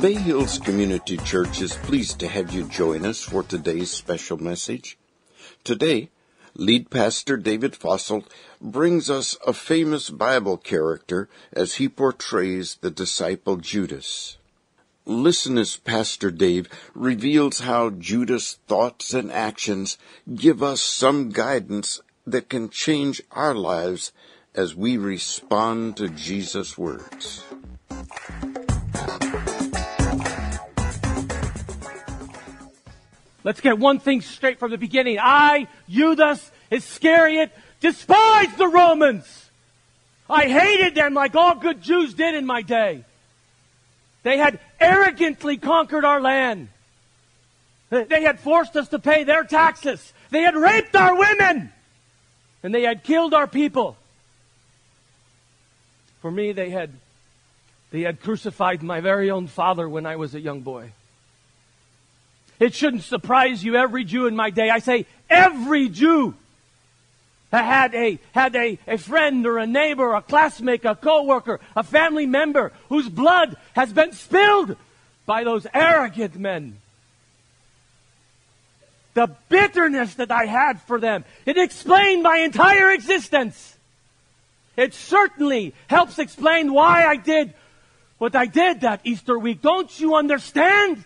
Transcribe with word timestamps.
Bay 0.00 0.14
Hills 0.14 0.60
Community 0.60 1.16
Church 1.16 1.60
is 1.60 1.74
pleased 1.74 2.20
to 2.20 2.28
have 2.28 2.52
you 2.52 2.68
join 2.68 3.04
us 3.04 3.24
for 3.24 3.42
today's 3.42 3.90
special 3.90 4.36
message. 4.36 4.96
Today, 5.64 6.10
lead 6.54 6.88
pastor 6.88 7.36
David 7.36 7.72
Fosselt 7.72 8.26
brings 8.60 9.10
us 9.10 9.36
a 9.44 9.52
famous 9.52 10.08
Bible 10.08 10.56
character 10.56 11.28
as 11.52 11.74
he 11.74 11.88
portrays 11.88 12.76
the 12.80 12.92
disciple 12.92 13.56
Judas. 13.56 14.38
Listen 15.04 15.58
as 15.58 15.78
Pastor 15.78 16.30
Dave 16.30 16.68
reveals 16.94 17.60
how 17.60 17.90
Judas' 17.90 18.58
thoughts 18.68 19.12
and 19.12 19.32
actions 19.32 19.98
give 20.32 20.62
us 20.62 20.80
some 20.80 21.30
guidance 21.30 22.00
that 22.24 22.48
can 22.48 22.68
change 22.68 23.20
our 23.32 23.54
lives 23.54 24.12
as 24.58 24.74
we 24.74 24.96
respond 24.96 25.96
to 25.96 26.08
Jesus' 26.08 26.76
words. 26.76 27.44
Let's 33.44 33.60
get 33.60 33.78
one 33.78 34.00
thing 34.00 34.20
straight 34.20 34.58
from 34.58 34.72
the 34.72 34.76
beginning. 34.76 35.18
I, 35.20 35.68
Judas 35.88 36.50
Iscariot, 36.72 37.52
despised 37.78 38.58
the 38.58 38.66
Romans. 38.66 39.48
I 40.28 40.48
hated 40.48 40.96
them 40.96 41.14
like 41.14 41.36
all 41.36 41.54
good 41.54 41.80
Jews 41.80 42.12
did 42.14 42.34
in 42.34 42.44
my 42.44 42.62
day. 42.62 43.04
They 44.24 44.38
had 44.38 44.58
arrogantly 44.80 45.56
conquered 45.56 46.04
our 46.04 46.20
land. 46.20 46.68
They 47.90 48.22
had 48.22 48.40
forced 48.40 48.76
us 48.76 48.88
to 48.88 48.98
pay 48.98 49.22
their 49.22 49.44
taxes. 49.44 50.12
They 50.30 50.42
had 50.42 50.56
raped 50.56 50.96
our 50.96 51.16
women. 51.16 51.72
And 52.64 52.74
they 52.74 52.82
had 52.82 53.04
killed 53.04 53.34
our 53.34 53.46
people. 53.46 53.96
For 56.20 56.30
me, 56.30 56.52
they 56.52 56.70
had, 56.70 56.90
they 57.90 58.02
had 58.02 58.20
crucified 58.20 58.82
my 58.82 59.00
very 59.00 59.30
own 59.30 59.46
father 59.46 59.88
when 59.88 60.06
I 60.06 60.16
was 60.16 60.34
a 60.34 60.40
young 60.40 60.60
boy. 60.60 60.92
It 62.58 62.74
shouldn't 62.74 63.04
surprise 63.04 63.62
you, 63.62 63.76
every 63.76 64.04
Jew 64.04 64.26
in 64.26 64.34
my 64.34 64.50
day. 64.50 64.68
I 64.68 64.80
say 64.80 65.06
every 65.30 65.88
Jew 65.88 66.34
had 67.52 67.94
a, 67.94 68.18
had 68.32 68.54
a, 68.56 68.78
a 68.86 68.98
friend 68.98 69.46
or 69.46 69.58
a 69.58 69.66
neighbor, 69.66 70.12
a 70.12 70.22
classmate, 70.22 70.84
a 70.84 70.94
coworker, 70.94 71.60
a 71.76 71.82
family 71.82 72.26
member 72.26 72.72
whose 72.88 73.08
blood 73.08 73.56
has 73.74 73.92
been 73.92 74.12
spilled 74.12 74.76
by 75.24 75.44
those 75.44 75.66
arrogant 75.72 76.36
men. 76.36 76.78
The 79.14 79.34
bitterness 79.48 80.14
that 80.14 80.30
I 80.30 80.46
had 80.46 80.80
for 80.82 81.00
them, 81.00 81.24
it 81.46 81.56
explained 81.56 82.22
my 82.22 82.38
entire 82.38 82.90
existence. 82.90 83.77
It 84.78 84.94
certainly 84.94 85.74
helps 85.88 86.20
explain 86.20 86.72
why 86.72 87.04
I 87.04 87.16
did 87.16 87.52
what 88.18 88.36
I 88.36 88.46
did 88.46 88.82
that 88.82 89.00
Easter 89.02 89.36
week. 89.36 89.60
Don't 89.60 89.90
you 89.98 90.14
understand? 90.14 91.04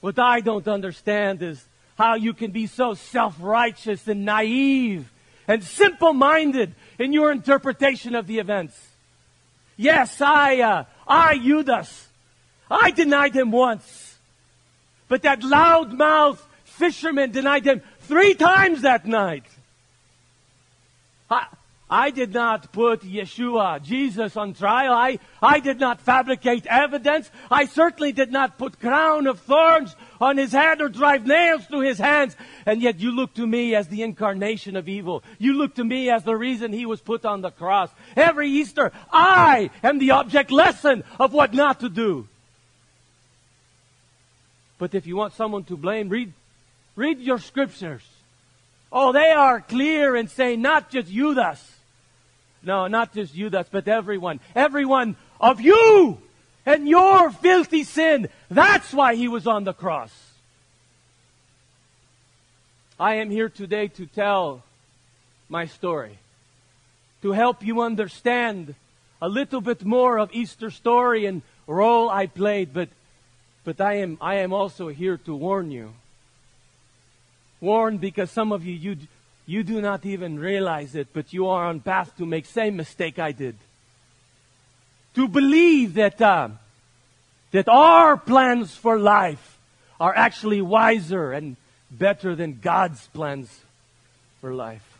What 0.00 0.18
I 0.18 0.40
don't 0.40 0.68
understand 0.68 1.42
is 1.42 1.64
how 1.96 2.16
you 2.16 2.34
can 2.34 2.50
be 2.50 2.66
so 2.66 2.92
self-righteous 2.92 4.06
and 4.06 4.26
naive 4.26 5.10
and 5.48 5.64
simple-minded 5.64 6.74
in 6.98 7.14
your 7.14 7.32
interpretation 7.32 8.14
of 8.14 8.26
the 8.26 8.38
events. 8.38 8.78
Yes, 9.78 10.20
I, 10.20 10.60
uh, 10.60 10.84
I, 11.08 11.38
Judas, 11.38 12.08
I 12.70 12.90
denied 12.90 13.34
him 13.34 13.50
once. 13.50 14.18
But 15.08 15.22
that 15.22 15.40
loudmouth 15.40 16.38
fisherman 16.64 17.30
denied 17.32 17.66
him 17.66 17.80
three 18.00 18.34
times 18.34 18.82
that 18.82 19.06
night. 19.06 19.44
I, 21.32 21.46
I 21.90 22.10
did 22.10 22.32
not 22.32 22.72
put 22.72 23.02
Yeshua, 23.02 23.82
Jesus, 23.82 24.34
on 24.36 24.54
trial. 24.54 24.94
I, 24.94 25.18
I 25.42 25.60
did 25.60 25.78
not 25.78 26.00
fabricate 26.00 26.66
evidence. 26.66 27.30
I 27.50 27.66
certainly 27.66 28.12
did 28.12 28.32
not 28.32 28.56
put 28.56 28.80
crown 28.80 29.26
of 29.26 29.40
thorns 29.40 29.94
on 30.18 30.38
his 30.38 30.52
head 30.52 30.80
or 30.80 30.88
drive 30.88 31.26
nails 31.26 31.66
through 31.66 31.80
his 31.80 31.98
hands. 31.98 32.34
And 32.64 32.80
yet 32.80 32.98
you 33.00 33.10
look 33.12 33.34
to 33.34 33.46
me 33.46 33.74
as 33.74 33.88
the 33.88 34.02
incarnation 34.02 34.74
of 34.74 34.88
evil. 34.88 35.22
You 35.38 35.52
look 35.52 35.74
to 35.74 35.84
me 35.84 36.08
as 36.08 36.24
the 36.24 36.36
reason 36.36 36.72
he 36.72 36.86
was 36.86 37.02
put 37.02 37.26
on 37.26 37.42
the 37.42 37.50
cross. 37.50 37.90
Every 38.16 38.48
Easter, 38.48 38.90
I 39.12 39.68
am 39.82 39.98
the 39.98 40.12
object 40.12 40.50
lesson 40.50 41.04
of 41.20 41.34
what 41.34 41.52
not 41.52 41.80
to 41.80 41.90
do. 41.90 42.26
But 44.78 44.94
if 44.94 45.06
you 45.06 45.16
want 45.16 45.34
someone 45.34 45.64
to 45.64 45.76
blame, 45.76 46.08
read, 46.08 46.32
read 46.96 47.20
your 47.20 47.38
scriptures. 47.38 48.02
Oh, 48.92 49.12
they 49.12 49.30
are 49.30 49.60
clear 49.62 50.14
in 50.14 50.28
saying 50.28 50.60
not 50.60 50.90
just 50.90 51.08
Judas. 51.08 51.72
no, 52.62 52.86
not 52.88 53.14
just 53.14 53.34
Judas, 53.34 53.66
but 53.70 53.88
everyone. 53.88 54.38
Everyone 54.54 55.16
of 55.40 55.60
you 55.60 56.18
and 56.66 56.86
your 56.86 57.30
filthy 57.30 57.84
sin. 57.84 58.28
That's 58.50 58.92
why 58.92 59.14
he 59.14 59.28
was 59.28 59.46
on 59.46 59.64
the 59.64 59.72
cross. 59.72 60.12
I 63.00 63.14
am 63.16 63.30
here 63.30 63.48
today 63.48 63.88
to 63.88 64.06
tell 64.06 64.62
my 65.48 65.66
story, 65.66 66.18
to 67.22 67.32
help 67.32 67.64
you 67.64 67.80
understand 67.80 68.74
a 69.20 69.28
little 69.28 69.60
bit 69.60 69.84
more 69.84 70.18
of 70.18 70.30
Easter 70.32 70.70
story 70.70 71.26
and 71.26 71.42
role 71.66 72.10
I 72.10 72.26
played, 72.26 72.72
but, 72.72 72.90
but 73.64 73.80
I 73.80 73.94
am, 73.94 74.18
I 74.20 74.36
am 74.36 74.52
also 74.52 74.88
here 74.88 75.16
to 75.16 75.34
warn 75.34 75.70
you. 75.70 75.94
Warn 77.62 77.98
because 77.98 78.32
some 78.32 78.50
of 78.50 78.66
you, 78.66 78.74
you, 78.74 78.96
you 79.46 79.62
do 79.62 79.80
not 79.80 80.04
even 80.04 80.36
realize 80.36 80.96
it, 80.96 81.06
but 81.12 81.32
you 81.32 81.46
are 81.46 81.66
on 81.66 81.78
path 81.78 82.14
to 82.18 82.26
make 82.26 82.44
same 82.44 82.76
mistake 82.76 83.20
I 83.20 83.30
did. 83.30 83.54
To 85.14 85.28
believe 85.28 85.94
that, 85.94 86.20
uh, 86.20 86.48
that 87.52 87.68
our 87.68 88.16
plans 88.16 88.74
for 88.74 88.98
life 88.98 89.58
are 90.00 90.12
actually 90.12 90.60
wiser 90.60 91.32
and 91.32 91.56
better 91.88 92.34
than 92.34 92.58
God's 92.60 93.06
plans 93.14 93.60
for 94.40 94.52
life. 94.52 94.98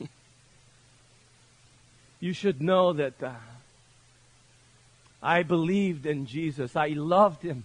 you 2.20 2.32
should 2.32 2.62
know 2.62 2.92
that 2.92 3.20
uh, 3.20 3.32
I 5.20 5.42
believed 5.42 6.06
in 6.06 6.26
Jesus. 6.26 6.76
I 6.76 6.90
loved 6.90 7.42
Him. 7.42 7.64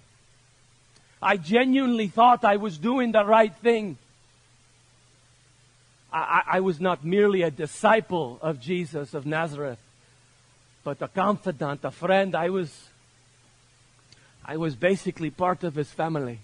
I 1.22 1.38
genuinely 1.38 2.08
thought 2.08 2.44
I 2.44 2.56
was 2.56 2.80
doing 2.80 3.12
the 3.12 3.24
right 3.24 3.54
thing. 3.58 4.00
I, 6.12 6.44
I 6.54 6.60
was 6.60 6.80
not 6.80 7.06
merely 7.06 7.42
a 7.42 7.52
disciple 7.52 8.40
of 8.42 8.60
Jesus 8.60 9.14
of 9.14 9.26
Nazareth, 9.26 9.80
but 10.84 11.02
a 11.02 11.08
confidant, 11.08 11.82
a 11.84 11.92
friend. 11.92 12.36
I 12.36 12.50
was, 12.50 12.90
I 14.46 14.58
was 14.58 14.76
basically 14.76 15.30
part 15.30 15.64
of 15.64 15.76
his 15.76 15.92
family. 15.92 16.40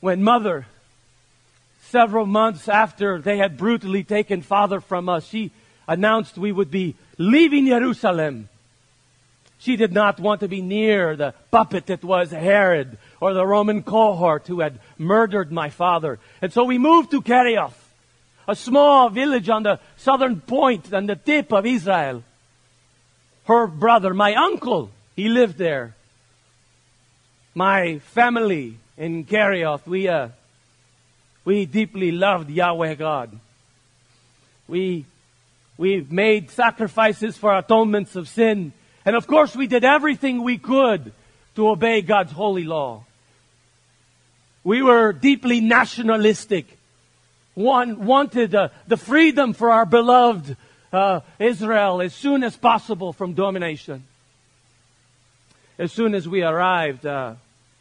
When 0.00 0.22
mother, 0.22 0.66
several 1.82 2.26
months 2.26 2.68
after 2.68 3.20
they 3.20 3.38
had 3.38 3.56
brutally 3.56 4.04
taken 4.04 4.42
father 4.42 4.80
from 4.80 5.08
us, 5.08 5.26
she 5.26 5.50
announced 5.88 6.38
we 6.38 6.52
would 6.52 6.70
be 6.70 6.94
leaving 7.18 7.66
Jerusalem. 7.66 8.48
She 9.60 9.76
did 9.76 9.92
not 9.92 10.18
want 10.18 10.40
to 10.40 10.48
be 10.48 10.62
near 10.62 11.14
the 11.16 11.34
puppet 11.50 11.86
that 11.86 12.02
was 12.02 12.30
Herod 12.30 12.96
or 13.20 13.34
the 13.34 13.46
Roman 13.46 13.82
cohort 13.82 14.46
who 14.46 14.60
had 14.60 14.80
murdered 14.96 15.52
my 15.52 15.68
father. 15.68 16.18
And 16.40 16.50
so 16.50 16.64
we 16.64 16.78
moved 16.78 17.10
to 17.10 17.20
Kerioth, 17.20 17.76
a 18.48 18.56
small 18.56 19.10
village 19.10 19.50
on 19.50 19.64
the 19.64 19.78
southern 19.98 20.40
point 20.40 20.90
and 20.94 21.06
the 21.06 21.14
tip 21.14 21.52
of 21.52 21.66
Israel. 21.66 22.24
Her 23.44 23.66
brother, 23.66 24.14
my 24.14 24.34
uncle, 24.34 24.90
he 25.14 25.28
lived 25.28 25.58
there. 25.58 25.94
My 27.54 27.98
family 27.98 28.78
in 28.96 29.26
Kerioth, 29.26 29.86
we, 29.86 30.08
uh, 30.08 30.28
we 31.44 31.66
deeply 31.66 32.12
loved 32.12 32.48
Yahweh 32.48 32.94
God. 32.94 33.38
We, 34.66 35.04
we 35.76 36.06
made 36.08 36.50
sacrifices 36.50 37.36
for 37.36 37.54
atonements 37.54 38.16
of 38.16 38.26
sin. 38.26 38.72
And 39.10 39.16
of 39.16 39.26
course 39.26 39.56
we 39.56 39.66
did 39.66 39.82
everything 39.82 40.44
we 40.44 40.56
could 40.56 41.12
to 41.56 41.68
obey 41.68 42.00
God's 42.00 42.30
holy 42.30 42.62
law. 42.62 43.02
We 44.62 44.84
were 44.84 45.12
deeply 45.12 45.60
nationalistic. 45.60 46.78
One 47.54 48.06
wanted 48.06 48.54
uh, 48.54 48.68
the 48.86 48.96
freedom 48.96 49.52
for 49.52 49.72
our 49.72 49.84
beloved 49.84 50.56
uh, 50.92 51.22
Israel 51.40 52.00
as 52.00 52.14
soon 52.14 52.44
as 52.44 52.56
possible 52.56 53.12
from 53.12 53.34
domination. 53.34 54.04
As 55.76 55.90
soon 55.90 56.14
as 56.14 56.28
we 56.28 56.44
arrived, 56.44 57.04
uh, 57.04 57.34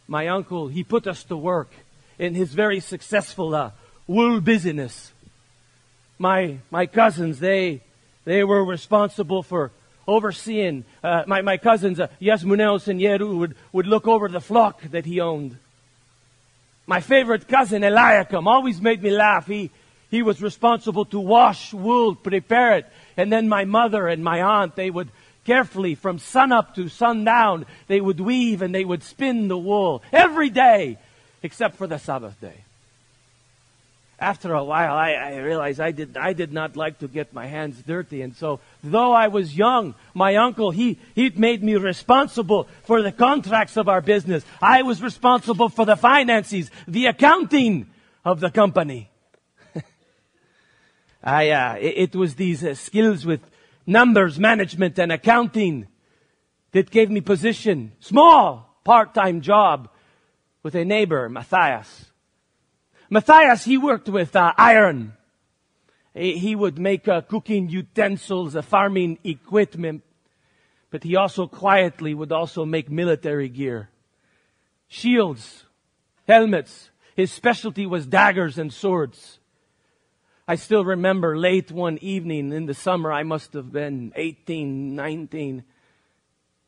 my 0.07 0.29
uncle, 0.29 0.67
he 0.67 0.83
put 0.83 1.05
us 1.05 1.23
to 1.25 1.37
work 1.37 1.69
in 2.17 2.33
his 2.33 2.55
very 2.55 2.79
successful 2.79 3.53
uh, 3.53 3.69
wool 4.07 4.41
business. 4.41 5.11
My, 6.17 6.57
my 6.71 6.87
cousins, 6.87 7.39
they, 7.39 7.81
they 8.25 8.43
were 8.43 8.65
responsible 8.65 9.43
for 9.43 9.69
overseeing, 10.09 10.83
uh, 11.03 11.23
my, 11.27 11.41
my 11.41 11.57
cousins, 11.57 11.99
uh, 11.99 12.07
and 12.19 12.99
Yeru 12.99 13.37
would, 13.37 13.55
would 13.71 13.87
look 13.87 14.07
over 14.07 14.27
the 14.27 14.41
flock 14.41 14.81
that 14.91 15.05
he 15.05 15.21
owned. 15.21 15.57
My 16.87 16.99
favorite 16.99 17.47
cousin, 17.47 17.83
Eliakim, 17.83 18.47
always 18.47 18.81
made 18.81 19.01
me 19.01 19.11
laugh. 19.11 19.45
He, 19.47 19.69
He 20.09 20.23
was 20.23 20.41
responsible 20.41 21.05
to 21.05 21.19
wash 21.19 21.71
wool, 21.73 22.15
prepare 22.15 22.77
it, 22.77 22.85
and 23.15 23.31
then 23.31 23.47
my 23.47 23.65
mother 23.65 24.07
and 24.07 24.23
my 24.23 24.41
aunt, 24.41 24.75
they 24.75 24.89
would 24.89 25.09
carefully 25.45 25.95
from 25.95 26.19
sunup 26.19 26.75
to 26.75 26.89
sundown, 26.89 27.65
they 27.87 28.01
would 28.01 28.19
weave 28.19 28.61
and 28.61 28.73
they 28.73 28.85
would 28.85 29.03
spin 29.03 29.47
the 29.47 29.57
wool 29.57 30.01
every 30.11 30.49
day 30.49 30.97
except 31.41 31.75
for 31.75 31.87
the 31.87 31.97
Sabbath 31.97 32.39
day. 32.41 32.63
After 34.21 34.53
a 34.53 34.63
while, 34.63 34.95
I, 34.95 35.11
I, 35.13 35.37
realized 35.37 35.79
I 35.79 35.91
did, 35.91 36.17
I 36.17 36.33
did 36.33 36.51
not 36.51 36.75
like 36.75 36.99
to 36.99 37.07
get 37.07 37.33
my 37.33 37.47
hands 37.47 37.81
dirty. 37.81 38.21
And 38.21 38.35
so, 38.35 38.59
though 38.83 39.13
I 39.13 39.29
was 39.29 39.57
young, 39.57 39.95
my 40.13 40.35
uncle, 40.35 40.71
he, 40.71 40.99
he 41.15 41.29
made 41.29 41.63
me 41.63 41.75
responsible 41.75 42.67
for 42.83 43.01
the 43.01 43.13
contracts 43.13 43.77
of 43.77 43.87
our 43.87 44.01
business. 44.01 44.43
I 44.61 44.81
was 44.81 45.01
responsible 45.01 45.69
for 45.69 45.85
the 45.85 45.95
finances, 45.95 46.69
the 46.85 47.05
accounting 47.05 47.87
of 48.25 48.41
the 48.41 48.51
company. 48.51 49.09
I, 51.23 51.51
uh, 51.51 51.75
it, 51.79 51.97
it, 51.97 52.15
was 52.15 52.35
these 52.35 52.61
uh, 52.61 52.75
skills 52.75 53.25
with 53.25 53.39
numbers 53.87 54.37
management 54.37 54.99
and 54.99 55.13
accounting 55.13 55.87
that 56.73 56.91
gave 56.91 57.09
me 57.09 57.21
position, 57.21 57.93
small 58.01 58.77
part-time 58.83 59.39
job 59.39 59.87
with 60.61 60.75
a 60.75 60.83
neighbor, 60.83 61.29
Matthias. 61.29 62.08
Matthias, 63.09 63.65
he 63.65 63.77
worked 63.77 64.07
with 64.07 64.35
uh, 64.35 64.53
iron. 64.57 65.13
He, 66.13 66.55
would 66.55 66.77
make 66.77 67.07
uh, 67.07 67.21
cooking 67.21 67.69
utensils, 67.69 68.55
uh, 68.55 68.61
farming 68.61 69.19
equipment, 69.23 70.03
but 70.91 71.03
he 71.03 71.15
also 71.15 71.47
quietly 71.47 72.13
would 72.13 72.31
also 72.31 72.65
make 72.65 72.89
military 72.89 73.47
gear. 73.47 73.89
Shields, 74.87 75.65
helmets. 76.27 76.89
His 77.15 77.31
specialty 77.31 77.85
was 77.85 78.05
daggers 78.05 78.57
and 78.57 78.73
swords. 78.73 79.39
I 80.47 80.55
still 80.55 80.83
remember 80.83 81.37
late 81.37 81.71
one 81.71 81.99
evening 82.01 82.51
in 82.51 82.65
the 82.65 82.73
summer, 82.73 83.11
I 83.11 83.23
must 83.23 83.53
have 83.53 83.71
been 83.71 84.11
18, 84.15 84.95
19. 84.95 85.63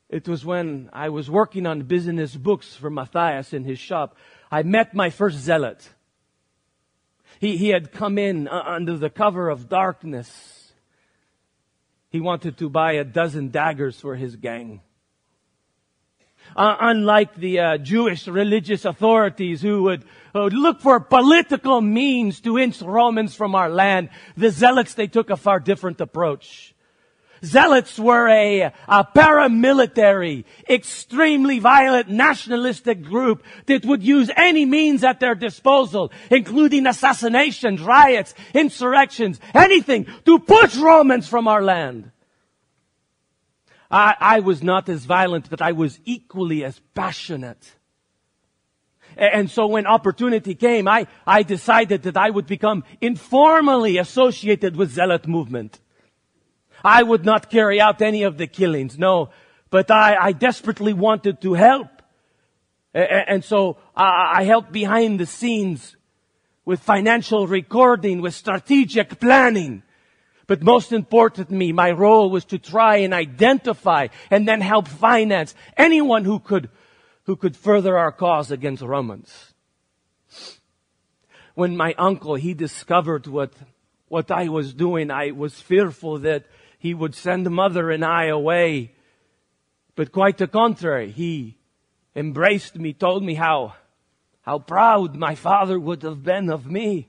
It 0.10 0.28
was 0.28 0.46
when 0.46 0.90
I 0.94 1.10
was 1.10 1.30
working 1.30 1.66
on 1.66 1.82
business 1.84 2.36
books 2.36 2.76
for 2.76 2.90
Matthias 2.90 3.54
in 3.54 3.64
his 3.64 3.80
shop. 3.80 4.16
I 4.52 4.64
met 4.64 4.94
my 4.94 5.10
first 5.10 5.38
zealot. 5.38 5.90
He, 7.42 7.58
he 7.58 7.70
had 7.70 7.92
come 7.92 8.20
in 8.20 8.48
uh, 8.48 8.64
under 8.68 8.98
the 8.98 9.10
cover 9.10 9.50
of 9.50 9.68
darkness. 9.68 10.74
He 12.10 12.20
wanted 12.20 12.60
to 12.60 12.70
buy 12.70 12.94
a 12.94 13.04
dozen 13.04 13.50
daggers 13.50 14.00
for 14.00 14.16
his 14.16 14.36
gang. 14.36 14.82
Uh, 16.56 16.76
unlike 16.80 17.34
the 17.34 17.60
uh, 17.60 17.78
Jewish 17.78 18.28
religious 18.28 18.86
authorities 18.86 19.60
who 19.60 19.82
would, 19.84 20.06
would 20.36 20.54
look 20.54 20.82
for 20.82 21.00
political 21.00 21.82
means 21.82 22.42
to 22.42 22.60
inch 22.60 22.80
Romans 22.80 23.34
from 23.34 23.56
our 23.56 23.70
land, 23.70 24.10
the 24.38 24.52
Zealots, 24.52 24.94
they 24.94 25.08
took 25.08 25.32
a 25.32 25.38
far 25.38 25.60
different 25.60 26.00
approach. 26.00 26.71
Zealots 27.44 27.98
were 27.98 28.28
a, 28.28 28.72
a, 28.88 29.04
paramilitary, 29.16 30.46
extremely 30.70 31.58
violent 31.58 32.08
nationalistic 32.08 33.02
group 33.02 33.44
that 33.66 33.84
would 33.84 34.04
use 34.04 34.30
any 34.38 34.66
means 34.66 35.04
at 35.04 35.20
their 35.20 35.34
disposal, 35.34 36.12
including 36.30 36.86
assassinations, 36.86 37.82
riots, 37.82 38.36
insurrections, 38.54 39.40
anything 39.56 40.06
to 40.26 40.38
push 40.38 40.76
Romans 40.76 41.28
from 41.28 41.48
our 41.48 41.64
land. 41.64 42.12
I, 43.90 44.16
I 44.20 44.40
was 44.42 44.62
not 44.62 44.88
as 44.88 45.06
violent, 45.06 45.50
but 45.50 45.64
I 45.64 45.72
was 45.72 46.00
equally 46.06 46.64
as 46.64 46.80
passionate. 46.94 47.76
And 49.18 49.52
so 49.52 49.68
when 49.68 49.88
opportunity 49.88 50.56
came, 50.56 50.88
I, 50.88 51.08
I 51.28 51.44
decided 51.44 52.04
that 52.04 52.18
I 52.18 52.30
would 52.30 52.48
become 52.48 52.84
informally 53.02 53.98
associated 53.98 54.76
with 54.76 54.92
zealot 54.92 55.28
movement. 55.28 55.80
I 56.84 57.04
would 57.04 57.26
not 57.26 57.50
carry 57.50 57.80
out 57.80 58.02
any 58.02 58.24
of 58.24 58.38
the 58.38 58.48
killings, 58.48 58.98
no, 58.98 59.30
but 59.70 59.90
I, 59.92 60.16
I 60.16 60.32
desperately 60.32 60.94
wanted 60.94 61.42
to 61.42 61.54
help. 61.54 61.88
And 62.94 63.44
so 63.44 63.78
I 63.96 64.44
helped 64.44 64.72
behind 64.72 65.20
the 65.20 65.26
scenes 65.26 65.96
with 66.66 66.82
financial 66.82 67.48
recording, 67.48 68.22
with 68.22 68.34
strategic 68.34 69.20
planning. 69.20 69.84
But 70.46 70.62
most 70.62 70.92
importantly, 70.92 71.72
my 71.72 71.92
role 71.92 72.30
was 72.30 72.44
to 72.46 72.60
try 72.60 72.98
and 72.98 73.14
identify 73.14 74.08
and 74.30 74.46
then 74.46 74.60
help 74.60 74.90
finance 74.90 75.56
anyone 75.78 76.26
who 76.26 76.40
could, 76.40 76.70
who 77.24 77.38
could 77.38 77.56
further 77.56 77.98
our 77.98 78.12
cause 78.12 78.52
against 78.52 78.84
Romans. 78.84 79.54
When 81.56 81.78
my 81.78 81.96
uncle, 81.98 82.36
he 82.36 82.54
discovered 82.54 83.28
what, 83.28 83.54
what 84.10 84.30
I 84.30 84.50
was 84.50 84.74
doing, 84.74 85.10
I 85.10 85.32
was 85.32 85.62
fearful 85.62 86.20
that 86.20 86.44
he 86.82 86.96
would 86.96 87.14
send 87.14 87.48
mother 87.48 87.92
and 87.92 88.04
I 88.04 88.26
away. 88.26 88.96
But 89.96 90.12
quite 90.12 90.40
the 90.40 90.48
contrary, 90.48 91.12
he 91.12 91.60
embraced 92.16 92.76
me, 92.76 92.92
told 92.92 93.24
me 93.24 93.36
how, 93.36 93.76
how 94.42 94.58
proud 94.58 95.16
my 95.16 95.36
father 95.36 95.80
would 95.80 96.02
have 96.02 96.24
been 96.24 96.50
of 96.50 96.66
me. 96.66 97.08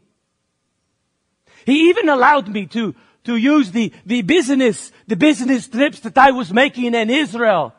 He 1.64 1.88
even 1.88 2.10
allowed 2.10 2.48
me 2.48 2.66
to, 2.66 2.94
to 3.24 3.36
use 3.36 3.70
the, 3.70 3.94
the 4.04 4.20
business, 4.20 4.92
the 5.06 5.16
business 5.16 5.68
trips 5.68 6.00
that 6.00 6.18
I 6.18 6.32
was 6.32 6.52
making 6.52 6.92
in 6.94 7.08
Israel 7.08 7.74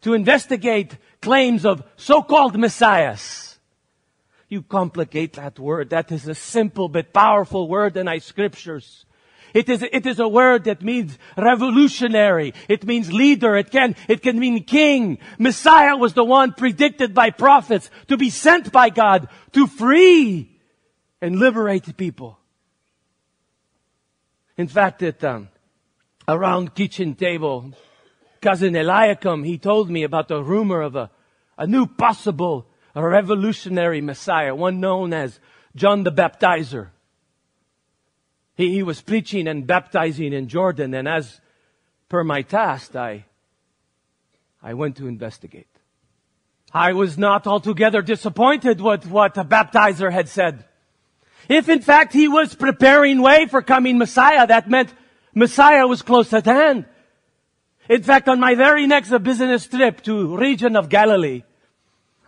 to 0.00 0.14
investigate 0.14 0.96
claims 1.20 1.66
of 1.66 1.82
so-called 1.96 2.58
messiahs. 2.58 3.58
You 4.48 4.62
complicate 4.62 5.34
that 5.34 5.58
word. 5.58 5.90
That 5.90 6.10
is 6.10 6.26
a 6.26 6.34
simple 6.34 6.88
but 6.88 7.12
powerful 7.12 7.68
word 7.68 7.98
in 7.98 8.08
our 8.08 8.18
scriptures. 8.18 9.04
It 9.54 9.68
is, 9.68 9.82
it 9.82 10.06
is 10.06 10.18
a 10.18 10.28
word 10.28 10.64
that 10.64 10.82
means 10.82 11.18
revolutionary. 11.36 12.54
It 12.68 12.84
means 12.84 13.12
leader. 13.12 13.56
It 13.56 13.70
can, 13.70 13.96
it 14.08 14.22
can 14.22 14.38
mean 14.38 14.64
king. 14.64 15.18
Messiah 15.38 15.96
was 15.96 16.14
the 16.14 16.24
one 16.24 16.52
predicted 16.52 17.14
by 17.14 17.30
prophets 17.30 17.90
to 18.08 18.16
be 18.16 18.30
sent 18.30 18.72
by 18.72 18.90
God 18.90 19.28
to 19.52 19.66
free 19.66 20.58
and 21.20 21.38
liberate 21.38 21.96
people. 21.96 22.38
In 24.56 24.68
fact, 24.68 25.02
at 25.02 25.22
um, 25.24 25.48
around 26.26 26.74
kitchen 26.74 27.14
table, 27.14 27.72
cousin 28.40 28.74
Eliakim, 28.74 29.44
he 29.44 29.58
told 29.58 29.88
me 29.88 30.02
about 30.02 30.28
the 30.28 30.42
rumor 30.42 30.82
of 30.82 30.96
a, 30.96 31.10
a 31.56 31.66
new 31.66 31.86
possible 31.86 32.66
a 32.98 33.08
revolutionary 33.08 34.00
Messiah, 34.00 34.54
one 34.54 34.80
known 34.80 35.12
as 35.12 35.38
John 35.76 36.02
the 36.02 36.10
Baptizer. 36.10 36.88
He, 38.58 38.72
he 38.74 38.82
was 38.82 39.00
preaching 39.00 39.48
and 39.48 39.66
baptizing 39.66 40.34
in 40.34 40.48
Jordan, 40.48 40.92
and 40.92 41.08
as 41.08 41.40
per 42.10 42.22
my 42.24 42.42
task, 42.42 42.94
I, 42.96 43.24
I 44.62 44.74
went 44.74 44.96
to 44.96 45.06
investigate. 45.06 45.68
I 46.74 46.92
was 46.92 47.16
not 47.16 47.46
altogether 47.46 48.02
disappointed 48.02 48.80
with 48.80 49.06
what 49.06 49.34
the 49.34 49.44
baptizer 49.44 50.12
had 50.12 50.28
said. 50.28 50.64
If 51.48 51.68
in 51.70 51.80
fact 51.80 52.12
he 52.12 52.28
was 52.28 52.54
preparing 52.54 53.22
way 53.22 53.46
for 53.46 53.62
coming 53.62 53.96
Messiah, 53.96 54.46
that 54.46 54.68
meant 54.68 54.92
Messiah 55.34 55.86
was 55.86 56.02
close 56.02 56.32
at 56.34 56.44
hand. 56.44 56.84
In 57.88 58.02
fact, 58.02 58.28
on 58.28 58.38
my 58.38 58.54
very 58.54 58.86
next 58.86 59.16
business 59.22 59.66
trip 59.66 60.02
to 60.02 60.36
region 60.36 60.76
of 60.76 60.90
Galilee, 60.90 61.44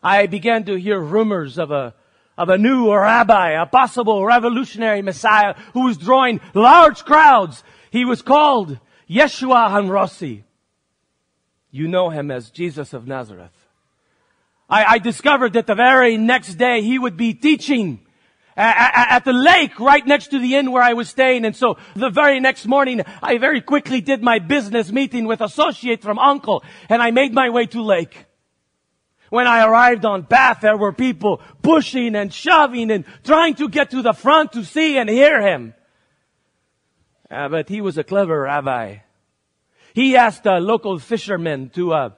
I 0.02 0.26
began 0.26 0.64
to 0.64 0.76
hear 0.76 0.98
rumors 0.98 1.58
of 1.58 1.70
a, 1.70 1.92
of 2.40 2.48
a 2.48 2.56
new 2.56 2.90
rabbi, 2.90 3.50
a 3.50 3.66
possible 3.66 4.24
revolutionary 4.24 5.02
Messiah 5.02 5.54
who 5.74 5.84
was 5.84 5.98
drawing 5.98 6.40
large 6.54 7.04
crowds. 7.04 7.62
He 7.90 8.06
was 8.06 8.22
called 8.22 8.78
Yeshua 9.10 9.68
HaNasi. 9.68 10.44
You 11.70 11.86
know 11.86 12.08
him 12.08 12.30
as 12.30 12.48
Jesus 12.48 12.94
of 12.94 13.06
Nazareth. 13.06 13.52
I, 14.70 14.84
I 14.84 14.98
discovered 14.98 15.52
that 15.52 15.66
the 15.66 15.74
very 15.74 16.16
next 16.16 16.54
day 16.54 16.80
he 16.80 16.98
would 16.98 17.18
be 17.18 17.34
teaching 17.34 18.00
at 18.56 19.26
the 19.26 19.34
lake 19.34 19.78
right 19.78 20.06
next 20.06 20.28
to 20.28 20.38
the 20.38 20.56
inn 20.56 20.72
where 20.72 20.82
I 20.82 20.94
was 20.94 21.10
staying. 21.10 21.44
And 21.44 21.54
so 21.54 21.76
the 21.94 22.08
very 22.08 22.40
next 22.40 22.64
morning, 22.64 23.02
I 23.22 23.36
very 23.36 23.60
quickly 23.60 24.00
did 24.00 24.22
my 24.22 24.38
business 24.38 24.90
meeting 24.90 25.26
with 25.26 25.42
associate 25.42 26.00
from 26.00 26.18
uncle 26.18 26.64
and 26.88 27.02
I 27.02 27.10
made 27.10 27.34
my 27.34 27.50
way 27.50 27.66
to 27.66 27.82
lake. 27.82 28.24
When 29.30 29.46
I 29.46 29.64
arrived 29.64 30.04
on 30.04 30.22
Bath, 30.22 30.60
there 30.60 30.76
were 30.76 30.92
people 30.92 31.40
pushing 31.62 32.14
and 32.16 32.32
shoving 32.32 32.90
and 32.90 33.04
trying 33.24 33.54
to 33.54 33.68
get 33.68 33.90
to 33.90 34.02
the 34.02 34.12
front 34.12 34.52
to 34.52 34.64
see 34.64 34.98
and 34.98 35.08
hear 35.08 35.40
him. 35.40 35.74
Uh, 37.30 37.48
but 37.48 37.68
he 37.68 37.80
was 37.80 37.96
a 37.96 38.04
clever 38.04 38.42
rabbi. 38.42 38.98
He 39.94 40.16
asked 40.16 40.46
a 40.46 40.58
local 40.58 40.98
fisherman 40.98 41.70
to, 41.70 41.92
uh, 41.92 42.10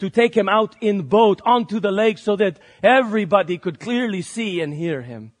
to 0.00 0.10
take 0.10 0.36
him 0.36 0.48
out 0.48 0.74
in 0.80 1.02
boat 1.02 1.40
onto 1.44 1.78
the 1.78 1.92
lake 1.92 2.18
so 2.18 2.34
that 2.36 2.58
everybody 2.82 3.58
could 3.58 3.78
clearly 3.78 4.22
see 4.22 4.60
and 4.60 4.74
hear 4.74 5.02
him. 5.02 5.32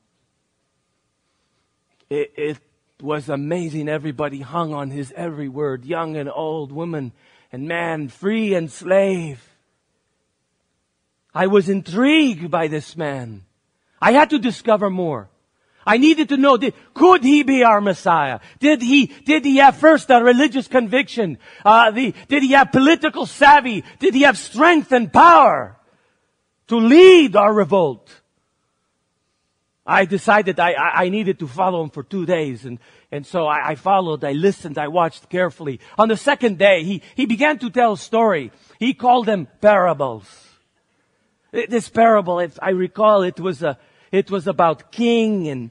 It, 2.08 2.32
it 2.36 2.58
was 3.02 3.28
amazing. 3.28 3.88
Everybody 3.88 4.40
hung 4.42 4.72
on 4.72 4.90
his 4.90 5.12
every 5.16 5.48
word, 5.48 5.84
young 5.84 6.16
and 6.16 6.30
old, 6.30 6.70
woman 6.70 7.12
and 7.50 7.66
man, 7.66 8.08
free 8.08 8.54
and 8.54 8.70
slave. 8.70 9.55
I 11.36 11.48
was 11.48 11.68
intrigued 11.68 12.50
by 12.50 12.68
this 12.68 12.96
man. 12.96 13.44
I 14.00 14.12
had 14.12 14.30
to 14.30 14.38
discover 14.38 14.88
more. 14.88 15.28
I 15.86 15.98
needed 15.98 16.30
to 16.30 16.38
know, 16.38 16.56
did, 16.56 16.72
could 16.94 17.22
he 17.22 17.42
be 17.42 17.62
our 17.62 17.82
Messiah? 17.82 18.40
Did 18.58 18.80
he, 18.80 19.12
did 19.26 19.44
he 19.44 19.58
have 19.58 19.76
first 19.76 20.08
a 20.08 20.24
religious 20.24 20.66
conviction? 20.66 21.36
Uh, 21.62 21.90
the, 21.90 22.14
did 22.28 22.42
he 22.42 22.52
have 22.52 22.72
political 22.72 23.26
savvy? 23.26 23.84
Did 23.98 24.14
he 24.14 24.22
have 24.22 24.38
strength 24.38 24.92
and 24.92 25.12
power 25.12 25.76
to 26.68 26.76
lead 26.78 27.36
our 27.36 27.52
revolt? 27.52 28.10
I 29.86 30.06
decided 30.06 30.58
I, 30.58 30.72
I 30.72 31.10
needed 31.10 31.38
to 31.40 31.46
follow 31.46 31.82
him 31.82 31.90
for 31.90 32.02
two 32.02 32.24
days 32.24 32.64
and, 32.64 32.78
and 33.12 33.26
so 33.26 33.46
I, 33.46 33.72
I, 33.72 33.74
followed, 33.74 34.24
I 34.24 34.32
listened, 34.32 34.78
I 34.78 34.88
watched 34.88 35.28
carefully. 35.28 35.80
On 35.98 36.08
the 36.08 36.16
second 36.16 36.56
day, 36.56 36.82
he, 36.82 37.02
he 37.14 37.26
began 37.26 37.58
to 37.58 37.68
tell 37.68 37.92
a 37.92 37.98
story. 37.98 38.52
He 38.78 38.94
called 38.94 39.26
them 39.26 39.48
parables. 39.60 40.45
This 41.56 41.88
parable, 41.88 42.38
if 42.38 42.58
I 42.60 42.70
recall, 42.70 43.22
it 43.22 43.40
was 43.40 43.62
a, 43.62 43.78
it 44.12 44.30
was 44.30 44.46
about 44.46 44.92
king 44.92 45.48
and, 45.48 45.70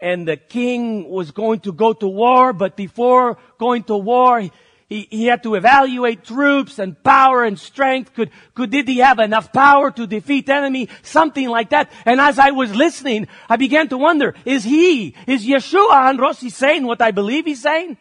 and 0.00 0.26
the 0.26 0.36
king 0.36 1.08
was 1.08 1.30
going 1.30 1.60
to 1.60 1.72
go 1.72 1.92
to 1.92 2.08
war, 2.08 2.52
but 2.52 2.76
before 2.76 3.38
going 3.56 3.84
to 3.84 3.96
war, 3.96 4.42
he, 4.88 5.06
he 5.10 5.26
had 5.26 5.44
to 5.44 5.54
evaluate 5.54 6.24
troops 6.24 6.80
and 6.80 7.00
power 7.02 7.44
and 7.44 7.58
strength. 7.58 8.12
Could, 8.12 8.30
could, 8.54 8.70
did 8.70 8.88
he 8.88 8.98
have 8.98 9.20
enough 9.20 9.52
power 9.52 9.92
to 9.92 10.06
defeat 10.06 10.48
enemy? 10.48 10.88
Something 11.02 11.48
like 11.48 11.70
that. 11.70 11.92
And 12.04 12.20
as 12.20 12.40
I 12.40 12.50
was 12.50 12.74
listening, 12.74 13.28
I 13.48 13.56
began 13.56 13.88
to 13.90 13.98
wonder, 13.98 14.34
is 14.44 14.64
he, 14.64 15.14
is 15.28 15.46
Yeshua 15.46 16.12
Androsi 16.12 16.50
saying 16.50 16.84
what 16.84 17.00
I 17.00 17.12
believe 17.12 17.46
he's 17.46 17.62
saying? 17.62 17.98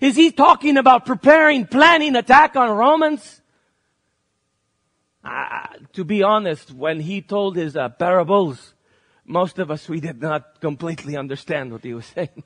Is 0.00 0.16
he 0.16 0.30
talking 0.30 0.76
about 0.76 1.06
preparing, 1.06 1.66
planning 1.66 2.16
attack 2.16 2.56
on 2.56 2.76
Romans? 2.76 3.40
Uh, 5.28 5.66
to 5.92 6.04
be 6.04 6.22
honest, 6.22 6.72
when 6.72 7.00
he 7.00 7.20
told 7.20 7.54
his 7.54 7.76
uh, 7.76 7.90
parables, 7.90 8.72
most 9.26 9.58
of 9.58 9.70
us, 9.70 9.86
we 9.86 10.00
did 10.00 10.22
not 10.22 10.58
completely 10.60 11.18
understand 11.18 11.70
what 11.70 11.84
he 11.84 11.92
was 11.92 12.06
saying. 12.14 12.42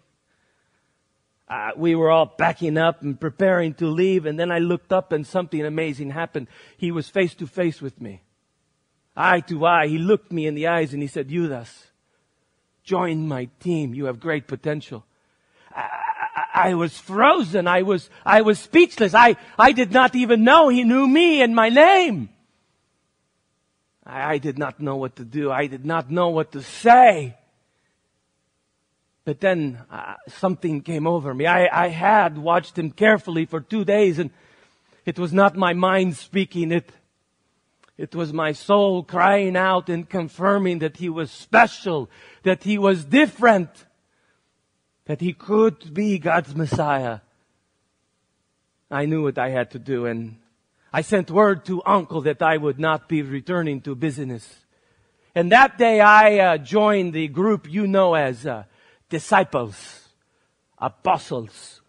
Uh, 1.48 1.70
we 1.76 1.94
were 1.94 2.10
all 2.10 2.34
backing 2.38 2.76
up 2.76 3.02
and 3.02 3.20
preparing 3.20 3.72
to 3.74 3.86
leave, 3.86 4.26
and 4.26 4.38
then 4.38 4.50
I 4.50 4.58
looked 4.58 4.92
up 4.92 5.12
and 5.12 5.24
something 5.24 5.64
amazing 5.64 6.10
happened. 6.10 6.48
He 6.76 6.90
was 6.90 7.08
face 7.08 7.34
to 7.34 7.46
face 7.46 7.80
with 7.80 8.00
me. 8.00 8.22
Eye 9.16 9.40
to 9.40 9.64
eye, 9.64 9.86
he 9.86 9.98
looked 9.98 10.32
me 10.32 10.46
in 10.46 10.54
the 10.54 10.66
eyes 10.66 10.92
and 10.92 11.02
he 11.02 11.08
said, 11.08 11.28
Judas, 11.28 11.88
join 12.82 13.28
my 13.28 13.44
team. 13.60 13.94
You 13.94 14.06
have 14.06 14.18
great 14.18 14.48
potential. 14.48 15.04
I, 15.70 16.46
I, 16.54 16.74
was 16.74 16.98
frozen. 16.98 17.68
I 17.68 17.82
was, 17.82 18.08
I 18.24 18.40
was 18.40 18.58
speechless. 18.58 19.14
I, 19.14 19.36
I 19.58 19.72
did 19.72 19.92
not 19.92 20.16
even 20.16 20.42
know 20.42 20.68
he 20.68 20.82
knew 20.82 21.06
me 21.06 21.42
and 21.42 21.54
my 21.54 21.68
name. 21.68 22.30
I, 24.04 24.35
I 24.35 24.38
did 24.38 24.59
not 24.59 24.80
know 24.80 24.97
what 24.97 25.16
to 25.16 25.25
do. 25.25 25.50
I 25.50 25.66
did 25.66 25.85
not 25.85 26.11
know 26.11 26.28
what 26.28 26.52
to 26.52 26.62
say. 26.62 27.37
But 29.25 29.40
then 29.40 29.78
uh, 29.90 30.14
something 30.28 30.80
came 30.80 31.06
over 31.06 31.32
me. 31.32 31.47
I, 31.47 31.85
I 31.85 31.88
had 31.88 32.37
watched 32.37 32.76
him 32.76 32.90
carefully 32.90 33.44
for 33.47 33.61
two 33.61 33.85
days 33.85 34.18
and 34.18 34.30
it 35.04 35.18
was 35.18 35.32
not 35.32 35.56
my 35.56 35.73
mind 35.73 36.16
speaking. 36.16 36.73
It, 36.73 36.90
it 37.97 38.14
was 38.14 38.32
my 38.32 38.52
soul 38.52 39.04
crying 39.04 39.56
out 39.56 39.88
and 39.88 40.09
confirming 40.09 40.80
that 40.80 40.97
he 40.97 41.09
was 41.09 41.30
special, 41.30 42.11
that 42.42 42.64
he 42.64 42.78
was 42.78 43.04
different, 43.04 43.71
that 45.04 45.21
he 45.21 45.32
could 45.32 45.94
be 45.94 46.18
God's 46.18 46.54
Messiah. 46.54 47.21
I 48.90 49.06
knew 49.06 49.23
what 49.23 49.38
I 49.38 49.50
had 49.50 49.71
to 49.73 49.78
do 49.78 50.06
and 50.06 50.37
I 50.92 51.00
sent 51.00 51.30
word 51.30 51.64
to 51.66 51.82
uncle 51.87 52.20
that 52.22 52.42
I 52.42 52.58
would 52.58 52.78
not 52.78 53.08
be 53.08 53.22
returning 53.22 53.80
to 53.82 53.94
business. 53.94 54.66
And 55.34 55.50
that 55.50 55.78
day 55.78 56.00
I 56.00 56.38
uh, 56.38 56.58
joined 56.58 57.14
the 57.14 57.28
group 57.28 57.70
you 57.70 57.87
know 57.87 58.14
as 58.14 58.46
uh, 58.46 58.64
disciples, 59.08 60.08
apostles. 60.78 61.80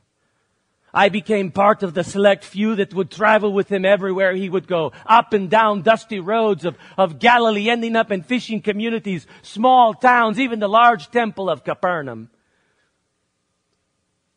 I 0.94 1.10
became 1.10 1.52
part 1.52 1.84
of 1.84 1.96
the 1.96 2.04
select 2.04 2.46
few 2.46 2.76
that 2.76 2.94
would 2.94 3.12
travel 3.12 3.52
with 3.52 3.70
him 3.70 3.84
everywhere 3.84 4.36
he 4.36 4.48
would 4.48 4.68
go, 4.68 4.94
up 5.06 5.34
and 5.34 5.50
down 5.50 5.82
dusty 5.82 6.20
roads 6.20 6.64
of, 6.64 6.78
of 6.98 7.20
Galilee, 7.20 7.70
ending 7.70 7.96
up 7.96 8.12
in 8.12 8.22
fishing 8.22 8.62
communities, 8.62 9.28
small 9.42 9.94
towns, 9.96 10.40
even 10.40 10.60
the 10.60 10.70
large 10.70 11.10
temple 11.10 11.50
of 11.50 11.64
Capernaum 11.64 12.30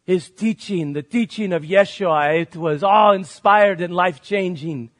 his 0.06 0.30
teaching, 0.30 0.92
the 0.92 1.02
teaching 1.02 1.52
of 1.52 1.64
Yeshua, 1.64 2.40
it 2.40 2.56
was 2.56 2.84
all 2.84 3.12
inspired 3.12 3.80
and 3.80 3.92
life 3.92 4.22
changing. 4.22 4.90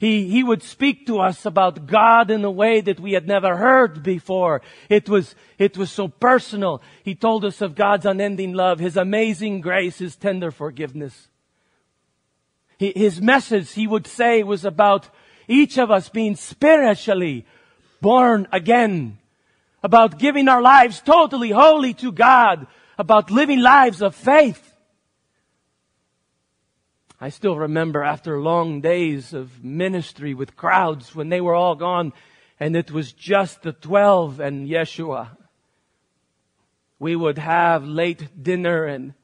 He, 0.00 0.28
he 0.28 0.42
would 0.42 0.62
speak 0.62 1.06
to 1.06 1.20
us 1.20 1.46
about 1.46 1.86
God 1.86 2.30
in 2.30 2.44
a 2.44 2.50
way 2.50 2.80
that 2.80 2.98
we 2.98 3.12
had 3.12 3.26
never 3.26 3.56
heard 3.56 4.02
before. 4.02 4.60
It 4.88 5.08
was, 5.08 5.36
it 5.56 5.78
was 5.78 5.90
so 5.90 6.08
personal. 6.08 6.82
He 7.04 7.14
told 7.14 7.44
us 7.44 7.60
of 7.60 7.76
God's 7.76 8.06
unending 8.06 8.54
love, 8.54 8.80
His 8.80 8.96
amazing 8.96 9.60
grace, 9.60 9.98
His 9.98 10.16
tender 10.16 10.50
forgiveness. 10.50 11.28
His 12.78 13.20
message, 13.20 13.72
he 13.72 13.88
would 13.88 14.06
say, 14.06 14.44
was 14.44 14.64
about 14.64 15.08
each 15.48 15.78
of 15.78 15.90
us 15.90 16.08
being 16.08 16.36
spiritually 16.36 17.44
born 18.00 18.46
again. 18.52 19.18
About 19.82 20.18
giving 20.18 20.48
our 20.48 20.62
lives 20.62 21.00
totally 21.00 21.50
holy 21.50 21.94
to 21.94 22.12
God 22.12 22.68
about 22.98 23.30
living 23.30 23.60
lives 23.60 24.02
of 24.02 24.14
faith. 24.14 24.74
I 27.20 27.30
still 27.30 27.56
remember 27.56 28.02
after 28.02 28.40
long 28.40 28.80
days 28.80 29.32
of 29.32 29.64
ministry 29.64 30.34
with 30.34 30.56
crowds 30.56 31.14
when 31.14 31.30
they 31.30 31.40
were 31.40 31.54
all 31.54 31.74
gone 31.74 32.12
and 32.60 32.76
it 32.76 32.90
was 32.90 33.12
just 33.12 33.62
the 33.62 33.72
12 33.72 34.40
and 34.40 34.68
Yeshua. 34.68 35.36
We 36.98 37.14
would 37.14 37.38
have 37.38 37.84
late 37.84 38.42
dinner 38.42 38.84
and 38.84 39.14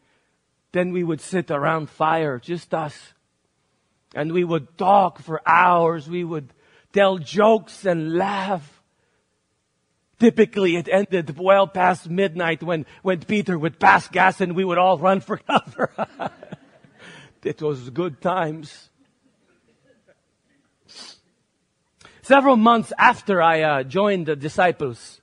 then 0.73 0.93
we 0.93 1.04
would 1.04 1.21
sit 1.21 1.50
around 1.50 1.88
fire, 1.88 2.38
just 2.38 2.75
us. 2.75 3.12
And 4.14 4.33
we 4.33 4.45
would 4.45 4.78
talk 4.78 5.21
for 5.21 5.40
hours. 5.47 6.09
We 6.09 6.25
would 6.25 6.52
tell 6.93 7.19
jokes 7.19 7.85
and 7.85 8.16
laugh. 8.16 8.74
Typically 10.18 10.76
it 10.76 10.88
ended 10.90 11.38
well 11.38 11.66
past 11.66 12.09
midnight 12.09 12.62
when, 12.62 12.87
when 13.02 13.21
Peter 13.21 13.59
would 13.59 13.78
pass 13.78 14.09
gas 14.09 14.40
and 14.40 14.54
we 14.54 14.64
would 14.64 14.78
all 14.78 14.99
run 14.99 15.21
for 15.21 15.37
cover. 15.49 15.90
it 17.42 17.61
was 17.61 17.90
good 17.90 18.21
times. 18.21 18.90
Several 22.23 22.56
months 22.56 22.92
after 22.99 23.42
I 23.42 23.61
uh, 23.61 23.83
joined 23.83 24.26
the 24.26 24.37
disciples, 24.37 25.21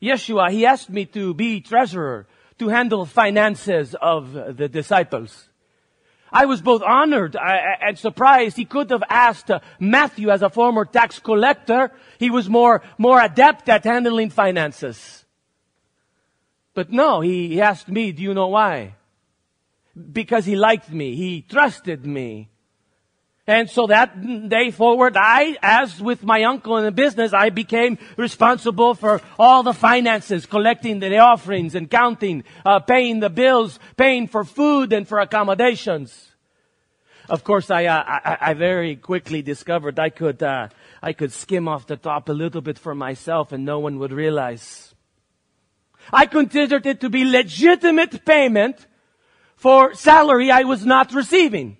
Yeshua, 0.00 0.50
he 0.50 0.64
asked 0.64 0.88
me 0.88 1.04
to 1.06 1.34
be 1.34 1.60
treasurer, 1.60 2.26
to 2.58 2.68
handle 2.68 3.04
finances 3.04 3.94
of 4.00 4.32
the 4.32 4.68
disciples. 4.68 5.48
I 6.34 6.46
was 6.46 6.60
both 6.60 6.82
honored 6.82 7.36
uh, 7.36 7.40
and 7.80 7.96
surprised. 7.96 8.56
He 8.56 8.64
could 8.64 8.90
have 8.90 9.04
asked 9.08 9.52
uh, 9.52 9.60
Matthew 9.78 10.30
as 10.30 10.42
a 10.42 10.50
former 10.50 10.84
tax 10.84 11.20
collector. 11.20 11.92
He 12.18 12.28
was 12.28 12.48
more, 12.48 12.82
more 12.98 13.20
adept 13.20 13.68
at 13.68 13.84
handling 13.84 14.30
finances. 14.30 15.24
But 16.74 16.90
no, 16.90 17.20
he 17.20 17.60
asked 17.60 17.88
me, 17.88 18.10
do 18.10 18.20
you 18.20 18.34
know 18.34 18.48
why? 18.48 18.96
Because 19.94 20.44
he 20.44 20.56
liked 20.56 20.90
me. 20.90 21.14
He 21.14 21.40
trusted 21.40 22.04
me. 22.04 22.50
And 23.46 23.68
so 23.68 23.86
that 23.88 24.48
day 24.48 24.70
forward, 24.70 25.18
I, 25.18 25.58
as 25.62 26.00
with 26.00 26.22
my 26.22 26.44
uncle 26.44 26.78
in 26.78 26.84
the 26.84 26.90
business, 26.90 27.34
I 27.34 27.50
became 27.50 27.98
responsible 28.16 28.94
for 28.94 29.20
all 29.38 29.62
the 29.62 29.74
finances, 29.74 30.46
collecting 30.46 30.98
the 30.98 31.18
offerings 31.18 31.74
and 31.74 31.90
counting, 31.90 32.44
uh, 32.64 32.80
paying 32.80 33.20
the 33.20 33.28
bills, 33.28 33.78
paying 33.98 34.28
for 34.28 34.44
food 34.44 34.94
and 34.94 35.06
for 35.06 35.20
accommodations. 35.20 36.30
Of 37.28 37.44
course, 37.44 37.70
I, 37.70 37.84
uh, 37.84 38.02
I, 38.06 38.38
I, 38.40 38.54
very 38.54 38.96
quickly 38.96 39.40
discovered 39.40 39.98
I 39.98 40.10
could, 40.10 40.42
uh, 40.42 40.68
I 41.02 41.14
could 41.14 41.32
skim 41.32 41.68
off 41.68 41.86
the 41.86 41.96
top 41.96 42.28
a 42.28 42.32
little 42.32 42.60
bit 42.60 42.78
for 42.78 42.94
myself 42.94 43.52
and 43.52 43.64
no 43.64 43.78
one 43.78 43.98
would 43.98 44.12
realize. 44.12 44.94
I 46.12 46.26
considered 46.26 46.84
it 46.86 47.00
to 47.00 47.08
be 47.08 47.24
legitimate 47.24 48.24
payment 48.24 48.86
for 49.56 49.94
salary 49.94 50.50
I 50.50 50.64
was 50.64 50.84
not 50.84 51.14
receiving. 51.14 51.78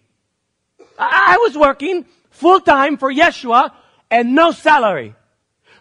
I 0.99 1.39
was 1.41 1.57
working 1.57 2.05
full 2.31 2.61
time 2.61 2.97
for 2.97 3.13
Yeshua 3.13 3.73
and 4.11 4.35
no 4.35 4.53
salary. 4.53 5.15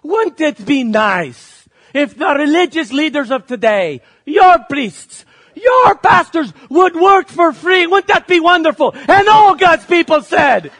Wouldn't 0.02 0.42
it 0.42 0.66
be 0.66 0.84
nice 0.84 1.68
if 1.94 2.18
the 2.18 2.34
religious 2.36 2.92
leaders 2.92 3.32
of 3.32 3.48
today, 3.48 4.02
your 4.26 4.60
priests, 4.60 5.26
your 5.56 5.96
pastors 5.96 6.54
would 6.70 6.96
work 6.96 7.28
for 7.30 7.54
free? 7.54 7.88
Wouldn't 7.88 8.08
that 8.08 8.28
be 8.28 8.40
wonderful? 8.40 8.94
And 9.08 9.28
all 9.28 9.56
God's 9.56 9.86
people 9.86 10.22
said, 10.22 10.72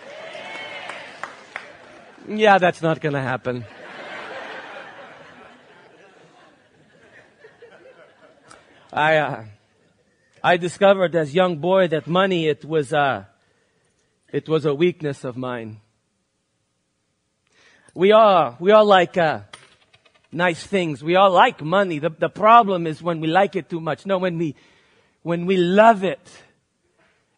yeah, 2.28 2.58
that's 2.58 2.82
not 2.82 3.02
going 3.02 3.14
to 3.14 3.22
happen. 3.22 3.66
I, 8.92 9.18
uh, 9.18 9.46
I 10.44 10.58
discovered 10.58 11.16
as 11.16 11.34
young 11.34 11.58
boy 11.58 11.88
that 11.88 12.06
money, 12.06 12.48
it 12.48 12.64
was, 12.64 12.94
uh, 12.94 13.26
it 14.34 14.50
was 14.50 14.66
a 14.66 14.74
weakness 14.74 15.24
of 15.24 15.38
mine. 15.38 15.80
We 17.94 18.12
are, 18.12 18.58
we 18.60 18.72
are 18.72 18.84
like, 18.84 19.16
uh, 19.16 19.42
nice 20.32 20.66
things. 20.66 21.04
We 21.04 21.16
all 21.16 21.30
like 21.30 21.62
money. 21.62 22.00
The, 22.00 22.10
the 22.10 22.30
problem 22.30 22.88
is 22.88 23.04
when 23.04 23.22
we 23.22 23.28
like 23.28 23.56
it 23.56 23.70
too 23.70 23.80
much. 23.80 24.08
No, 24.08 24.18
when 24.18 24.40
we, 24.40 24.56
when 25.22 25.46
we 25.46 25.58
love 25.58 26.04
it 26.04 26.32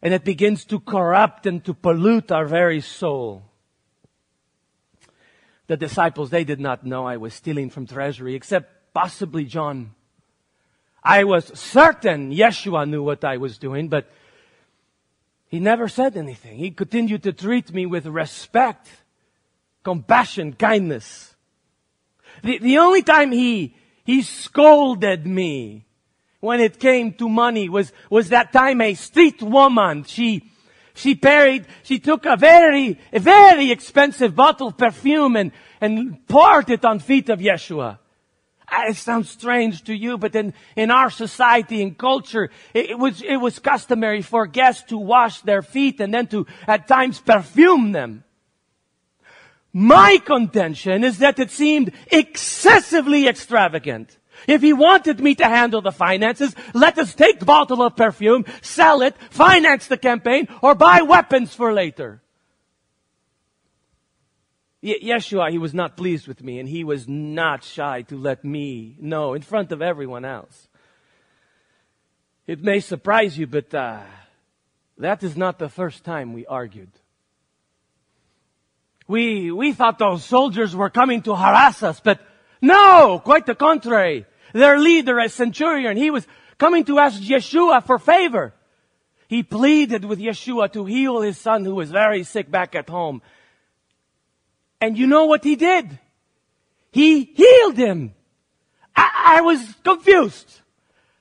and 0.00 0.14
it 0.14 0.24
begins 0.24 0.64
to 0.64 0.80
corrupt 0.80 1.44
and 1.44 1.62
to 1.66 1.74
pollute 1.74 2.32
our 2.32 2.46
very 2.46 2.80
soul. 2.80 3.42
The 5.66 5.76
disciples, 5.76 6.30
they 6.30 6.44
did 6.44 6.60
not 6.60 6.86
know 6.86 7.06
I 7.06 7.18
was 7.18 7.34
stealing 7.34 7.68
from 7.68 7.86
treasury, 7.86 8.34
except 8.34 8.94
possibly 8.94 9.44
John. 9.44 9.94
I 11.04 11.24
was 11.24 11.46
certain 11.58 12.32
Yeshua 12.32 12.88
knew 12.88 13.02
what 13.02 13.22
I 13.22 13.36
was 13.36 13.58
doing, 13.58 13.88
but 13.88 14.10
he 15.48 15.60
never 15.60 15.88
said 15.88 16.16
anything. 16.16 16.58
He 16.58 16.70
continued 16.70 17.22
to 17.22 17.32
treat 17.32 17.72
me 17.72 17.86
with 17.86 18.06
respect, 18.06 18.88
compassion, 19.82 20.54
kindness. 20.54 21.34
The, 22.42 22.58
the 22.58 22.78
only 22.78 23.02
time 23.02 23.32
he, 23.32 23.74
he 24.04 24.22
scolded 24.22 25.26
me 25.26 25.86
when 26.40 26.60
it 26.60 26.78
came 26.78 27.12
to 27.14 27.28
money 27.28 27.68
was, 27.68 27.92
was 28.10 28.28
that 28.28 28.52
time 28.52 28.80
a 28.80 28.94
street 28.94 29.42
woman, 29.42 30.04
she, 30.04 30.50
she 30.94 31.14
paid, 31.14 31.66
she 31.82 31.98
took 31.98 32.26
a 32.26 32.36
very, 32.36 32.98
a 33.12 33.20
very 33.20 33.70
expensive 33.70 34.34
bottle 34.34 34.68
of 34.68 34.76
perfume 34.76 35.36
and, 35.36 35.52
and 35.80 36.26
poured 36.26 36.70
it 36.70 36.84
on 36.84 36.98
feet 36.98 37.28
of 37.28 37.40
Yeshua. 37.40 37.98
Ah, 38.68 38.88
it 38.88 38.96
sounds 38.96 39.30
strange 39.30 39.84
to 39.84 39.94
you, 39.94 40.18
but 40.18 40.34
in, 40.34 40.52
in 40.74 40.90
our 40.90 41.08
society 41.10 41.82
and 41.82 41.96
culture, 41.96 42.50
it, 42.74 42.90
it, 42.90 42.98
was, 42.98 43.22
it 43.22 43.36
was 43.36 43.58
customary 43.58 44.22
for 44.22 44.46
guests 44.46 44.82
to 44.88 44.98
wash 44.98 45.40
their 45.42 45.62
feet 45.62 46.00
and 46.00 46.12
then 46.12 46.26
to, 46.28 46.46
at 46.66 46.88
times, 46.88 47.20
perfume 47.20 47.92
them. 47.92 48.24
My 49.72 50.18
contention 50.24 51.04
is 51.04 51.18
that 51.18 51.38
it 51.38 51.50
seemed 51.50 51.92
excessively 52.10 53.28
extravagant. 53.28 54.16
If 54.48 54.62
he 54.62 54.72
wanted 54.72 55.20
me 55.20 55.34
to 55.36 55.44
handle 55.44 55.80
the 55.80 55.92
finances, 55.92 56.54
let 56.74 56.98
us 56.98 57.14
take 57.14 57.44
bottle 57.44 57.82
of 57.82 57.96
perfume, 57.96 58.44
sell 58.62 59.02
it, 59.02 59.14
finance 59.30 59.86
the 59.86 59.96
campaign, 59.96 60.48
or 60.62 60.74
buy 60.74 61.02
weapons 61.02 61.54
for 61.54 61.72
later. 61.72 62.22
Yeshua, 64.86 65.50
he 65.50 65.58
was 65.58 65.74
not 65.74 65.96
pleased 65.96 66.28
with 66.28 66.42
me, 66.42 66.58
and 66.58 66.68
he 66.68 66.84
was 66.84 67.08
not 67.08 67.64
shy 67.64 68.02
to 68.02 68.16
let 68.16 68.44
me 68.44 68.96
know 69.00 69.34
in 69.34 69.42
front 69.42 69.72
of 69.72 69.82
everyone 69.82 70.24
else. 70.24 70.68
It 72.46 72.62
may 72.62 72.80
surprise 72.80 73.36
you, 73.36 73.46
but 73.46 73.74
uh, 73.74 74.00
that 74.98 75.22
is 75.22 75.36
not 75.36 75.58
the 75.58 75.68
first 75.68 76.04
time 76.04 76.32
we 76.32 76.46
argued. 76.46 76.90
We, 79.08 79.50
we 79.50 79.72
thought 79.72 79.98
those 79.98 80.24
soldiers 80.24 80.74
were 80.74 80.90
coming 80.90 81.22
to 81.22 81.34
harass 81.34 81.82
us, 81.82 82.00
but 82.00 82.20
no, 82.60 83.20
quite 83.24 83.46
the 83.46 83.54
contrary. 83.54 84.26
Their 84.52 84.78
leader, 84.78 85.18
a 85.18 85.28
centurion, 85.28 85.96
he 85.96 86.10
was 86.10 86.26
coming 86.58 86.84
to 86.84 86.98
ask 86.98 87.20
Yeshua 87.20 87.84
for 87.84 87.98
favor. 87.98 88.54
He 89.28 89.42
pleaded 89.42 90.04
with 90.04 90.20
Yeshua 90.20 90.72
to 90.72 90.84
heal 90.84 91.20
his 91.20 91.36
son 91.36 91.64
who 91.64 91.74
was 91.74 91.90
very 91.90 92.22
sick 92.22 92.50
back 92.50 92.74
at 92.74 92.88
home. 92.88 93.22
And 94.80 94.98
you 94.98 95.06
know 95.06 95.26
what 95.26 95.44
he 95.44 95.56
did? 95.56 95.98
He 96.90 97.24
healed 97.24 97.76
him. 97.76 98.14
I, 98.94 99.38
I 99.38 99.40
was 99.42 99.60
confused. 99.84 100.60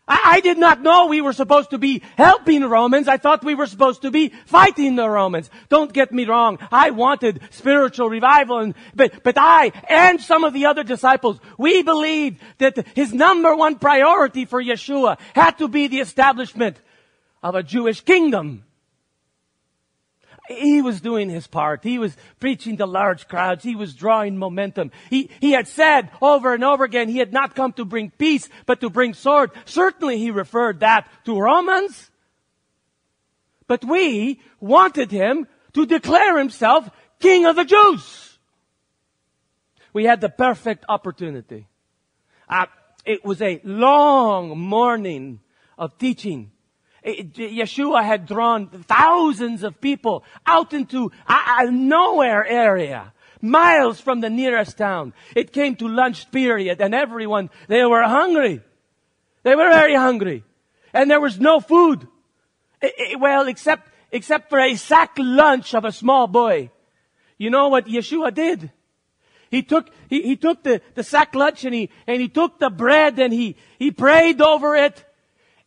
I, 0.08 0.22
I, 0.36 0.40
did 0.40 0.58
not 0.58 0.82
know 0.82 1.08
we 1.08 1.22
were 1.22 1.34
supposed 1.34 1.72
to 1.72 1.78
be 1.78 2.04
helping 2.16 2.62
the 2.62 2.68
Romans. 2.68 3.08
I 3.08 3.18
thought 3.18 3.44
we 3.44 3.56
were 3.56 3.66
supposed 3.66 4.04
to 4.04 4.12
be 4.12 4.30
fighting 4.46 4.96
the 4.96 5.10
Romans. 5.10 5.50
Don't 5.70 5.92
get 5.92 6.12
me 6.12 6.26
wrong. 6.26 6.60
I 6.72 6.92
wanted 6.92 7.42
spiritual 7.50 8.10
revival 8.10 8.60
and, 8.60 8.76
but, 8.94 9.24
but 9.24 9.36
I 9.38 9.72
and 9.90 10.22
some 10.22 10.44
of 10.44 10.54
the 10.54 10.68
other 10.68 10.84
disciples, 10.84 11.40
we 11.58 11.82
believed 11.82 12.40
that 12.60 12.86
his 12.96 13.14
number 13.14 13.56
one 13.56 13.78
priority 13.78 14.46
for 14.46 14.64
Yeshua 14.64 15.18
had 15.34 15.58
to 15.58 15.68
be 15.68 15.88
the 15.88 16.00
establishment 16.00 16.80
of 17.42 17.56
a 17.56 17.64
Jewish 17.64 18.02
kingdom. 18.02 18.64
He 20.48 20.82
was 20.82 21.02
doing 21.02 21.30
his 21.30 21.48
part. 21.48 21.84
He 21.84 21.98
was 21.98 22.16
preaching 22.40 22.78
to 22.78 22.86
large 22.86 23.28
crowds. 23.28 23.64
He 23.64 23.76
was 23.76 23.96
drawing 23.96 24.38
momentum. 24.38 24.92
He, 25.10 25.30
he 25.40 25.52
had 25.52 25.68
said 25.68 26.12
over 26.22 26.54
and 26.54 26.64
over 26.64 26.84
again, 26.84 27.10
he 27.10 27.18
had 27.18 27.34
not 27.34 27.56
come 27.56 27.74
to 27.74 27.86
bring 27.86 28.12
peace, 28.12 28.48
but 28.66 28.82
to 28.82 28.90
bring 28.90 29.14
sword. 29.14 29.52
Certainly 29.66 30.20
he 30.20 30.32
referred 30.32 30.82
that 30.82 31.08
to 31.26 31.40
Romans. 31.40 32.12
But 33.68 33.84
we 33.84 34.40
wanted 34.60 35.12
him 35.12 35.48
to 35.74 35.86
declare 35.86 36.38
himself 36.38 36.90
king 37.20 37.46
of 37.46 37.56
the 37.56 37.66
Jews. 37.66 38.38
We 39.94 40.04
had 40.04 40.22
the 40.22 40.30
perfect 40.30 40.86
opportunity. 40.90 41.68
Uh, 42.48 42.66
it 43.06 43.24
was 43.24 43.42
a 43.42 43.62
long 43.64 44.58
morning 44.60 45.40
of 45.78 45.98
teaching 45.98 46.52
Eh, 47.06 47.20
eh, 47.20 47.50
Yeshua 47.62 48.04
had 48.04 48.26
drawn 48.26 48.68
thousands 48.68 49.64
of 49.64 49.80
people 49.80 50.24
out 50.46 50.74
into 50.74 51.12
a, 51.30 51.38
a 51.60 51.72
nowhere 51.72 52.46
area 52.46 53.14
miles 53.42 54.02
from 54.02 54.22
the 54.22 54.30
nearest 54.30 54.78
town. 54.78 55.14
It 55.36 55.54
came 55.54 55.76
to 55.76 55.88
lunch 55.88 56.32
period 56.32 56.82
and 56.82 56.96
everyone, 56.96 57.52
they 57.68 57.86
were 57.86 58.04
hungry. 58.04 58.62
They 59.44 59.56
were 59.56 59.70
very 59.70 59.94
hungry. 59.94 60.44
And 60.94 61.12
there 61.12 61.22
was 61.22 61.40
no 61.40 61.60
food. 61.60 62.08
It, 62.82 62.94
it, 62.98 63.20
well, 63.20 63.48
except, 63.48 63.90
except 64.12 64.50
for 64.50 64.60
a 64.60 64.76
sack 64.76 65.12
lunch 65.18 65.76
of 65.76 65.86
a 65.86 65.92
small 65.92 66.26
boy. 66.26 66.72
You 67.38 67.52
know 67.52 67.68
what 67.68 67.86
Yeshua 67.86 68.34
did? 68.34 68.72
He 69.52 69.62
took, 69.62 69.92
he, 70.10 70.24
he 70.24 70.36
took 70.38 70.64
the, 70.64 70.82
the 70.96 71.04
sack 71.04 71.36
lunch 71.36 71.66
and 71.66 71.76
he, 71.76 71.92
and 72.08 72.20
he 72.20 72.30
took 72.30 72.58
the 72.58 72.72
bread 72.72 73.20
and 73.20 73.32
he, 73.32 73.58
he 73.78 73.92
prayed 73.92 74.42
over 74.42 74.76
it 74.76 75.05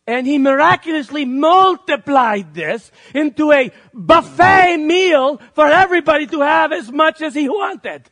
and 0.09 0.25
he 0.25 0.39
miraculously 0.39 1.23
multiplied 1.23 2.55
this 2.55 2.91
into 3.13 3.51
a 3.51 3.71
buffet 3.93 4.77
meal 4.77 5.39
for 5.53 5.67
everybody 5.67 6.25
to 6.25 6.41
have 6.41 6.71
as 6.71 6.91
much 6.91 7.21
as 7.21 7.35
he 7.35 7.47
wanted. 7.47 8.09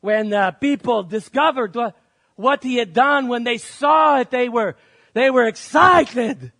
When 0.00 0.32
uh, 0.32 0.50
people 0.50 1.04
discovered 1.04 1.76
what, 1.76 1.96
what 2.34 2.64
he 2.64 2.74
had 2.74 2.92
done, 2.92 3.28
when 3.28 3.44
they 3.44 3.58
saw 3.58 4.18
it, 4.18 4.32
they 4.32 4.48
were, 4.48 4.74
they 5.14 5.30
were 5.30 5.46
excited. 5.46 6.50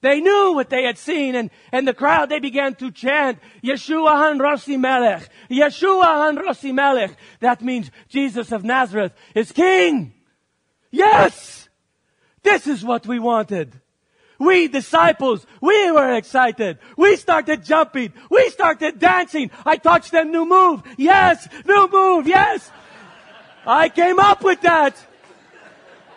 They 0.00 0.20
knew 0.20 0.52
what 0.54 0.70
they 0.70 0.84
had 0.84 0.96
seen 0.96 1.34
and, 1.34 1.50
and 1.72 1.88
the 1.88 1.94
crowd, 1.94 2.28
they 2.28 2.38
began 2.38 2.76
to 2.76 2.92
chant, 2.92 3.40
Yeshua 3.64 4.12
han 4.12 4.38
Rossi 4.38 4.76
Melech, 4.76 5.28
Yeshua 5.50 6.04
han 6.04 6.36
Rossi 6.36 6.70
Melech. 6.70 7.16
That 7.40 7.60
means 7.60 7.90
Jesus 8.08 8.52
of 8.52 8.62
Nazareth 8.62 9.12
is 9.34 9.50
King. 9.50 10.14
Yes! 10.92 11.63
This 12.44 12.68
is 12.68 12.84
what 12.84 13.06
we 13.06 13.18
wanted. 13.18 13.80
We 14.38 14.68
disciples, 14.68 15.46
we 15.60 15.90
were 15.90 16.14
excited. 16.14 16.78
We 16.96 17.16
started 17.16 17.64
jumping. 17.64 18.12
We 18.30 18.50
started 18.50 18.98
dancing. 18.98 19.50
I 19.64 19.76
taught 19.76 20.04
them, 20.10 20.30
new 20.30 20.44
move. 20.44 20.82
Yes, 20.96 21.48
new 21.64 21.88
move. 21.90 22.26
Yes. 22.26 22.70
I 23.66 23.88
came 23.88 24.18
up 24.18 24.44
with 24.44 24.60
that. 24.60 24.94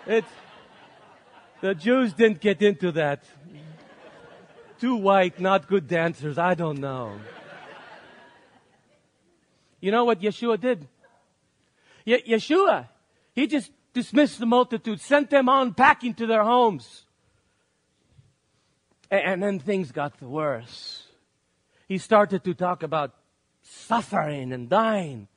It, 0.06 0.26
the 1.62 1.74
Jews 1.74 2.14
didn't 2.14 2.42
get 2.42 2.62
into 2.62 2.92
that. 2.94 3.24
Too 4.80 4.96
white, 4.96 5.40
not 5.40 5.68
good 5.68 5.88
dancers. 5.88 6.38
I 6.38 6.54
don't 6.54 6.80
know. 6.80 7.20
You 9.80 9.92
know 9.92 10.06
what 10.06 10.22
Yeshua 10.22 10.60
did? 10.60 10.88
Ye- 12.04 12.24
Yeshua, 12.24 12.88
he 13.34 13.48
just 13.48 13.72
dismissed 13.98 14.38
the 14.38 14.46
multitude, 14.46 15.02
sent 15.02 15.32
them 15.32 15.50
on 15.50 15.74
packing 15.74 16.14
to 16.14 16.28
their 16.28 16.44
homes. 16.44 17.06
And 19.10 19.42
then 19.42 19.58
things 19.58 19.92
got 19.92 20.22
worse. 20.22 21.04
He 21.88 21.98
started 21.98 22.44
to 22.44 22.54
talk 22.54 22.84
about 22.84 23.16
suffering 23.64 24.54
and 24.54 24.70
dying. 24.70 25.28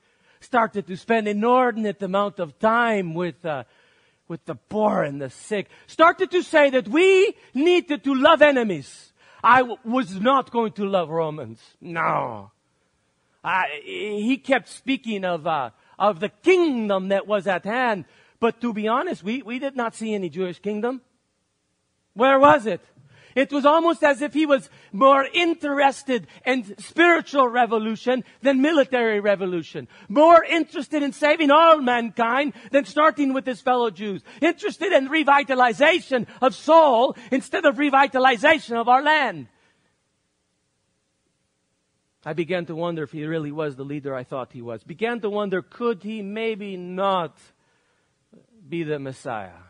Started 0.40 0.87
to 0.88 0.96
spend 0.96 1.27
inordinate 1.27 2.03
amount 2.03 2.38
of 2.38 2.59
time 2.59 3.14
with, 3.14 3.46
uh, 3.46 3.64
with 4.29 4.44
the 4.44 4.57
poor 4.57 5.05
and 5.05 5.23
the 5.23 5.31
sick. 5.31 5.70
Started 5.87 6.31
to 6.31 6.42
say 6.42 6.68
that 6.68 6.87
we 6.87 7.35
needed 7.55 8.05
to 8.05 8.14
love 8.14 8.42
enemies. 8.42 9.14
I 9.42 9.61
w- 9.61 9.79
was 9.85 10.20
not 10.20 10.51
going 10.51 10.73
to 10.73 10.85
love 10.85 11.09
Romans. 11.09 11.61
No. 11.81 12.51
He 13.85 14.37
kept 14.37 14.68
speaking 14.68 15.25
of, 15.25 15.46
uh, 15.46 15.70
of 15.99 16.20
the 16.20 16.29
kingdom 16.29 17.09
that 17.09 17.27
was 17.27 17.46
at 17.46 17.64
hand. 17.64 18.05
But 18.40 18.61
to 18.62 18.72
be 18.72 18.88
honest, 18.88 19.22
we, 19.22 19.42
we 19.42 19.59
did 19.59 19.76
not 19.76 19.94
see 19.94 20.14
any 20.14 20.31
Jewish 20.31 20.59
kingdom. 20.59 21.03
Where 22.14 22.38
was 22.38 22.66
it? 22.66 22.81
It 23.37 23.53
was 23.53 23.64
almost 23.64 24.03
as 24.03 24.22
if 24.22 24.35
he 24.35 24.44
was 24.44 24.68
more 24.92 25.24
interested 25.33 26.26
in 26.44 26.76
spiritual 26.79 27.46
revolution 27.46 28.24
than 28.42 28.61
military 28.61 29.20
revolution. 29.20 29.87
More 30.09 30.42
interested 30.42 31.03
in 31.03 31.12
saving 31.12 31.50
all 31.50 31.81
mankind 31.81 32.55
than 32.72 32.87
starting 32.87 33.33
with 33.33 33.46
his 33.46 33.61
fellow 33.61 33.90
Jews. 33.90 34.22
Interested 34.40 34.92
in 34.92 35.09
revitalization 35.09 36.26
of 36.42 36.55
soul 36.55 37.16
instead 37.31 37.64
of 37.64 37.76
revitalization 37.76 38.81
of 38.81 38.88
our 38.88 39.03
land. 39.03 39.46
I 42.24 42.33
began 42.33 42.66
to 42.66 42.74
wonder 42.74 43.05
if 43.05 43.12
he 43.12 43.24
really 43.24 43.53
was 43.53 43.76
the 43.76 43.85
leader 43.85 44.14
I 44.14 44.24
thought 44.24 44.53
he 44.53 44.61
was. 44.61 44.83
Began 44.83 45.20
to 45.20 45.31
wonder, 45.31 45.62
could 45.62 46.03
he 46.03 46.20
maybe 46.20 46.76
not 46.76 47.38
be 48.71 48.85
the 48.85 48.99
Messiah? 48.99 49.61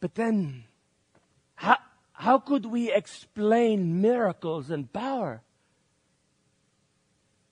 But 0.00 0.14
then, 0.14 0.64
how, 1.54 1.76
how 2.12 2.38
could 2.38 2.66
we 2.66 2.92
explain 2.92 4.00
miracles 4.00 4.70
and 4.70 4.92
power? 4.92 5.42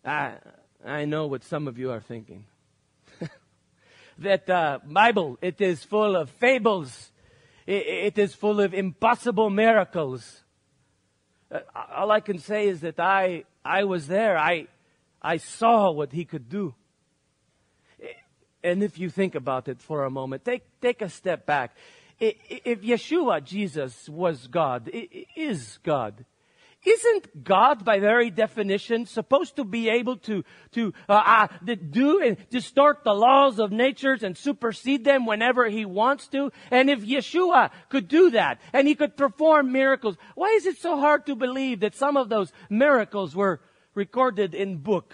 I, 0.04 0.34
I 0.84 1.04
know 1.04 1.26
what 1.26 1.44
some 1.44 1.66
of 1.66 1.78
you 1.78 1.90
are 1.90 2.00
thinking. 2.00 2.44
that 4.18 4.48
uh, 4.48 4.78
Bible, 4.84 5.38
it 5.40 5.60
is 5.60 5.82
full 5.82 6.14
of 6.16 6.30
fables. 6.30 7.10
it, 7.66 7.86
it 7.86 8.18
is 8.18 8.34
full 8.34 8.60
of 8.60 8.74
impossible 8.74 9.50
miracles. 9.50 10.42
Uh, 11.50 11.60
all 11.96 12.10
I 12.10 12.20
can 12.20 12.38
say 12.38 12.68
is 12.68 12.80
that 12.80 13.00
I, 13.00 13.44
I 13.64 13.84
was 13.84 14.06
there. 14.06 14.38
I, 14.38 14.66
I 15.20 15.38
saw 15.38 15.90
what 15.90 16.12
he 16.12 16.24
could 16.24 16.48
do. 16.48 16.74
And 18.62 18.82
if 18.82 18.98
you 18.98 19.10
think 19.10 19.34
about 19.34 19.68
it 19.68 19.80
for 19.80 20.04
a 20.04 20.10
moment, 20.10 20.44
take, 20.44 20.64
take 20.80 21.02
a 21.02 21.08
step 21.08 21.46
back. 21.46 21.76
If 22.18 22.82
Yeshua, 22.82 23.44
Jesus, 23.44 24.08
was 24.08 24.46
God, 24.46 24.90
is 25.36 25.78
God, 25.82 26.24
isn't 26.86 27.42
God, 27.42 27.84
by 27.84 27.98
very 27.98 28.30
definition, 28.30 29.06
supposed 29.06 29.56
to 29.56 29.64
be 29.64 29.88
able 29.88 30.18
to 30.18 30.44
to 30.72 30.94
uh, 31.08 31.48
uh, 31.62 31.74
do 31.90 32.22
and 32.22 32.36
distort 32.48 33.02
the 33.02 33.12
laws 33.12 33.58
of 33.58 33.72
nature 33.72 34.16
and 34.22 34.38
supersede 34.38 35.04
them 35.04 35.26
whenever 35.26 35.68
He 35.68 35.84
wants 35.84 36.28
to? 36.28 36.52
And 36.70 36.88
if 36.88 37.00
Yeshua 37.00 37.70
could 37.88 38.06
do 38.06 38.30
that 38.30 38.60
and 38.72 38.86
He 38.86 38.94
could 38.94 39.16
perform 39.16 39.72
miracles, 39.72 40.16
why 40.36 40.50
is 40.50 40.64
it 40.64 40.78
so 40.78 40.96
hard 40.96 41.26
to 41.26 41.34
believe 41.34 41.80
that 41.80 41.96
some 41.96 42.16
of 42.16 42.28
those 42.28 42.52
miracles 42.70 43.34
were 43.34 43.60
recorded 43.94 44.54
in 44.54 44.76
book, 44.76 45.12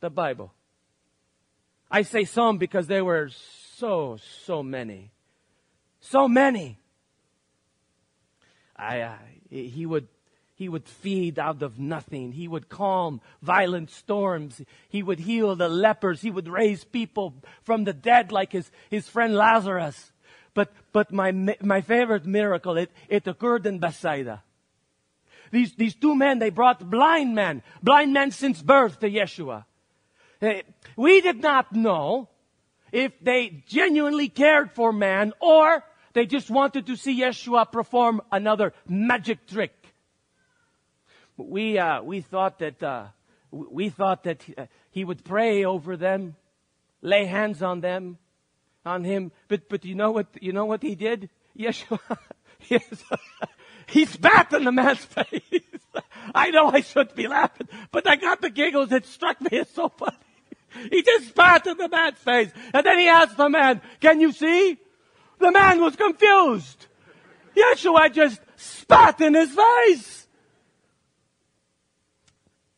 the 0.00 0.10
Bible? 0.10 0.52
I 1.90 2.02
say 2.02 2.24
some 2.24 2.58
because 2.58 2.86
there 2.86 3.04
were 3.04 3.30
so 3.76 4.18
so 4.44 4.62
many, 4.62 5.10
so 6.00 6.28
many. 6.28 6.78
I 8.76 9.00
uh, 9.00 9.16
he 9.48 9.86
would 9.86 10.08
he 10.58 10.68
would 10.68 10.88
feed 10.88 11.38
out 11.38 11.62
of 11.62 11.78
nothing. 11.78 12.32
He 12.32 12.48
would 12.48 12.68
calm 12.68 13.20
violent 13.40 13.92
storms. 13.92 14.60
He 14.88 15.04
would 15.04 15.20
heal 15.20 15.54
the 15.54 15.68
lepers. 15.68 16.20
He 16.20 16.32
would 16.32 16.48
raise 16.48 16.82
people 16.82 17.34
from 17.62 17.84
the 17.84 17.92
dead 17.92 18.32
like 18.32 18.50
his, 18.50 18.68
his 18.90 19.06
friend 19.06 19.36
Lazarus. 19.36 20.10
But, 20.54 20.72
but 20.92 21.12
my, 21.12 21.30
my 21.62 21.80
favorite 21.80 22.26
miracle, 22.26 22.76
it, 22.76 22.90
it 23.08 23.28
occurred 23.28 23.66
in 23.66 23.78
Bethsaida. 23.78 24.42
These, 25.52 25.76
these 25.76 25.94
two 25.94 26.16
men, 26.16 26.40
they 26.40 26.50
brought 26.50 26.90
blind 26.90 27.36
men, 27.36 27.62
blind 27.80 28.12
men 28.12 28.32
since 28.32 28.60
birth 28.60 28.98
to 28.98 29.08
Yeshua. 29.08 29.64
Eh, 30.40 30.62
we 30.96 31.20
did 31.20 31.40
not 31.40 31.72
know 31.72 32.28
if 32.92 33.12
they 33.20 33.62
genuinely 33.66 34.28
cared 34.28 34.72
for 34.72 34.92
man 34.92 35.32
or 35.40 35.84
they 36.12 36.26
just 36.26 36.50
wanted 36.50 36.86
to 36.86 36.96
see 36.96 37.20
Yeshua 37.20 37.70
perform 37.70 38.20
another 38.32 38.72
magic 38.86 39.46
trick 39.46 39.78
we 41.38 41.78
uh, 41.78 42.02
we 42.02 42.20
thought 42.20 42.58
that 42.58 42.82
uh, 42.82 43.06
we 43.50 43.88
thought 43.88 44.24
that 44.24 44.44
uh, 44.58 44.66
he 44.90 45.04
would 45.04 45.24
pray 45.24 45.64
over 45.64 45.96
them, 45.96 46.36
lay 47.00 47.24
hands 47.24 47.62
on 47.62 47.80
them, 47.80 48.18
on 48.84 49.04
him. 49.04 49.32
But 49.46 49.68
but 49.68 49.84
you 49.84 49.94
know 49.94 50.10
what 50.10 50.26
you 50.40 50.52
know 50.52 50.66
what 50.66 50.82
he 50.82 50.94
did? 50.94 51.30
Yeshua, 51.58 52.18
yes, 52.68 53.04
he 53.86 54.04
spat 54.04 54.52
in 54.52 54.64
the 54.64 54.72
man's 54.72 55.04
face. 55.04 55.62
I 56.34 56.50
know 56.50 56.68
I 56.68 56.80
shouldn't 56.80 57.14
be 57.14 57.26
laughing, 57.26 57.68
but 57.90 58.08
I 58.08 58.16
got 58.16 58.40
the 58.40 58.50
giggles. 58.50 58.92
It 58.92 59.06
struck 59.06 59.40
me 59.40 59.58
as 59.58 59.70
so 59.70 59.88
funny. 59.88 60.16
He 60.90 61.02
just 61.02 61.28
spat 61.28 61.66
in 61.66 61.76
the 61.76 61.88
man's 61.88 62.18
face, 62.18 62.50
and 62.72 62.84
then 62.84 62.98
he 62.98 63.08
asked 63.08 63.36
the 63.36 63.48
man, 63.48 63.80
"Can 64.00 64.20
you 64.20 64.32
see?" 64.32 64.78
The 65.38 65.52
man 65.52 65.80
was 65.80 65.96
confused. 65.96 66.86
Yeshua 67.56 68.12
just 68.12 68.40
spat 68.56 69.20
in 69.20 69.34
his 69.34 69.54
face. 69.54 70.26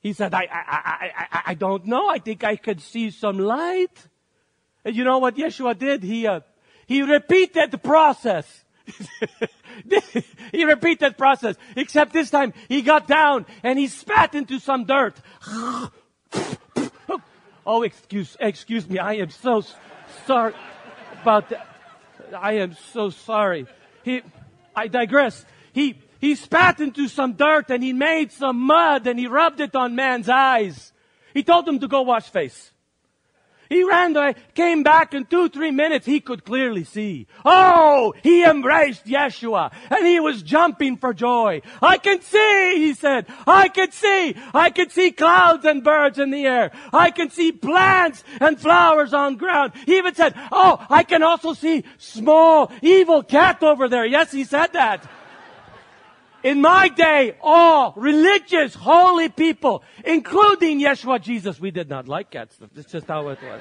He 0.01 0.13
said, 0.15 0.33
I, 0.33 0.49
I, 0.51 1.11
I, 1.31 1.43
I, 1.49 1.55
don't 1.55 1.85
know. 1.85 2.09
I 2.09 2.19
think 2.19 2.43
I 2.43 2.57
could 2.57 2.81
see 2.81 3.11
some 3.11 3.39
light. 3.39 4.09
And 4.85 4.97
you 4.97 5.05
know 5.05 5.19
what 5.19 5.37
Yeshua 5.37 5.79
did? 5.79 6.03
He, 6.03 6.27
uh, 6.27 6.41
he 6.87 7.03
repeated 7.03 7.71
the 7.71 7.79
process. 7.79 8.65
he 10.53 10.65
repeated 10.65 11.13
the 11.13 11.17
process. 11.17 11.57
Except 11.77 12.15
this 12.15 12.31
time 12.31 12.55
he 12.69 12.81
got 12.81 13.07
down 13.07 13.45
and 13.63 13.79
he 13.79 13.89
spat 13.89 14.35
into 14.35 14.59
some 14.59 14.85
dirt. 14.85 15.17
oh, 17.67 17.83
excuse, 17.83 18.37
excuse 18.41 18.89
me. 18.89 18.99
I 18.99 19.15
am 19.15 19.31
so 19.31 19.63
sorry 20.27 20.55
about 21.21 21.49
that. 21.51 21.67
I 22.37 22.55
am 22.55 22.75
so 22.93 23.11
sorry. 23.11 23.67
He, 24.03 24.23
I 24.75 24.89
digress. 24.89 25.45
He, 25.73 25.99
he 26.21 26.35
spat 26.35 26.81
into 26.81 27.09
some 27.09 27.35
dirt 27.35 27.71
and 27.71 27.83
he 27.83 27.93
made 27.93 28.33
some 28.33 28.59
mud 28.59 29.07
and 29.07 29.19
he 29.19 29.27
rubbed 29.27 29.61
it 29.61 29.75
on 29.75 29.95
man's 29.95 30.29
eyes. 30.29 30.93
He 31.35 31.43
told 31.43 31.67
him 31.67 31.79
to 31.81 31.89
go 31.89 32.03
wash 32.03 32.29
face. 32.29 32.73
He 33.71 33.85
ran 33.85 34.17
away, 34.17 34.35
came 34.55 34.83
back 34.83 35.15
in 35.15 35.27
two, 35.27 35.49
three 35.49 35.71
minutes. 35.71 36.05
He 36.05 36.19
could 36.19 36.45
clearly 36.45 36.83
see. 36.83 37.29
Oh, 37.45 38.13
he 38.21 38.43
embraced 38.43 39.07
Yeshua 39.07 39.73
and 39.89 40.05
he 40.05 40.19
was 40.19 40.43
jumping 40.43 40.97
for 40.97 41.15
joy. 41.15 41.63
I 41.81 41.99
can 41.99 42.21
see, 42.21 42.75
he 42.79 42.95
said. 42.95 43.27
I 43.47 43.69
can 43.69 43.93
see. 43.93 44.35
I 44.53 44.71
can 44.71 44.91
see 44.91 45.13
clouds 45.13 45.65
and 45.65 45.85
birds 45.85 46.19
in 46.19 46.33
the 46.33 46.47
air. 46.47 46.73
I 46.93 47.13
can 47.13 47.31
see 47.31 47.53
plants 47.53 48.25
and 48.41 48.61
flowers 48.61 49.15
on 49.15 49.37
ground. 49.37 49.73
He 49.87 49.99
even 49.99 50.17
said, 50.17 50.35
Oh, 50.51 50.85
I 50.91 51.05
can 51.05 51.23
also 51.23 51.55
see 51.55 51.85
small 51.97 52.73
evil 52.83 53.23
cat 53.23 53.63
over 53.63 53.89
there. 53.89 54.05
Yes, 54.05 54.33
he 54.33 54.43
said 54.43 54.73
that. 54.73 55.09
In 56.43 56.61
my 56.63 56.89
day, 56.89 57.37
all 57.43 57.93
religious, 57.97 58.75
holy 58.75 59.29
people, 59.29 59.83
including 60.05 60.81
Yeshua 60.81 61.21
Jesus, 61.21 61.61
we 61.61 61.71
did 61.71 61.89
not 61.89 62.09
like 62.09 62.31
cats. 62.31 62.57
That's 62.75 62.91
just 62.91 63.07
how 63.07 63.29
it 63.29 63.39
was. 63.43 63.61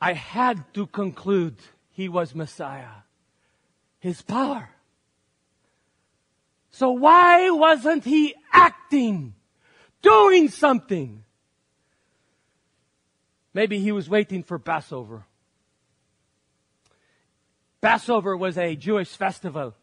I 0.00 0.12
had 0.12 0.62
to 0.74 0.86
conclude 0.86 1.56
he 1.90 2.08
was 2.08 2.34
Messiah. 2.34 3.04
His 3.98 4.20
power. 4.20 4.70
So 6.70 6.90
why 6.90 7.50
wasn't 7.50 8.04
he 8.04 8.34
acting? 8.52 9.34
Doing 10.02 10.48
something? 10.48 11.24
Maybe 13.54 13.78
he 13.78 13.92
was 13.92 14.10
waiting 14.10 14.42
for 14.42 14.58
Passover. 14.58 15.24
Passover 17.84 18.34
was 18.34 18.56
a 18.56 18.76
Jewish 18.76 19.14
festival. 19.14 19.74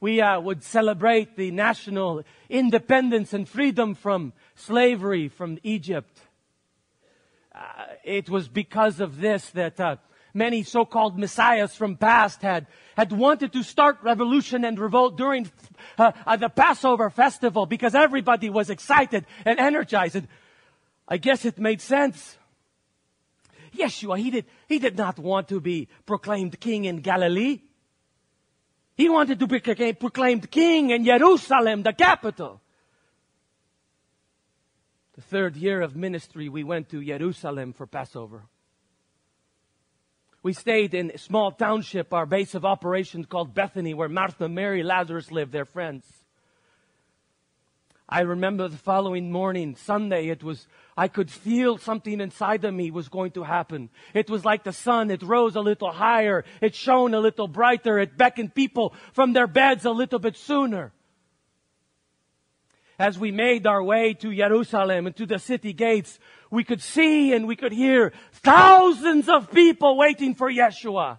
We 0.00 0.20
uh, 0.20 0.40
would 0.40 0.64
celebrate 0.64 1.36
the 1.36 1.52
national 1.52 2.24
independence 2.48 3.32
and 3.32 3.48
freedom 3.48 3.94
from 3.94 4.32
slavery 4.56 5.28
from 5.28 5.60
Egypt. 5.62 6.18
Uh, 7.54 7.60
it 8.02 8.28
was 8.28 8.48
because 8.48 8.98
of 8.98 9.20
this 9.20 9.48
that 9.50 9.78
uh, 9.78 9.94
many 10.34 10.64
so-called 10.64 11.16
messiahs 11.16 11.72
from 11.76 11.96
past 11.96 12.42
had 12.42 12.66
had 12.96 13.12
wanted 13.12 13.52
to 13.52 13.62
start 13.62 13.98
revolution 14.02 14.64
and 14.64 14.76
revolt 14.76 15.16
during 15.16 15.48
uh, 15.98 16.10
uh, 16.26 16.34
the 16.34 16.48
Passover 16.48 17.10
festival 17.10 17.64
because 17.64 17.94
everybody 17.94 18.50
was 18.50 18.70
excited 18.70 19.24
and 19.44 19.60
energized. 19.60 20.16
And 20.16 20.26
I 21.06 21.18
guess 21.18 21.44
it 21.44 21.60
made 21.60 21.80
sense. 21.80 22.37
Yeshua, 23.76 24.18
he 24.18 24.30
did, 24.30 24.46
he 24.68 24.78
did 24.78 24.96
not 24.96 25.18
want 25.18 25.48
to 25.48 25.60
be 25.60 25.88
proclaimed 26.06 26.58
king 26.60 26.84
in 26.84 27.00
Galilee. 27.00 27.60
He 28.96 29.08
wanted 29.08 29.38
to 29.40 29.46
be 29.46 29.60
proclaimed 29.92 30.50
king 30.50 30.90
in 30.90 31.04
Jerusalem, 31.04 31.82
the 31.82 31.92
capital. 31.92 32.60
The 35.14 35.22
third 35.22 35.56
year 35.56 35.80
of 35.82 35.96
ministry, 35.96 36.48
we 36.48 36.64
went 36.64 36.88
to 36.90 37.04
Jerusalem 37.04 37.72
for 37.72 37.86
Passover. 37.86 38.44
We 40.42 40.52
stayed 40.52 40.94
in 40.94 41.10
a 41.12 41.18
small 41.18 41.50
township, 41.50 42.12
our 42.14 42.26
base 42.26 42.54
of 42.54 42.64
operations 42.64 43.26
called 43.26 43.54
Bethany, 43.54 43.94
where 43.94 44.08
Martha, 44.08 44.48
Mary, 44.48 44.82
Lazarus 44.82 45.30
lived, 45.30 45.52
their 45.52 45.64
friends. 45.64 46.04
I 48.08 48.20
remember 48.20 48.68
the 48.68 48.78
following 48.78 49.30
morning, 49.30 49.76
Sunday, 49.76 50.28
it 50.28 50.42
was 50.42 50.66
I 50.96 51.08
could 51.08 51.30
feel 51.30 51.78
something 51.78 52.20
inside 52.20 52.64
of 52.64 52.74
me 52.74 52.90
was 52.90 53.08
going 53.08 53.32
to 53.32 53.44
happen. 53.44 53.90
It 54.14 54.30
was 54.30 54.44
like 54.44 54.64
the 54.64 54.72
sun. 54.72 55.12
It 55.12 55.22
rose 55.22 55.54
a 55.54 55.60
little 55.60 55.92
higher. 55.92 56.44
It 56.60 56.74
shone 56.74 57.14
a 57.14 57.20
little 57.20 57.46
brighter. 57.46 58.00
It 58.00 58.16
beckoned 58.16 58.54
people 58.54 58.94
from 59.12 59.32
their 59.32 59.46
beds 59.46 59.84
a 59.84 59.92
little 59.92 60.18
bit 60.18 60.36
sooner. 60.36 60.92
As 62.98 63.16
we 63.16 63.30
made 63.30 63.64
our 63.64 63.80
way 63.80 64.14
to 64.14 64.34
Jerusalem 64.34 65.06
and 65.06 65.14
to 65.16 65.26
the 65.26 65.38
city 65.38 65.72
gates, 65.72 66.18
we 66.50 66.64
could 66.64 66.80
see 66.80 67.32
and 67.32 67.46
we 67.46 67.54
could 67.54 67.72
hear 67.72 68.12
thousands 68.32 69.28
of 69.28 69.52
people 69.52 69.96
waiting 69.96 70.34
for 70.34 70.50
Yeshua. 70.50 71.18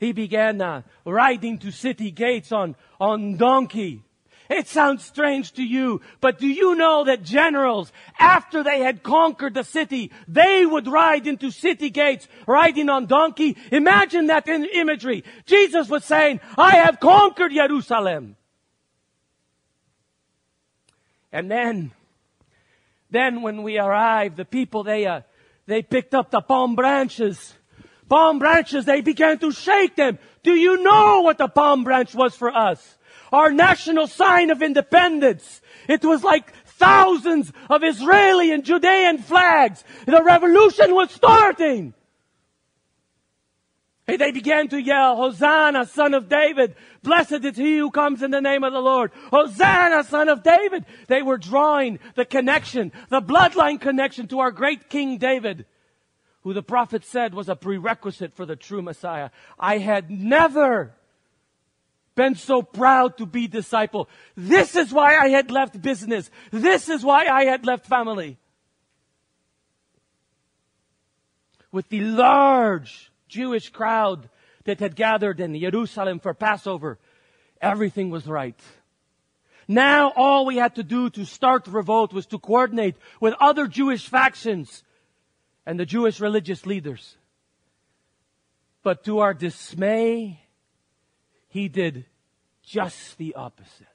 he 0.00 0.10
began 0.10 0.60
uh, 0.60 0.82
riding 1.04 1.58
to 1.58 1.70
city 1.70 2.10
gates 2.10 2.50
on, 2.50 2.74
on 2.98 3.36
donkey. 3.36 4.02
It 4.50 4.66
sounds 4.66 5.04
strange 5.04 5.52
to 5.52 5.62
you, 5.62 6.00
but 6.22 6.38
do 6.38 6.46
you 6.46 6.74
know 6.74 7.04
that 7.04 7.22
generals, 7.22 7.92
after 8.18 8.62
they 8.62 8.80
had 8.80 9.02
conquered 9.02 9.52
the 9.52 9.62
city, 9.62 10.10
they 10.26 10.64
would 10.64 10.88
ride 10.88 11.26
into 11.26 11.50
city 11.50 11.90
gates 11.90 12.26
riding 12.46 12.88
on 12.88 13.04
donkey? 13.06 13.58
Imagine 13.70 14.28
that 14.28 14.48
in 14.48 14.64
imagery. 14.64 15.22
Jesus 15.44 15.90
was 15.90 16.04
saying, 16.04 16.40
I 16.56 16.76
have 16.76 16.98
conquered 16.98 17.52
Jerusalem. 17.52 18.36
And 21.30 21.50
then, 21.50 21.92
then 23.10 23.42
when 23.42 23.62
we 23.62 23.78
arrived, 23.78 24.38
the 24.38 24.46
people, 24.46 24.82
they, 24.82 25.04
uh, 25.04 25.20
they 25.66 25.82
picked 25.82 26.14
up 26.14 26.30
the 26.30 26.40
palm 26.40 26.74
branches. 26.74 27.54
Palm 28.08 28.38
branches, 28.38 28.86
they 28.86 29.02
began 29.02 29.38
to 29.40 29.52
shake 29.52 29.94
them. 29.96 30.18
Do 30.42 30.52
you 30.54 30.82
know 30.82 31.20
what 31.20 31.36
the 31.36 31.48
palm 31.48 31.84
branch 31.84 32.14
was 32.14 32.34
for 32.34 32.48
us? 32.48 32.96
Our 33.32 33.50
national 33.50 34.06
sign 34.06 34.50
of 34.50 34.62
independence. 34.62 35.60
It 35.88 36.04
was 36.04 36.22
like 36.22 36.52
thousands 36.78 37.52
of 37.68 37.84
Israeli 37.84 38.52
and 38.52 38.64
Judean 38.64 39.18
flags. 39.18 39.84
The 40.06 40.22
revolution 40.22 40.94
was 40.94 41.10
starting. 41.10 41.94
And 44.08 44.18
they 44.18 44.32
began 44.32 44.68
to 44.68 44.80
yell, 44.80 45.16
Hosanna, 45.16 45.84
son 45.84 46.14
of 46.14 46.30
David. 46.30 46.74
Blessed 47.02 47.44
is 47.44 47.58
he 47.58 47.76
who 47.76 47.90
comes 47.90 48.22
in 48.22 48.30
the 48.30 48.40
name 48.40 48.64
of 48.64 48.72
the 48.72 48.80
Lord. 48.80 49.12
Hosanna, 49.30 50.02
son 50.04 50.30
of 50.30 50.42
David. 50.42 50.86
They 51.08 51.20
were 51.20 51.36
drawing 51.36 51.98
the 52.14 52.24
connection, 52.24 52.90
the 53.10 53.20
bloodline 53.20 53.78
connection 53.78 54.26
to 54.28 54.40
our 54.40 54.50
great 54.50 54.88
King 54.88 55.18
David, 55.18 55.66
who 56.42 56.54
the 56.54 56.62
prophet 56.62 57.04
said 57.04 57.34
was 57.34 57.50
a 57.50 57.56
prerequisite 57.56 58.34
for 58.34 58.46
the 58.46 58.56
true 58.56 58.80
Messiah. 58.80 59.28
I 59.58 59.76
had 59.76 60.10
never 60.10 60.94
been 62.18 62.34
so 62.34 62.62
proud 62.62 63.16
to 63.16 63.26
be 63.26 63.46
disciple. 63.46 64.08
This 64.36 64.74
is 64.74 64.92
why 64.92 65.16
I 65.16 65.28
had 65.28 65.52
left 65.52 65.80
business. 65.80 66.28
This 66.50 66.88
is 66.88 67.04
why 67.04 67.26
I 67.26 67.44
had 67.44 67.64
left 67.64 67.86
family. 67.86 68.38
With 71.70 71.88
the 71.90 72.00
large 72.00 73.12
Jewish 73.28 73.68
crowd 73.70 74.28
that 74.64 74.80
had 74.80 74.96
gathered 74.96 75.38
in 75.38 75.56
Jerusalem 75.60 76.18
for 76.18 76.34
Passover, 76.34 76.98
everything 77.60 78.10
was 78.10 78.26
right. 78.26 78.60
Now 79.68 80.12
all 80.16 80.44
we 80.44 80.56
had 80.56 80.74
to 80.74 80.82
do 80.82 81.10
to 81.10 81.24
start 81.24 81.66
the 81.66 81.70
revolt 81.70 82.12
was 82.12 82.26
to 82.26 82.38
coordinate 82.40 82.96
with 83.20 83.34
other 83.38 83.68
Jewish 83.68 84.08
factions 84.08 84.82
and 85.64 85.78
the 85.78 85.86
Jewish 85.86 86.18
religious 86.18 86.66
leaders. 86.66 87.16
But 88.82 89.04
to 89.04 89.20
our 89.20 89.34
dismay, 89.34 90.40
he 91.48 91.68
did 91.68 92.06
just 92.62 93.18
the 93.18 93.34
opposite. 93.34 93.86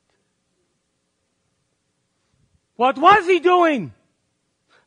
What 2.75 2.97
was 2.97 3.25
he 3.25 3.39
doing? 3.39 3.93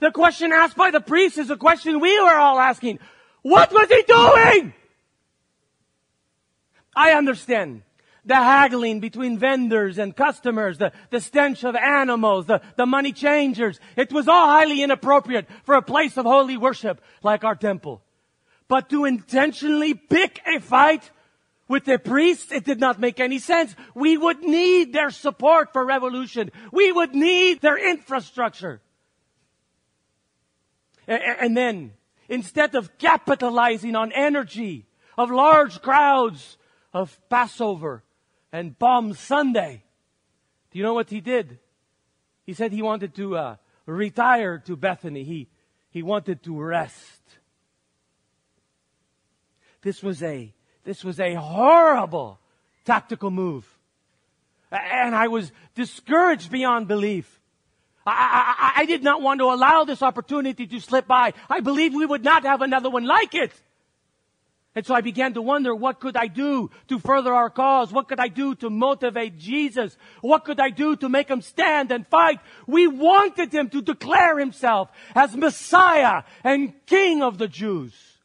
The 0.00 0.10
question 0.10 0.52
asked 0.52 0.76
by 0.76 0.90
the 0.90 1.00
priest 1.00 1.38
is 1.38 1.50
a 1.50 1.56
question 1.56 2.00
we 2.00 2.20
were 2.20 2.36
all 2.36 2.58
asking. 2.58 2.98
What 3.42 3.72
was 3.72 3.88
he 3.88 4.02
doing? 4.02 4.74
I 6.94 7.12
understand 7.12 7.82
the 8.24 8.34
haggling 8.34 8.98
between 8.98 9.38
vendors 9.38 9.98
and 9.98 10.16
customers, 10.16 10.78
the, 10.78 10.92
the 11.10 11.20
stench 11.20 11.64
of 11.64 11.76
animals, 11.76 12.46
the, 12.46 12.60
the 12.76 12.86
money 12.86 13.12
changers. 13.12 13.78
It 13.96 14.12
was 14.12 14.26
all 14.26 14.48
highly 14.48 14.82
inappropriate 14.82 15.46
for 15.62 15.76
a 15.76 15.82
place 15.82 16.16
of 16.16 16.24
holy 16.26 16.56
worship 16.56 17.00
like 17.22 17.44
our 17.44 17.54
temple. 17.54 18.02
But 18.66 18.90
to 18.90 19.04
intentionally 19.04 19.94
pick 19.94 20.40
a 20.44 20.58
fight 20.58 21.08
with 21.68 21.84
the 21.84 21.98
priests, 21.98 22.52
it 22.52 22.64
did 22.64 22.78
not 22.78 23.00
make 23.00 23.18
any 23.18 23.38
sense. 23.38 23.74
We 23.94 24.16
would 24.16 24.42
need 24.42 24.92
their 24.92 25.10
support 25.10 25.72
for 25.72 25.84
revolution. 25.84 26.52
We 26.72 26.92
would 26.92 27.14
need 27.14 27.60
their 27.60 27.76
infrastructure. 27.76 28.80
And, 31.08 31.56
then 31.56 31.92
instead 32.28 32.74
of 32.74 32.98
capitalizing 32.98 33.94
on 33.94 34.12
energy 34.12 34.86
of 35.16 35.30
large 35.30 35.80
crowds 35.80 36.56
of 36.92 37.16
Passover 37.28 38.02
and 38.52 38.78
Palm 38.78 39.12
Sunday. 39.12 39.84
Do 40.70 40.78
you 40.78 40.84
know 40.84 40.94
what 40.94 41.10
he 41.10 41.20
did? 41.20 41.58
He 42.44 42.54
said 42.54 42.72
he 42.72 42.82
wanted 42.82 43.14
to 43.16 43.36
uh, 43.36 43.56
retire 43.86 44.58
to 44.66 44.76
Bethany. 44.76 45.24
He, 45.24 45.48
he 45.90 46.02
wanted 46.02 46.42
to 46.44 46.60
rest. 46.60 47.22
This 49.82 50.02
was 50.02 50.22
a, 50.22 50.52
this 50.86 51.02
was 51.02 51.18
a 51.18 51.34
horrible 51.34 52.38
tactical 52.84 53.30
move. 53.30 53.66
And 54.70 55.14
I 55.14 55.26
was 55.26 55.50
discouraged 55.74 56.50
beyond 56.50 56.86
belief. 56.86 57.40
I, 58.06 58.72
I, 58.76 58.82
I 58.82 58.86
did 58.86 59.02
not 59.02 59.20
want 59.20 59.40
to 59.40 59.46
allow 59.46 59.82
this 59.82 60.00
opportunity 60.00 60.64
to 60.68 60.80
slip 60.80 61.08
by. 61.08 61.34
I 61.50 61.58
believed 61.58 61.96
we 61.96 62.06
would 62.06 62.22
not 62.22 62.44
have 62.44 62.62
another 62.62 62.88
one 62.88 63.04
like 63.04 63.34
it. 63.34 63.52
And 64.76 64.86
so 64.86 64.94
I 64.94 65.00
began 65.00 65.34
to 65.34 65.42
wonder, 65.42 65.74
what 65.74 65.98
could 65.98 66.16
I 66.16 66.28
do 66.28 66.70
to 66.88 67.00
further 67.00 67.34
our 67.34 67.50
cause? 67.50 67.92
What 67.92 68.08
could 68.08 68.20
I 68.20 68.28
do 68.28 68.54
to 68.56 68.70
motivate 68.70 69.38
Jesus? 69.38 69.96
What 70.20 70.44
could 70.44 70.60
I 70.60 70.70
do 70.70 70.94
to 70.96 71.08
make 71.08 71.28
him 71.28 71.40
stand 71.40 71.90
and 71.90 72.06
fight? 72.06 72.38
We 72.68 72.86
wanted 72.86 73.52
him 73.52 73.70
to 73.70 73.82
declare 73.82 74.38
himself 74.38 74.90
as 75.16 75.34
Messiah 75.34 76.22
and 76.44 76.74
King 76.86 77.22
of 77.22 77.38
the 77.38 77.48
Jews. 77.48 78.15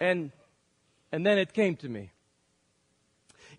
And, 0.00 0.32
and 1.12 1.24
then 1.24 1.38
it 1.38 1.52
came 1.52 1.76
to 1.76 1.88
me. 1.88 2.10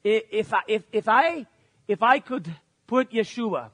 If 0.03 0.53
I, 0.53 0.61
if, 0.67 0.83
if 0.91 1.07
I, 1.07 1.47
if 1.87 2.03
I 2.03 2.19
could 2.19 2.53
put 2.85 3.11
Yeshua 3.11 3.69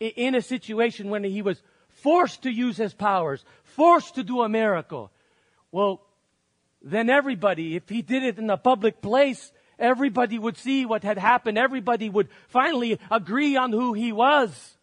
in 0.00 0.34
a 0.34 0.42
situation 0.42 1.10
when 1.10 1.22
he 1.22 1.42
was 1.42 1.62
forced 1.88 2.42
to 2.42 2.50
use 2.50 2.76
his 2.76 2.92
powers, 2.92 3.44
forced 3.62 4.16
to 4.16 4.24
do 4.24 4.42
a 4.42 4.48
miracle, 4.48 5.12
well, 5.70 6.00
then 6.82 7.08
everybody, 7.08 7.76
if 7.76 7.88
he 7.88 8.02
did 8.02 8.22
it 8.22 8.38
in 8.38 8.50
a 8.50 8.56
public 8.56 9.00
place, 9.00 9.52
everybody 9.78 10.38
would 10.38 10.56
see 10.56 10.86
what 10.86 11.02
had 11.02 11.18
happened. 11.18 11.56
Everybody 11.56 12.10
would 12.10 12.28
finally 12.48 12.98
agree 13.10 13.56
on 13.56 13.72
who 13.72 13.92
he 13.92 14.12
was. 14.12 14.76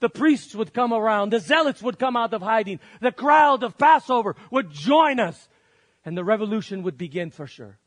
The 0.00 0.08
priests 0.10 0.54
would 0.54 0.74
come 0.74 0.92
around. 0.92 1.30
The 1.30 1.40
zealots 1.40 1.82
would 1.82 1.98
come 1.98 2.16
out 2.16 2.34
of 2.34 2.42
hiding. 2.42 2.78
The 3.00 3.12
crowd 3.12 3.62
of 3.62 3.78
Passover 3.78 4.36
would 4.50 4.70
join 4.70 5.18
us. 5.18 5.48
And 6.04 6.16
the 6.16 6.24
revolution 6.24 6.82
would 6.82 6.98
begin 6.98 7.30
for 7.30 7.46
sure. 7.46 7.78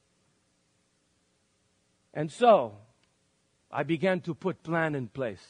And 2.13 2.31
so, 2.31 2.77
I 3.71 3.83
began 3.83 4.21
to 4.21 4.33
put 4.33 4.63
plan 4.63 4.95
in 4.95 5.07
place. 5.07 5.45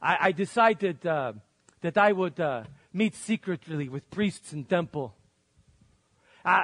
I, 0.00 0.16
I 0.20 0.32
decided 0.32 1.04
uh, 1.06 1.34
that 1.82 1.98
I 1.98 2.12
would 2.12 2.40
uh, 2.40 2.64
meet 2.92 3.14
secretly 3.14 3.88
with 3.88 4.10
priests 4.10 4.52
in 4.52 4.64
temple. 4.64 5.14
Uh, 6.44 6.62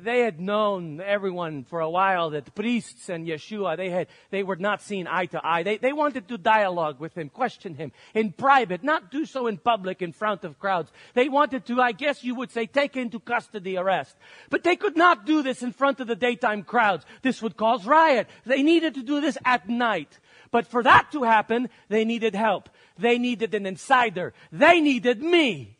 they 0.00 0.20
had 0.20 0.40
known 0.40 1.00
everyone 1.00 1.64
for 1.64 1.80
a 1.80 1.90
while 1.90 2.30
that 2.30 2.44
the 2.44 2.50
priests 2.52 3.08
and 3.08 3.26
Yeshua, 3.26 3.76
they 3.76 3.90
had, 3.90 4.06
they 4.30 4.42
were 4.42 4.56
not 4.56 4.80
seen 4.80 5.06
eye 5.06 5.26
to 5.26 5.40
eye. 5.44 5.62
They, 5.64 5.76
they 5.76 5.92
wanted 5.92 6.28
to 6.28 6.38
dialogue 6.38 7.00
with 7.00 7.16
him, 7.18 7.28
question 7.28 7.74
him 7.74 7.92
in 8.14 8.32
private, 8.32 8.84
not 8.84 9.10
do 9.10 9.26
so 9.26 9.48
in 9.48 9.58
public 9.58 10.02
in 10.02 10.12
front 10.12 10.44
of 10.44 10.58
crowds. 10.58 10.92
They 11.14 11.28
wanted 11.28 11.66
to, 11.66 11.80
I 11.80 11.92
guess 11.92 12.22
you 12.22 12.36
would 12.36 12.52
say, 12.52 12.66
take 12.66 12.96
into 12.96 13.18
custody 13.18 13.76
arrest. 13.76 14.16
But 14.50 14.62
they 14.62 14.76
could 14.76 14.96
not 14.96 15.26
do 15.26 15.42
this 15.42 15.62
in 15.62 15.72
front 15.72 16.00
of 16.00 16.06
the 16.06 16.16
daytime 16.16 16.62
crowds. 16.62 17.04
This 17.22 17.42
would 17.42 17.56
cause 17.56 17.84
riot. 17.84 18.28
They 18.46 18.62
needed 18.62 18.94
to 18.94 19.02
do 19.02 19.20
this 19.20 19.36
at 19.44 19.68
night. 19.68 20.18
But 20.52 20.66
for 20.66 20.82
that 20.82 21.10
to 21.12 21.24
happen, 21.24 21.70
they 21.88 22.04
needed 22.04 22.34
help. 22.34 22.68
They 22.98 23.18
needed 23.18 23.54
an 23.54 23.66
insider. 23.66 24.32
They 24.52 24.80
needed 24.80 25.22
me. 25.22 25.78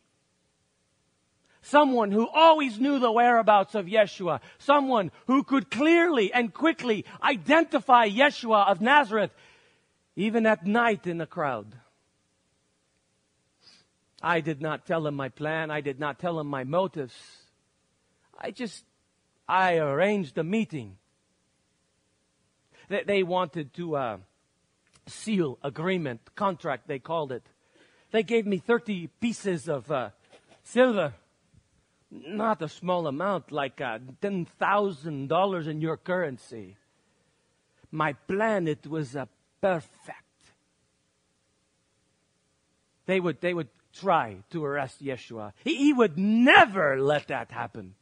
Someone 1.63 2.11
who 2.11 2.29
always 2.29 2.81
knew 2.81 2.99
the 2.99 3.13
whereabouts 3.13 3.77
of 3.77 3.87
Yeshua. 3.87 4.41
Someone 4.59 5.13
who 5.29 5.45
could 5.45 5.71
clearly 5.71 6.33
and 6.33 6.53
quickly 6.53 7.05
identify 7.23 8.09
Yeshua 8.09 8.69
of 8.69 8.81
Nazareth, 8.81 9.31
even 10.17 10.45
at 10.45 10.67
night 10.67 11.07
in 11.07 11.19
the 11.19 11.27
crowd. 11.27 11.77
I 14.21 14.41
did 14.41 14.61
not 14.61 14.87
tell 14.87 15.07
him 15.07 15.15
my 15.15 15.29
plan. 15.29 15.71
I 15.71 15.81
did 15.81 16.01
not 16.01 16.19
tell 16.19 16.39
him 16.41 16.49
my 16.49 16.65
motives. 16.65 17.15
I 18.39 18.51
just, 18.51 18.85
I 19.49 19.77
arranged 19.77 20.37
a 20.39 20.45
meeting. 20.45 20.97
They, 22.89 23.05
they 23.05 23.23
wanted 23.23 23.73
to 23.75 23.97
uh, 23.97 24.17
seal 25.07 25.59
agreement, 25.63 26.21
contract, 26.35 26.89
they 26.89 26.99
called 26.99 27.31
it. 27.31 27.45
They 28.11 28.25
gave 28.25 28.47
me 28.47 28.59
30 28.59 29.09
pieces 29.21 29.69
of 29.69 29.91
uh, 29.91 30.11
silver 30.65 31.15
not 32.13 32.61
a 32.63 32.69
small 32.69 33.07
amount, 33.07 33.51
like 33.51 33.81
uh, 33.81 33.99
$10,000 34.21 35.67
in 35.67 35.81
your 35.81 35.97
currency. 35.97 36.77
My 37.91 38.13
plan, 38.13 38.69
it 38.69 38.87
was 38.87 39.17
uh, 39.17 39.27
perfect. 39.61 40.19
They 43.07 43.19
would, 43.19 43.41
they 43.41 43.55
would 43.55 43.69
try 43.93 44.37
to 44.51 44.65
arrest 44.65 45.03
Yeshua. 45.03 45.53
He, 45.65 45.77
he 45.77 45.93
would 45.93 46.19
never 46.19 47.01
let 47.01 47.29
that 47.29 47.51
happen. 47.51 47.95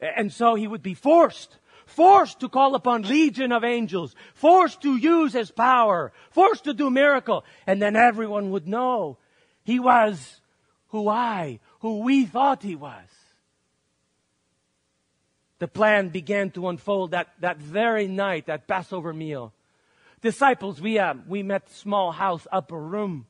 And 0.00 0.32
so 0.32 0.54
he 0.54 0.66
would 0.66 0.82
be 0.82 0.94
forced, 0.94 1.58
forced 1.86 2.40
to 2.40 2.48
call 2.48 2.74
upon 2.74 3.02
legion 3.02 3.52
of 3.52 3.64
angels, 3.64 4.14
forced 4.34 4.80
to 4.82 4.96
use 4.96 5.34
his 5.34 5.50
power, 5.50 6.12
forced 6.30 6.64
to 6.64 6.74
do 6.74 6.90
miracle. 6.90 7.44
And 7.66 7.82
then 7.82 7.96
everyone 7.96 8.50
would 8.50 8.66
know 8.66 9.18
he 9.62 9.78
was 9.78 10.40
who 10.88 11.08
I, 11.08 11.60
who 11.80 12.00
we 12.00 12.24
thought 12.24 12.62
he 12.62 12.76
was. 12.76 13.04
The 15.58 15.68
plan 15.68 16.08
began 16.08 16.50
to 16.52 16.68
unfold 16.68 17.10
that, 17.10 17.28
that 17.40 17.58
very 17.58 18.08
night, 18.08 18.46
that 18.46 18.66
Passover 18.66 19.12
meal. 19.12 19.52
Disciples, 20.22 20.80
we, 20.80 20.98
uh, 20.98 21.14
we 21.26 21.42
met 21.42 21.70
small 21.70 22.12
house, 22.12 22.46
upper 22.50 22.78
room. 22.78 23.26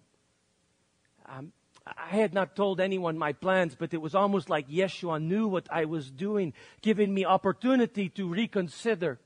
Um, 1.27 1.53
I 1.87 2.17
had 2.17 2.35
not 2.35 2.55
told 2.55 2.81
anyone 2.81 3.19
my 3.19 3.33
plans, 3.33 3.75
but 3.75 3.95
it 3.95 4.01
was 4.01 4.15
almost 4.15 4.51
like 4.51 4.69
Yeshua 4.69 5.21
knew 5.23 5.49
what 5.49 5.67
I 5.71 5.87
was 5.87 6.11
doing, 6.11 6.53
giving 6.83 7.13
me 7.13 7.25
opportunity 7.25 8.09
to 8.11 8.29
reconsider. 8.29 9.19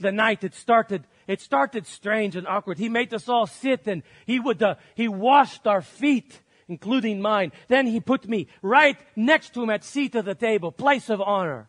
The 0.00 0.12
night 0.12 0.44
it 0.44 0.54
started, 0.54 1.04
it 1.26 1.40
started 1.40 1.86
strange 1.86 2.36
and 2.36 2.46
awkward. 2.46 2.78
He 2.78 2.88
made 2.88 3.14
us 3.14 3.28
all 3.28 3.46
sit 3.46 3.86
and 3.86 4.02
he 4.26 4.40
would, 4.40 4.62
uh, 4.62 4.74
he 4.94 5.08
washed 5.08 5.66
our 5.66 5.82
feet, 5.82 6.40
including 6.72 7.20
mine. 7.20 7.52
Then 7.68 7.86
he 7.86 8.00
put 8.00 8.26
me 8.26 8.48
right 8.62 8.98
next 9.14 9.52
to 9.54 9.62
him 9.62 9.70
at 9.70 9.84
seat 9.84 10.14
of 10.14 10.24
the 10.24 10.34
table, 10.34 10.72
place 10.72 11.10
of 11.10 11.20
honor. 11.20 11.68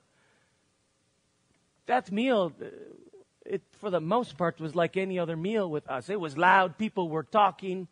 That 1.87 2.09
meal, 2.09 2.53
uh, 2.61 2.65
it, 3.45 3.61
for 3.81 3.89
the 3.89 3.99
most 3.99 4.37
part, 4.37 4.61
was 4.61 4.73
like 4.75 4.95
any 4.95 5.19
other 5.19 5.35
meal 5.35 5.69
with 5.69 5.85
us. 5.89 6.09
It 6.09 6.19
was 6.19 6.37
loud. 6.37 6.77
People 6.77 7.09
were 7.09 7.23
talking. 7.23 7.89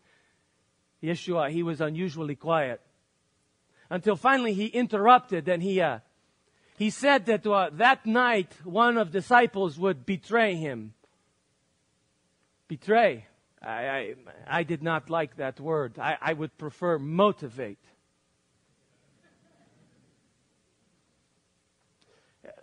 Yeshua, 1.04 1.52
he 1.52 1.64
was 1.64 1.82
unusually 1.82 2.36
quiet. 2.36 2.80
Until 3.90 4.16
finally 4.16 4.54
he 4.54 4.68
interrupted 4.68 5.50
and 5.50 5.62
he, 5.62 5.82
uh, 5.82 6.00
he 6.78 6.90
said 6.90 7.26
that 7.26 7.46
uh, 7.46 7.72
that 7.74 8.06
night 8.06 8.54
one 8.64 8.98
of 8.98 9.12
disciples 9.12 9.78
would 9.78 10.06
betray 10.06 10.56
him. 10.56 10.94
Betray. 12.70 13.26
I, 13.62 13.70
I, 13.70 14.16
I 14.48 14.64
did 14.64 14.82
not 14.82 15.10
like 15.10 15.38
that 15.38 15.60
word. 15.60 16.00
I, 16.00 16.18
I 16.20 16.34
would 16.34 16.58
prefer 16.58 16.98
motivate. 16.98 17.78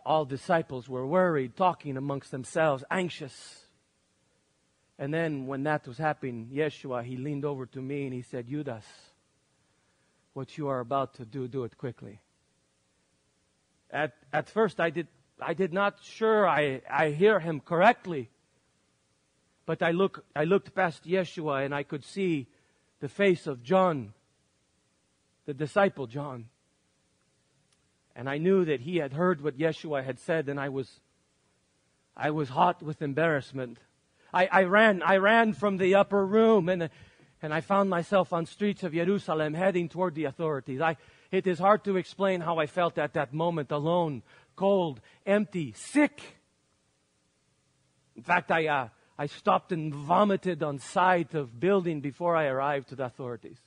All 0.05 0.25
disciples 0.25 0.89
were 0.89 1.07
worried, 1.07 1.57
talking 1.57 1.97
amongst 1.97 2.31
themselves, 2.31 2.83
anxious. 2.91 3.63
And 4.99 5.15
then 5.15 5.47
when 5.47 5.63
that 5.65 5.87
was 5.87 5.99
happening, 5.99 6.51
Yeshua, 6.53 7.05
he 7.05 7.17
leaned 7.17 7.45
over 7.45 7.67
to 7.67 7.81
me 7.81 8.05
and 8.05 8.15
he 8.15 8.23
said, 8.23 8.49
Judas, 8.49 8.85
what 10.33 10.59
you 10.59 10.69
are 10.69 10.81
about 10.81 11.15
to 11.15 11.25
do, 11.25 11.47
do 11.47 11.65
it 11.65 11.79
quickly. 11.79 12.21
At, 13.91 14.15
at 14.33 14.49
first, 14.49 14.81
I 14.81 14.91
did, 14.91 15.07
I 15.41 15.55
did 15.55 15.73
not 15.73 15.99
sure 16.03 16.49
I, 16.49 16.83
I 16.91 17.11
hear 17.11 17.39
him 17.39 17.61
correctly. 17.61 18.31
But 19.69 19.83
I, 19.83 19.91
look, 19.91 20.25
I 20.35 20.45
looked 20.45 20.75
past 20.75 21.05
Yeshua 21.05 21.63
and 21.63 21.75
I 21.75 21.83
could 21.83 22.03
see 22.03 22.47
the 23.01 23.09
face 23.09 23.47
of 23.47 23.63
John, 23.63 24.15
the 25.45 25.53
disciple 25.53 26.07
John. 26.07 26.47
And 28.17 28.31
I 28.31 28.39
knew 28.39 28.65
that 28.65 28.81
he 28.81 28.97
had 28.97 29.13
heard 29.13 29.43
what 29.43 29.59
Yeshua 29.59 30.03
had 30.03 30.21
said 30.21 30.49
and 30.49 30.59
I 30.59 30.71
was, 30.71 31.01
I 32.17 32.31
was 32.31 32.49
hot 32.49 32.83
with 32.83 33.03
embarrassment. 33.03 33.77
I, 34.33 34.49
I 34.51 34.63
ran, 34.63 35.03
I 35.03 35.19
ran 35.19 35.53
from 35.53 35.77
the 35.77 35.97
upper 35.97 36.25
room 36.25 36.71
and, 36.71 36.89
and 37.43 37.53
I 37.53 37.61
found 37.61 37.91
myself 37.91 38.33
on 38.33 38.47
streets 38.47 38.85
of 38.85 38.95
Jerusalem 38.95 39.53
heading 39.53 39.91
toward 39.91 40.15
the 40.15 40.25
authorities. 40.25 40.81
I, 40.81 40.97
it 41.31 41.47
is 41.47 41.59
hard 41.59 41.85
to 41.85 41.99
explain 41.99 42.41
how 42.41 42.57
I 42.57 42.65
felt 42.65 42.97
at 42.97 43.13
that 43.13 43.35
moment 43.35 43.71
alone, 43.71 44.23
cold, 44.57 45.03
empty, 45.27 45.75
sick. 45.77 46.23
In 48.17 48.23
fact, 48.23 48.51
I, 48.51 48.67
uh, 48.67 48.89
I 49.19 49.27
stopped 49.27 49.73
and 49.73 49.93
vomited 49.93 50.63
on 50.63 50.79
sight 50.79 51.35
of 51.35 51.59
building 51.59 52.01
before 52.01 52.37
I 52.37 52.47
arrived 52.47 52.91
to 52.91 52.97
the 52.97 53.07
authorities. 53.07 53.59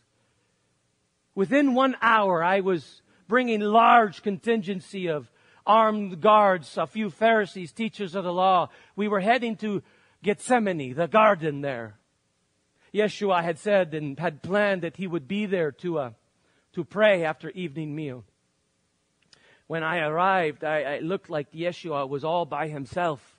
Within 1.35 1.73
one 1.73 1.97
hour, 2.01 2.41
I 2.41 2.61
was 2.61 3.01
bringing 3.27 3.59
large 3.59 4.23
contingency 4.23 5.07
of 5.07 5.29
armed 5.65 6.21
guards, 6.21 6.77
a 6.77 6.87
few 6.87 7.09
Pharisees, 7.09 7.73
teachers 7.73 8.15
of 8.15 8.23
the 8.23 8.33
law. 8.33 8.69
We 8.95 9.09
were 9.09 9.19
heading 9.19 9.57
to 9.57 9.83
Gethsemane, 10.23 10.93
the 10.93 11.07
garden 11.07 11.61
there. 11.61 11.95
Yeshua 12.93 13.43
had 13.43 13.59
said 13.59 13.93
and 13.93 14.19
had 14.19 14.41
planned 14.41 14.83
that 14.83 14.97
he 14.97 15.07
would 15.07 15.27
be 15.27 15.45
there 15.45 15.71
to, 15.71 15.99
uh, 15.99 16.11
to 16.73 16.83
pray 16.83 17.23
after 17.23 17.49
evening 17.51 17.95
meal. 17.95 18.23
When 19.67 19.83
I 19.83 19.99
arrived, 19.99 20.63
I, 20.63 20.95
I 20.95 20.99
looked 20.99 21.29
like 21.29 21.51
Yeshua 21.51 22.07
was 22.07 22.23
all 22.23 22.45
by 22.45 22.67
himself. 22.67 23.37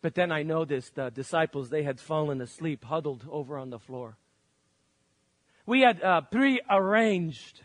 But 0.00 0.14
then 0.14 0.30
I 0.30 0.42
noticed 0.42 0.94
the 0.94 1.10
disciples, 1.10 1.70
they 1.70 1.82
had 1.82 1.98
fallen 1.98 2.40
asleep, 2.40 2.84
huddled 2.84 3.24
over 3.30 3.58
on 3.58 3.70
the 3.70 3.78
floor. 3.78 4.16
We 5.66 5.80
had 5.80 6.02
uh, 6.02 6.20
pre-arranged 6.22 7.62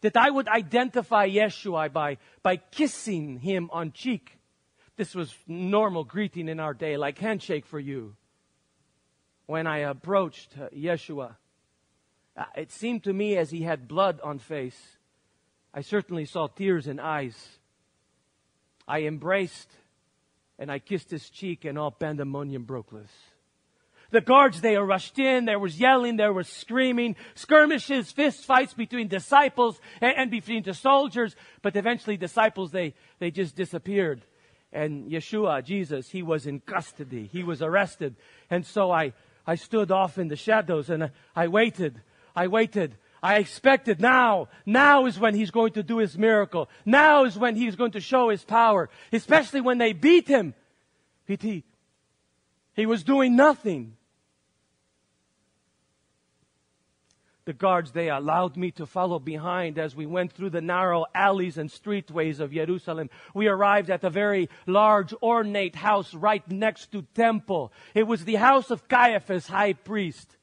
that 0.00 0.16
I 0.16 0.30
would 0.30 0.48
identify 0.48 1.28
Yeshua 1.28 1.92
by, 1.92 2.18
by 2.42 2.56
kissing 2.56 3.38
him 3.38 3.70
on 3.72 3.92
cheek. 3.92 4.38
This 4.96 5.14
was 5.14 5.34
normal 5.46 6.04
greeting 6.04 6.48
in 6.48 6.60
our 6.60 6.74
day, 6.74 6.96
like 6.96 7.18
handshake 7.18 7.66
for 7.66 7.78
you. 7.78 8.16
When 9.46 9.66
I 9.66 9.78
approached 9.78 10.56
uh, 10.58 10.68
Yeshua, 10.68 11.36
uh, 12.36 12.44
it 12.56 12.70
seemed 12.70 13.04
to 13.04 13.12
me 13.12 13.36
as 13.36 13.50
he 13.50 13.62
had 13.62 13.88
blood 13.88 14.20
on 14.22 14.38
face. 14.38 14.96
I 15.72 15.82
certainly 15.82 16.24
saw 16.24 16.48
tears 16.48 16.86
in 16.86 16.98
eyes. 16.98 17.58
I 18.86 19.02
embraced 19.02 19.70
and 20.58 20.70
I 20.70 20.78
kissed 20.78 21.10
his 21.10 21.28
cheek 21.30 21.64
and 21.64 21.78
all 21.78 21.90
pandemonium 21.90 22.64
broke 22.64 22.92
loose. 22.92 23.08
The 24.10 24.20
guards, 24.20 24.60
they 24.60 24.76
rushed 24.76 25.18
in. 25.18 25.44
There 25.44 25.58
was 25.58 25.80
yelling. 25.80 26.16
There 26.16 26.32
was 26.32 26.48
screaming, 26.48 27.16
skirmishes, 27.34 28.12
fist 28.12 28.44
fights 28.44 28.72
between 28.72 29.08
disciples 29.08 29.80
and, 30.00 30.14
and 30.16 30.30
between 30.30 30.62
the 30.62 30.74
soldiers. 30.74 31.34
But 31.62 31.74
eventually 31.74 32.16
disciples, 32.16 32.70
they, 32.70 32.94
they 33.18 33.30
just 33.30 33.56
disappeared 33.56 34.22
and 34.74 35.08
Yeshua, 35.10 35.64
Jesus, 35.64 36.10
he 36.10 36.22
was 36.22 36.46
in 36.46 36.60
custody. 36.60 37.30
He 37.32 37.44
was 37.44 37.62
arrested. 37.62 38.16
And 38.50 38.66
so 38.66 38.90
I, 38.90 39.12
I 39.46 39.54
stood 39.54 39.92
off 39.92 40.18
in 40.18 40.28
the 40.28 40.36
shadows 40.36 40.90
and 40.90 41.04
I, 41.04 41.10
I 41.36 41.46
waited. 41.46 42.02
I 42.34 42.48
waited. 42.48 42.96
I 43.24 43.36
expected 43.38 44.02
now, 44.02 44.48
now 44.66 45.06
is 45.06 45.18
when 45.18 45.34
he's 45.34 45.50
going 45.50 45.72
to 45.72 45.82
do 45.82 45.96
his 45.96 46.18
miracle. 46.18 46.68
Now 46.84 47.24
is 47.24 47.38
when 47.38 47.56
he's 47.56 47.74
going 47.74 47.92
to 47.92 48.00
show 48.00 48.28
his 48.28 48.44
power. 48.44 48.90
Especially 49.14 49.62
when 49.62 49.78
they 49.78 49.94
beat 49.94 50.28
him. 50.28 50.52
He, 51.26 51.64
he 52.74 52.84
was 52.84 53.02
doing 53.02 53.34
nothing. 53.34 53.96
the 57.44 57.52
guards, 57.52 57.92
they 57.92 58.08
allowed 58.08 58.56
me 58.56 58.70
to 58.72 58.86
follow 58.86 59.18
behind 59.18 59.78
as 59.78 59.94
we 59.94 60.06
went 60.06 60.32
through 60.32 60.50
the 60.50 60.60
narrow 60.60 61.04
alleys 61.14 61.58
and 61.58 61.70
streetways 61.70 62.40
of 62.40 62.52
Jerusalem. 62.52 63.10
We 63.34 63.48
arrived 63.48 63.90
at 63.90 64.04
a 64.04 64.10
very 64.10 64.48
large, 64.66 65.12
ornate 65.22 65.76
house 65.76 66.14
right 66.14 66.48
next 66.50 66.92
to 66.92 67.02
temple. 67.14 67.72
It 67.94 68.04
was 68.04 68.24
the 68.24 68.36
house 68.36 68.70
of 68.70 68.88
Caiaphas, 68.88 69.46
high 69.46 69.74
priest. 69.74 70.33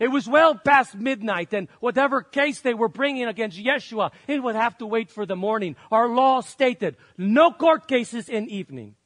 It 0.00 0.10
was 0.10 0.26
well 0.26 0.54
past 0.54 0.94
midnight, 0.94 1.52
and 1.52 1.68
whatever 1.78 2.22
case 2.22 2.62
they 2.62 2.72
were 2.72 2.88
bringing 2.88 3.26
against 3.26 3.58
Yeshua, 3.58 4.10
it 4.26 4.42
would 4.42 4.56
have 4.56 4.78
to 4.78 4.86
wait 4.86 5.10
for 5.10 5.26
the 5.26 5.36
morning. 5.36 5.76
Our 5.92 6.08
law 6.08 6.40
stated 6.40 6.96
no 7.18 7.52
court 7.52 7.86
cases 7.86 8.30
in 8.30 8.48
evening. 8.48 8.96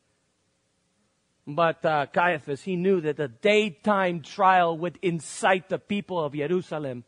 But 1.49 1.85
uh, 1.85 2.07
Caiaphas, 2.07 2.63
he 2.63 2.77
knew 2.77 3.01
that 3.01 3.19
a 3.19 3.27
daytime 3.27 4.23
trial 4.23 4.79
would 4.79 4.99
incite 5.03 5.69
the 5.69 5.81
people 5.81 6.25
of 6.25 6.33
Jerusalem. 6.33 7.03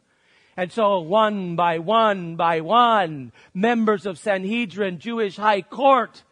And 0.57 0.73
so 0.73 0.99
one 1.01 1.55
by 1.55 1.79
one 1.79 2.35
by 2.35 2.63
one, 2.63 3.33
members 3.55 4.05
of 4.05 4.19
Sanhedrin, 4.19 4.99
Jewish 4.99 5.37
high 5.37 5.63
court, 5.63 6.25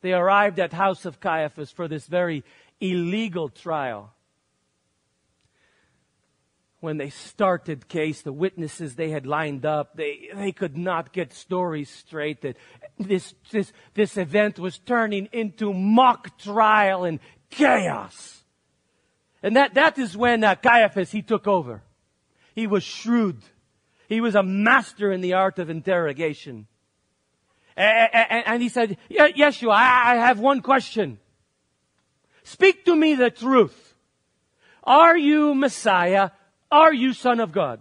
they 0.00 0.12
arrived 0.12 0.60
at 0.60 0.72
house 0.72 1.04
of 1.06 1.18
Caiaphas 1.18 1.72
for 1.72 1.88
this 1.88 2.06
very 2.06 2.44
illegal 2.80 3.48
trial. 3.48 4.12
When 6.80 6.96
they 6.96 7.10
started 7.10 7.88
case, 7.88 8.22
the 8.22 8.32
witnesses 8.32 8.94
they 8.94 9.10
had 9.10 9.26
lined 9.26 9.66
up, 9.66 9.96
they, 9.96 10.30
they 10.34 10.50
could 10.50 10.78
not 10.78 11.12
get 11.12 11.32
stories 11.34 11.90
straight 11.90 12.40
that 12.40 12.56
this, 12.98 13.34
this, 13.50 13.72
this 13.92 14.16
event 14.16 14.58
was 14.58 14.78
turning 14.78 15.28
into 15.30 15.74
mock 15.74 16.38
trial 16.38 17.04
and 17.04 17.20
chaos. 17.50 18.42
And 19.42 19.56
that, 19.56 19.74
that 19.74 19.98
is 19.98 20.16
when 20.16 20.42
uh, 20.42 20.54
Caiaphas, 20.54 21.12
he 21.12 21.20
took 21.20 21.46
over. 21.46 21.82
He 22.54 22.66
was 22.66 22.82
shrewd. 22.82 23.42
He 24.08 24.20
was 24.20 24.34
a 24.34 24.42
master 24.42 25.12
in 25.12 25.20
the 25.20 25.34
art 25.34 25.58
of 25.58 25.68
interrogation. 25.68 26.66
And, 27.76 28.44
and 28.46 28.62
he 28.62 28.68
said, 28.68 28.98
Yeshua, 29.10 29.72
I 29.72 30.16
have 30.16 30.40
one 30.40 30.60
question. 30.60 31.18
Speak 32.42 32.84
to 32.86 32.96
me 32.96 33.14
the 33.14 33.30
truth. 33.30 33.94
Are 34.82 35.16
you 35.16 35.54
Messiah? 35.54 36.30
Are 36.70 36.92
you 36.92 37.12
Son 37.12 37.40
of 37.40 37.52
God? 37.52 37.80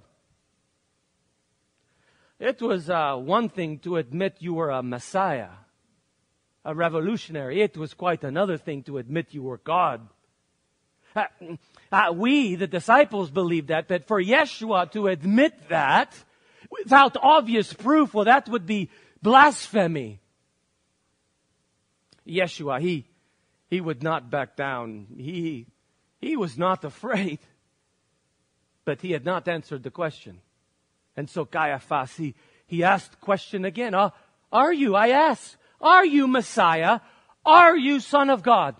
It 2.39 2.61
was 2.61 2.89
uh, 2.89 3.15
one 3.15 3.49
thing 3.49 3.79
to 3.79 3.97
admit 3.97 4.37
you 4.39 4.53
were 4.53 4.69
a 4.69 4.81
Messiah. 4.81 5.49
a 6.65 6.75
revolutionary. 6.75 7.61
It 7.61 7.77
was 7.77 7.93
quite 7.93 8.23
another 8.23 8.57
thing 8.57 8.83
to 8.83 8.97
admit 8.97 9.33
you 9.33 9.43
were 9.43 9.57
God. 9.57 10.07
Uh, 11.15 11.25
uh, 11.91 12.13
we, 12.13 12.55
the 12.55 12.67
disciples, 12.67 13.31
believed 13.31 13.69
that, 13.69 13.87
but 13.87 14.05
for 14.05 14.21
Yeshua 14.21 14.91
to 14.91 15.07
admit 15.07 15.69
that 15.69 16.13
without 16.69 17.17
obvious 17.21 17.73
proof, 17.73 18.13
well, 18.13 18.25
that 18.25 18.47
would 18.49 18.65
be 18.65 18.89
blasphemy. 19.21 20.19
Yeshua, 22.27 22.79
he, 22.79 23.07
he 23.69 23.81
would 23.81 24.03
not 24.03 24.29
back 24.29 24.55
down. 24.55 25.07
He, 25.17 25.65
he 26.21 26.35
was 26.35 26.57
not 26.57 26.83
afraid. 26.83 27.39
But 28.85 29.01
he 29.01 29.11
had 29.11 29.25
not 29.25 29.47
answered 29.47 29.83
the 29.83 29.91
question. 29.91 30.39
And 31.15 31.29
so 31.29 31.45
Caiaphas, 31.45 32.15
he, 32.15 32.35
he 32.65 32.83
asked 32.83 33.11
the 33.11 33.17
question 33.17 33.65
again. 33.65 33.93
Uh, 33.93 34.11
are 34.51 34.73
you, 34.73 34.95
I 34.95 35.09
ask, 35.09 35.57
are 35.81 36.05
you 36.05 36.27
Messiah? 36.27 36.99
Are 37.45 37.77
you 37.77 37.99
Son 37.99 38.29
of 38.29 38.43
God? 38.43 38.75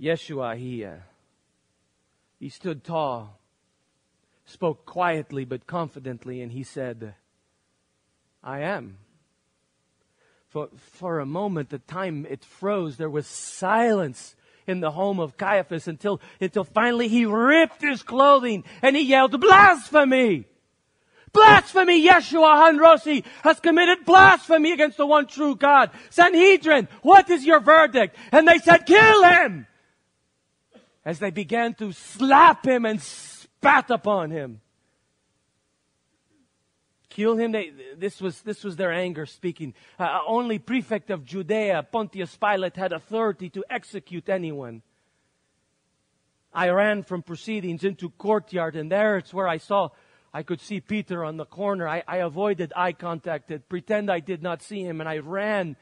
Yeshua, 0.00 0.56
he, 0.56 0.84
uh, 0.84 0.96
he 2.38 2.48
stood 2.48 2.82
tall, 2.82 3.38
spoke 4.44 4.84
quietly 4.84 5.44
but 5.44 5.66
confidently, 5.66 6.40
and 6.40 6.50
he 6.50 6.64
said, 6.64 7.14
I 8.42 8.60
am. 8.60 8.98
For, 10.48 10.68
for 10.76 11.20
a 11.20 11.26
moment, 11.26 11.70
the 11.70 11.78
time 11.78 12.26
it 12.28 12.44
froze. 12.44 12.96
There 12.96 13.08
was 13.08 13.26
silence 13.26 14.34
in 14.66 14.80
the 14.80 14.90
home 14.90 15.20
of 15.20 15.36
Caiaphas 15.36 15.88
until, 15.88 16.20
until 16.40 16.64
finally 16.64 17.08
he 17.08 17.24
ripped 17.24 17.82
his 17.82 18.02
clothing 18.02 18.64
and 18.82 18.96
he 18.96 19.02
yelled, 19.02 19.40
blasphemy! 19.40 20.46
Blasphemy! 21.32 22.06
Yeshua 22.06 22.72
HaNrossi 22.72 23.24
has 23.42 23.58
committed 23.60 24.04
blasphemy 24.04 24.72
against 24.72 24.98
the 24.98 25.06
one 25.06 25.26
true 25.26 25.56
God. 25.56 25.90
Sanhedrin, 26.10 26.88
what 27.02 27.30
is 27.30 27.44
your 27.44 27.60
verdict? 27.60 28.16
And 28.30 28.46
they 28.46 28.58
said, 28.58 28.86
kill 28.86 29.24
him! 29.24 29.66
As 31.04 31.18
they 31.18 31.30
began 31.30 31.74
to 31.74 31.92
slap 31.92 32.66
him 32.66 32.84
and 32.84 33.00
spat 33.00 33.90
upon 33.90 34.30
him 34.30 34.60
kill 37.12 37.36
him. 37.36 37.52
They, 37.52 37.72
this, 37.96 38.20
was, 38.20 38.40
this 38.42 38.64
was 38.64 38.76
their 38.76 38.92
anger 38.92 39.26
speaking. 39.26 39.74
Uh, 39.98 40.20
only 40.26 40.58
prefect 40.58 41.10
of 41.10 41.24
Judea, 41.24 41.86
Pontius 41.92 42.36
Pilate, 42.36 42.76
had 42.76 42.92
authority 42.92 43.50
to 43.50 43.64
execute 43.70 44.28
anyone. 44.28 44.82
I 46.52 46.70
ran 46.70 47.02
from 47.02 47.22
proceedings 47.22 47.84
into 47.84 48.10
courtyard, 48.10 48.76
and 48.76 48.90
there 48.90 49.16
it's 49.18 49.32
where 49.32 49.48
I 49.48 49.58
saw, 49.58 49.88
I 50.32 50.42
could 50.42 50.60
see 50.60 50.80
Peter 50.80 51.24
on 51.24 51.36
the 51.36 51.46
corner. 51.46 51.88
I, 51.88 52.02
I 52.06 52.18
avoided 52.18 52.72
eye 52.74 52.92
contact, 52.92 53.52
pretend 53.68 54.10
I 54.10 54.20
did 54.20 54.42
not 54.42 54.62
see 54.62 54.82
him, 54.82 55.00
and 55.00 55.08
I 55.08 55.18
ran. 55.18 55.76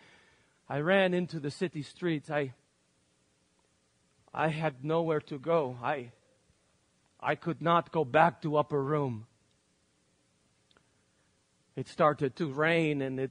I 0.68 0.80
ran 0.80 1.14
into 1.14 1.40
the 1.40 1.50
city 1.50 1.82
streets. 1.82 2.30
I, 2.30 2.54
I 4.32 4.48
had 4.48 4.84
nowhere 4.84 5.20
to 5.22 5.38
go. 5.38 5.76
I, 5.82 6.12
I 7.20 7.34
could 7.34 7.60
not 7.60 7.90
go 7.90 8.04
back 8.04 8.42
to 8.42 8.56
upper 8.56 8.82
room 8.82 9.26
it 11.80 11.88
started 11.88 12.36
to 12.36 12.52
rain 12.52 13.00
and 13.00 13.18
it, 13.18 13.30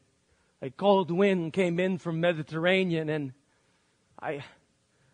a 0.60 0.72
cold 0.72 1.12
wind 1.12 1.54
came 1.54 1.80
in 1.80 2.00
from 2.00 2.20
Mediterranean 2.20 3.08
and 3.08 3.32
I, 4.20 4.44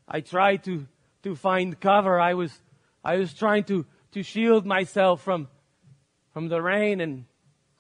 I 0.07 0.21
tried 0.21 0.63
to, 0.63 0.87
to 1.23 1.35
find 1.35 1.77
cover. 1.77 2.17
I 2.17 2.33
was, 2.33 2.57
I 3.03 3.17
was 3.17 3.33
trying 3.33 3.65
to, 3.65 3.85
to 4.13 4.23
shield 4.23 4.65
myself 4.65 5.21
from, 5.21 5.49
from 6.31 6.47
the 6.47 6.61
rain 6.61 7.01
and 7.01 7.25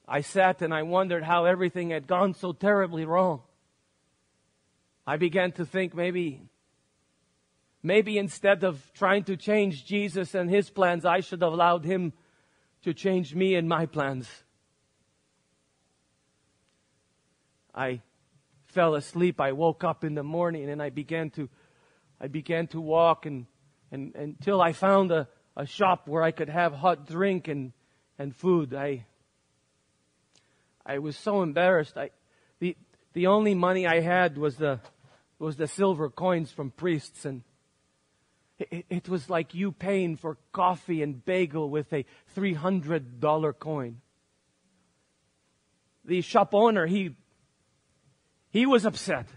I 0.05 0.21
sat 0.21 0.61
and 0.61 0.73
I 0.73 0.83
wondered 0.83 1.23
how 1.23 1.45
everything 1.45 1.91
had 1.91 2.05
gone 2.05 2.33
so 2.33 2.51
terribly 2.51 3.05
wrong. 3.05 3.41
I 5.07 5.15
began 5.15 5.53
to 5.53 5.65
think 5.65 5.95
maybe, 5.95 6.41
maybe 7.81 8.17
instead 8.17 8.65
of 8.65 8.91
trying 8.93 9.23
to 9.23 9.37
change 9.37 9.85
Jesus 9.85 10.35
and 10.35 10.49
his 10.49 10.69
plans, 10.69 11.05
I 11.05 11.21
should 11.21 11.41
have 11.41 11.53
allowed 11.53 11.85
him 11.85 12.11
to 12.83 12.93
change 12.93 13.33
me 13.33 13.55
and 13.55 13.69
my 13.69 13.85
plans. 13.85 14.27
I 17.75 18.01
fell 18.67 18.95
asleep. 18.95 19.41
I 19.41 19.51
woke 19.51 19.83
up 19.83 20.03
in 20.03 20.15
the 20.15 20.23
morning 20.23 20.69
and 20.69 20.81
I 20.81 20.89
began 20.89 21.29
to, 21.31 21.49
I 22.19 22.27
began 22.27 22.67
to 22.67 22.79
walk 22.79 23.25
and, 23.25 23.45
and 23.91 24.15
until 24.15 24.61
I 24.61 24.71
found 24.71 25.11
a, 25.11 25.27
a 25.57 25.65
shop 25.65 26.07
where 26.07 26.23
I 26.23 26.31
could 26.31 26.49
have 26.49 26.73
hot 26.73 27.05
drink 27.05 27.47
and, 27.47 27.73
and 28.17 28.35
food. 28.35 28.73
I, 28.73 29.05
I 30.85 30.99
was 30.99 31.17
so 31.17 31.41
embarrassed. 31.41 31.97
I, 31.97 32.11
the, 32.59 32.77
the 33.13 33.27
only 33.27 33.53
money 33.53 33.85
I 33.85 33.99
had 33.99 34.37
was 34.37 34.55
the, 34.55 34.79
was 35.37 35.57
the 35.57 35.67
silver 35.67 36.09
coins 36.09 36.51
from 36.51 36.71
priests 36.71 37.25
and 37.25 37.43
it, 38.57 38.85
it 38.89 39.09
was 39.09 39.29
like 39.29 39.53
you 39.53 39.73
paying 39.73 40.15
for 40.15 40.37
coffee 40.53 41.01
and 41.01 41.23
bagel 41.25 41.69
with 41.69 41.91
a 41.91 42.05
$300 42.37 43.59
coin. 43.59 44.01
The 46.05 46.21
shop 46.21 46.53
owner, 46.53 46.85
he 46.85 47.15
he 48.55 48.65
was 48.65 48.85
upset, 48.85 49.27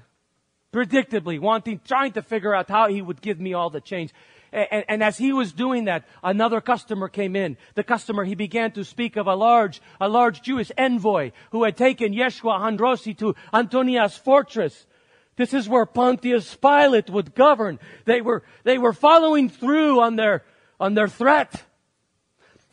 predictably, 0.72 1.40
wanting, 1.40 1.80
trying 1.84 2.12
to 2.12 2.22
figure 2.22 2.54
out 2.54 2.68
how 2.68 2.86
he 2.86 3.02
would 3.02 3.20
give 3.20 3.40
me 3.40 3.52
all 3.52 3.68
the 3.68 3.80
change. 3.80 4.12
And, 4.52 4.84
and, 4.88 5.02
as 5.02 5.18
he 5.18 5.32
was 5.32 5.52
doing 5.52 5.86
that, 5.86 6.04
another 6.22 6.60
customer 6.60 7.08
came 7.08 7.34
in. 7.34 7.56
The 7.74 7.82
customer, 7.82 8.24
he 8.24 8.36
began 8.36 8.70
to 8.72 8.84
speak 8.84 9.16
of 9.16 9.26
a 9.26 9.34
large, 9.34 9.82
a 10.00 10.08
large 10.08 10.40
Jewish 10.40 10.70
envoy 10.78 11.32
who 11.50 11.64
had 11.64 11.76
taken 11.76 12.14
Yeshua 12.14 12.60
HaNrossi 12.60 13.18
to 13.18 13.34
Antonia's 13.52 14.16
fortress. 14.16 14.86
This 15.34 15.52
is 15.52 15.68
where 15.68 15.84
Pontius 15.84 16.54
Pilate 16.54 17.10
would 17.10 17.34
govern. 17.34 17.80
They 18.04 18.20
were, 18.20 18.44
they 18.62 18.78
were 18.78 18.92
following 18.92 19.48
through 19.48 20.00
on 20.00 20.14
their, 20.14 20.44
on 20.78 20.94
their 20.94 21.08
threat. 21.08 21.64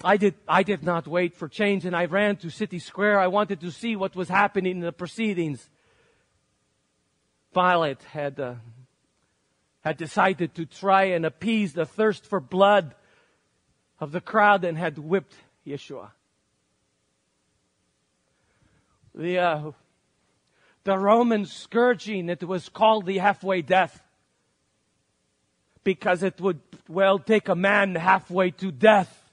I 0.04 0.18
did, 0.18 0.36
I 0.48 0.62
did 0.62 0.84
not 0.84 1.08
wait 1.08 1.36
for 1.36 1.48
change 1.48 1.86
and 1.86 1.96
I 1.96 2.06
ran 2.06 2.36
to 2.38 2.52
City 2.52 2.78
Square. 2.78 3.20
I 3.20 3.28
wanted 3.28 3.62
to 3.62 3.72
see 3.72 3.96
what 3.96 4.16
was 4.16 4.30
happening 4.30 4.74
in 4.74 4.82
the 4.82 4.92
proceedings. 4.92 5.68
Pilate 7.56 8.04
had, 8.04 8.38
uh, 8.38 8.56
had 9.80 9.96
decided 9.96 10.54
to 10.56 10.66
try 10.66 11.06
and 11.06 11.26
appease 11.26 11.72
the 11.72 11.86
thirst 11.86 12.26
for 12.26 12.42
blood 12.42 12.94
of 13.98 14.12
the 14.12 14.20
crowd 14.20 14.66
and 14.66 14.78
had 14.78 14.98
whipped 14.98 15.34
Yeshua. 15.66 16.12
The, 19.16 19.40
uh, 19.40 19.72
the 20.84 20.98
Roman 20.98 21.46
scourging, 21.46 22.28
it 22.28 22.44
was 22.44 22.68
called 22.68 23.06
the 23.06 23.20
halfway 23.20 23.62
death 23.62 24.04
because 25.86 26.24
it 26.24 26.42
would, 26.42 26.60
well, 26.90 27.20
take 27.20 27.48
a 27.48 27.56
man 27.56 27.96
halfway 27.96 28.52
to 28.52 28.70
death. 28.70 29.32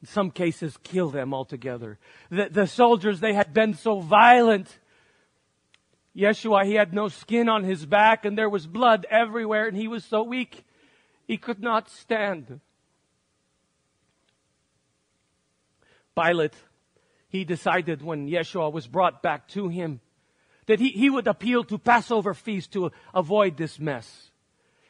In 0.00 0.06
some 0.06 0.30
cases, 0.30 0.78
kill 0.84 1.10
them 1.10 1.34
altogether. 1.34 1.98
The, 2.30 2.48
the 2.52 2.66
soldiers, 2.68 3.18
they 3.18 3.34
had 3.34 3.52
been 3.52 3.74
so 3.74 3.98
violent 3.98 4.78
Yeshua, 6.16 6.64
he 6.64 6.74
had 6.74 6.92
no 6.92 7.08
skin 7.08 7.48
on 7.48 7.64
his 7.64 7.86
back 7.86 8.24
and 8.24 8.36
there 8.36 8.48
was 8.48 8.66
blood 8.66 9.06
everywhere 9.10 9.66
and 9.68 9.76
he 9.76 9.88
was 9.88 10.04
so 10.04 10.22
weak 10.22 10.64
he 11.26 11.36
could 11.36 11.60
not 11.60 11.90
stand. 11.90 12.60
Pilate, 16.16 16.54
he 17.28 17.44
decided 17.44 18.02
when 18.02 18.28
Yeshua 18.28 18.72
was 18.72 18.86
brought 18.86 19.22
back 19.22 19.46
to 19.48 19.68
him 19.68 20.00
that 20.66 20.80
he, 20.80 20.88
he 20.90 21.10
would 21.10 21.26
appeal 21.26 21.64
to 21.64 21.78
Passover 21.78 22.34
feast 22.34 22.72
to 22.72 22.90
avoid 23.14 23.56
this 23.56 23.78
mess. 23.78 24.30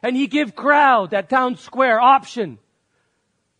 And 0.02 0.16
he 0.16 0.26
gave 0.26 0.54
crowd 0.54 1.12
at 1.12 1.28
town 1.28 1.56
square 1.56 2.00
option. 2.00 2.58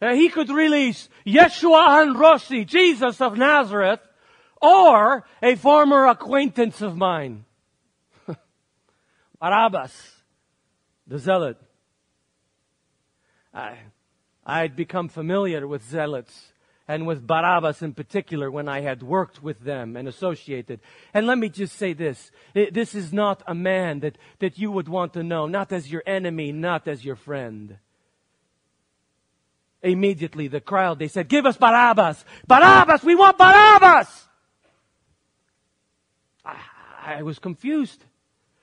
Uh, 0.01 0.15
he 0.15 0.29
could 0.29 0.49
release 0.49 1.09
Yeshua 1.27 1.89
HaNrossi, 1.89 2.67
Jesus 2.67 3.21
of 3.21 3.37
Nazareth, 3.37 4.01
or 4.63 5.25
a 5.43 5.57
former 5.57 6.07
acquaintance 6.07 6.81
of 6.81 6.97
mine. 6.97 7.45
Barabbas, 9.41 9.93
the 11.07 11.19
zealot. 11.19 11.59
I, 13.55 13.79
I 14.45 14.61
had 14.61 14.77
become 14.77 15.09
familiar 15.09 15.67
with 15.67 15.89
zealots 15.89 16.53
and 16.89 17.07
with 17.07 17.27
Barabbas 17.27 17.83
in 17.83 17.93
particular 17.93 18.51
when 18.51 18.69
I 18.69 18.81
had 18.81 19.03
worked 19.03 19.43
with 19.43 19.61
them 19.61 19.97
and 19.97 20.09
associated. 20.09 20.81
And 21.13 21.27
let 21.27 21.39
me 21.39 21.51
just 21.51 21.77
say 21.77 21.93
this. 21.93 22.31
This 22.55 22.95
is 22.95 23.13
not 23.13 23.43
a 23.47 23.55
man 23.55 24.01
that, 24.01 24.17
that 24.39 24.59
you 24.59 24.71
would 24.73 24.89
want 24.89 25.13
to 25.13 25.23
know, 25.23 25.47
not 25.47 25.71
as 25.71 25.93
your 25.93 26.03
enemy, 26.07 26.51
not 26.51 26.89
as 26.89 27.05
your 27.05 27.17
friend. 27.17 27.77
Immediately 29.83 30.49
the 30.49 30.61
crowd, 30.61 30.99
they 30.99 31.09
said, 31.09 31.29
give 31.29 31.47
us 31.47 31.57
Barabbas! 31.57 32.25
Barabbas! 32.47 33.05
We 33.05 33.15
want 33.15 33.39
Barabbas! 33.39 34.25
I, 36.45 36.57
I 37.05 37.23
was 37.23 37.39
confused. 37.39 38.03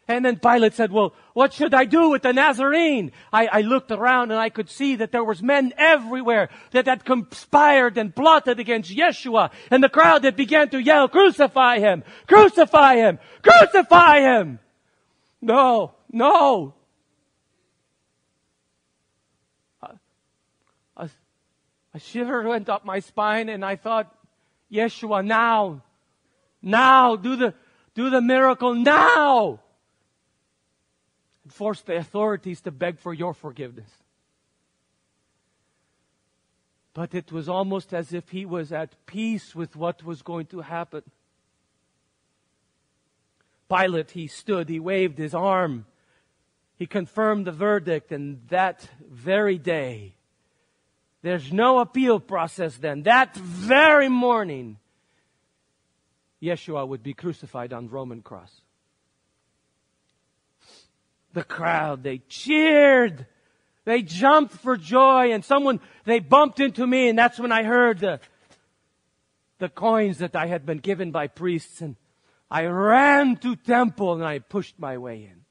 And 0.08 0.24
then 0.24 0.38
Pilate 0.38 0.74
said, 0.74 0.92
well, 0.92 1.16
what 1.34 1.52
should 1.52 1.74
I 1.74 1.86
do 1.86 2.12
with 2.12 2.22
the 2.22 2.32
Nazarene? 2.32 3.12
I, 3.34 3.48
I, 3.48 3.62
looked 3.62 3.90
around 3.90 4.30
and 4.30 4.40
I 4.40 4.50
could 4.50 4.70
see 4.70 4.98
that 4.98 5.12
there 5.12 5.24
was 5.24 5.42
men 5.42 5.74
everywhere 5.78 6.50
that 6.72 6.86
had 6.86 7.04
conspired 7.04 7.98
and 7.98 8.16
plotted 8.16 8.60
against 8.60 8.96
Yeshua. 8.96 9.52
And 9.72 9.84
the 9.84 9.90
crowd 9.90 10.22
that 10.22 10.38
began 10.38 10.70
to 10.70 10.80
yell, 10.80 11.08
crucify 11.08 11.80
him! 11.80 12.04
Crucify 12.28 12.98
him! 12.98 13.18
Crucify 13.42 14.20
him! 14.20 14.60
No, 15.42 15.96
no. 16.12 16.76
A, 19.82 19.96
a, 20.98 21.10
a 21.96 22.00
shiver 22.00 22.44
went 22.48 22.70
up 22.70 22.86
my 22.86 23.00
spine 23.00 23.50
and 23.50 23.66
I 23.66 23.76
thought, 23.76 24.16
Yeshua, 24.72 25.26
now, 25.26 25.82
now, 26.62 27.16
do 27.16 27.36
the, 27.36 27.56
do 27.96 28.12
the 28.12 28.22
miracle 28.22 28.76
now! 28.76 29.62
Force 31.56 31.82
the 31.82 31.96
authorities 31.96 32.62
to 32.62 32.72
beg 32.72 33.00
for 33.00 33.14
your 33.14 33.34
forgiveness. 33.34 33.90
But 36.94 37.14
it 37.16 37.32
was 37.32 37.48
almost 37.48 37.94
as 37.94 38.14
if 38.14 38.30
he 38.30 38.46
was 38.46 38.72
at 38.72 39.06
peace 39.06 39.56
with 39.56 39.76
what 39.76 40.04
was 40.04 40.22
going 40.22 40.48
to 40.48 40.62
happen. 40.62 41.04
Pilate, 43.70 44.12
he 44.12 44.28
stood, 44.28 44.70
he 44.70 44.80
waved 44.80 45.18
his 45.18 45.34
arm, 45.34 45.86
he 46.76 46.86
confirmed 46.86 47.48
the 47.48 47.52
verdict, 47.52 48.12
and 48.12 48.42
that 48.50 48.88
very 49.10 49.58
day, 49.58 50.16
there's 51.22 51.52
no 51.52 51.80
appeal 51.80 52.20
process 52.20 52.78
then. 52.78 53.04
That 53.04 53.36
very 53.36 54.10
morning, 54.10 54.78
Yeshua 56.42 56.88
would 56.88 57.02
be 57.02 57.14
crucified 57.14 57.74
on 57.74 57.90
Roman 57.90 58.22
cross 58.22 58.62
the 61.36 61.44
crowd. 61.44 62.02
They 62.02 62.18
cheered. 62.28 63.28
They 63.86 64.02
jumped 64.02 64.56
for 64.56 64.78
joy 64.78 65.32
and 65.32 65.46
someone, 65.46 65.80
they 66.06 66.20
bumped 66.20 66.60
into 66.60 66.88
me 66.88 67.08
and 67.08 67.20
that's 67.20 67.40
when 67.40 67.52
I 67.52 67.62
heard 67.62 68.00
the, 68.00 68.20
the 69.60 69.70
coins 69.70 70.18
that 70.18 70.36
I 70.36 70.48
had 70.48 70.66
been 70.66 70.80
given 70.80 71.12
by 71.12 71.28
priests 71.28 71.82
and 71.82 71.96
I 72.50 72.66
ran 72.66 73.38
to 73.38 73.56
temple 73.56 74.14
and 74.14 74.26
I 74.26 74.40
pushed 74.40 74.80
my 74.80 74.98
way 74.98 75.30
in. 75.32 75.45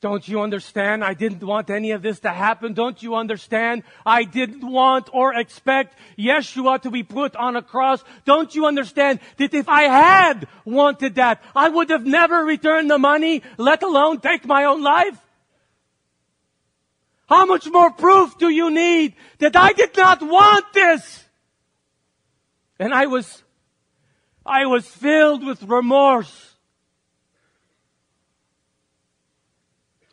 Don't 0.00 0.26
you 0.26 0.40
understand? 0.40 1.04
I 1.04 1.12
didn't 1.12 1.42
want 1.42 1.68
any 1.68 1.90
of 1.90 2.00
this 2.00 2.20
to 2.20 2.30
happen. 2.30 2.72
Don't 2.72 3.02
you 3.02 3.16
understand? 3.16 3.82
I 4.06 4.24
didn't 4.24 4.66
want 4.66 5.10
or 5.12 5.34
expect 5.34 5.94
Yeshua 6.18 6.80
to 6.82 6.90
be 6.90 7.02
put 7.02 7.36
on 7.36 7.54
a 7.54 7.62
cross. 7.62 8.02
Don't 8.24 8.54
you 8.54 8.64
understand 8.64 9.20
that 9.36 9.52
if 9.52 9.68
I 9.68 9.82
had 9.82 10.48
wanted 10.64 11.16
that, 11.16 11.42
I 11.54 11.68
would 11.68 11.90
have 11.90 12.06
never 12.06 12.44
returned 12.44 12.90
the 12.90 12.98
money, 12.98 13.42
let 13.58 13.82
alone 13.82 14.20
take 14.20 14.46
my 14.46 14.64
own 14.64 14.82
life? 14.82 15.20
How 17.28 17.44
much 17.44 17.68
more 17.70 17.90
proof 17.90 18.38
do 18.38 18.48
you 18.48 18.70
need 18.70 19.14
that 19.38 19.54
I 19.54 19.74
did 19.74 19.94
not 19.96 20.22
want 20.22 20.64
this? 20.72 21.24
And 22.78 22.94
I 22.94 23.04
was, 23.04 23.42
I 24.46 24.64
was 24.64 24.86
filled 24.86 25.44
with 25.44 25.62
remorse. 25.62 26.49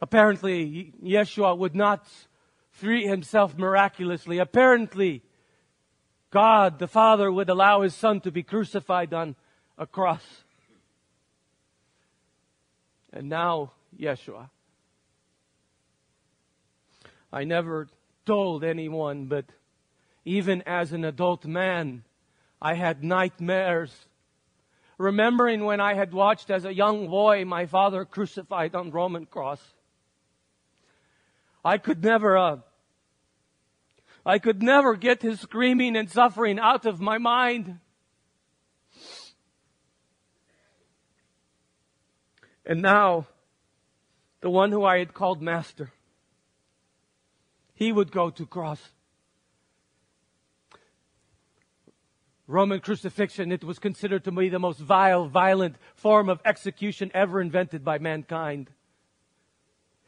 Apparently, 0.02 0.94
Yeshua 1.04 1.58
would 1.58 1.76
not 1.76 2.08
free 2.70 3.08
himself 3.08 3.58
miraculously. 3.58 4.38
Apparently, 4.38 5.24
God, 6.30 6.78
the 6.78 6.88
Father, 6.88 7.32
would 7.32 7.50
allow 7.50 7.82
his 7.82 7.96
Son 7.96 8.22
to 8.22 8.32
be 8.32 8.44
crucified 8.44 9.14
on 9.14 9.36
a 9.78 9.88
cross. 9.88 10.44
And 13.12 13.30
now, 13.30 13.72
Yeshua. 14.00 14.50
I 17.32 17.44
never 17.44 17.88
told 18.26 18.64
anyone, 18.64 19.26
but 19.26 19.46
even 20.26 20.62
as 20.66 20.94
an 20.94 21.06
adult 21.06 21.46
man, 21.46 22.04
I 22.62 22.76
had 22.76 23.04
nightmares. 23.04 24.08
Remembering 24.98 25.64
when 25.64 25.80
I 25.80 25.94
had 25.94 26.14
watched 26.14 26.50
as 26.50 26.66
a 26.66 26.74
young 26.74 27.08
boy 27.08 27.46
my 27.46 27.66
father 27.66 28.06
crucified 28.06 28.76
on 28.76 28.92
Roman 28.92 29.26
cross. 29.26 29.62
I 31.64 31.78
could 31.78 32.04
never, 32.04 32.38
uh, 32.38 32.58
I 34.26 34.40
could 34.40 34.62
never 34.62 34.96
get 34.96 35.22
his 35.22 35.40
screaming 35.40 35.96
and 35.96 36.10
suffering 36.10 36.60
out 36.60 36.86
of 36.86 37.00
my 37.00 37.18
mind. 37.18 37.80
And 42.66 42.82
now, 42.82 43.28
the 44.42 44.50
one 44.50 44.72
who 44.72 44.84
I 44.84 45.00
had 45.00 45.14
called 45.14 45.42
master, 45.42 45.94
he 47.74 47.92
would 47.92 48.12
go 48.12 48.30
to 48.30 48.46
cross. 48.46 48.92
Roman 52.48 52.80
crucifixion, 52.80 53.52
it 53.52 53.64
was 53.64 53.78
considered 53.78 54.24
to 54.24 54.32
be 54.32 54.48
the 54.48 54.60
most 54.60 54.80
vile, 54.80 55.28
violent 55.28 55.76
form 55.96 56.30
of 56.30 56.40
execution 56.46 57.12
ever 57.14 57.42
invented 57.42 57.84
by 57.84 57.98
mankind. 57.98 58.70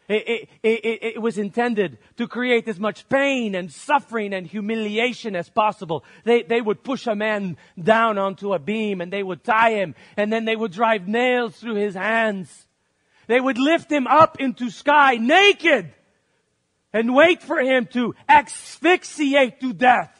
It, 0.10 0.50
it, 0.64 0.70
it, 0.84 1.00
it, 1.04 1.22
was 1.22 1.38
intended 1.38 2.00
to 2.18 2.28
create 2.28 2.68
as 2.68 2.80
much 2.80 3.08
pain 3.10 3.54
and 3.54 3.72
suffering 3.72 4.34
and 4.34 4.48
humiliation 4.48 5.36
as 5.36 5.50
possible. 5.50 6.04
They, 6.24 6.42
they 6.42 6.62
would 6.62 6.84
push 6.84 7.06
a 7.06 7.14
man 7.14 7.58
down 7.80 8.18
onto 8.18 8.56
a 8.56 8.60
beam 8.60 9.02
and 9.02 9.14
they 9.14 9.22
would 9.22 9.44
tie 9.44 9.74
him 9.74 9.94
and 10.18 10.34
then 10.34 10.46
they 10.46 10.56
would 10.56 10.72
drive 10.72 11.08
nails 11.08 11.58
through 11.58 11.76
his 11.76 11.94
hands. 11.94 12.68
They 13.28 13.40
would 13.40 13.60
lift 13.60 13.92
him 13.92 14.08
up 14.08 14.40
into 14.40 14.72
sky 14.72 15.18
naked 15.18 15.94
and 16.92 17.14
wait 17.14 17.44
for 17.44 17.60
him 17.60 17.86
to 17.94 18.16
asphyxiate 18.28 19.62
to 19.62 19.74
death. 19.74 20.20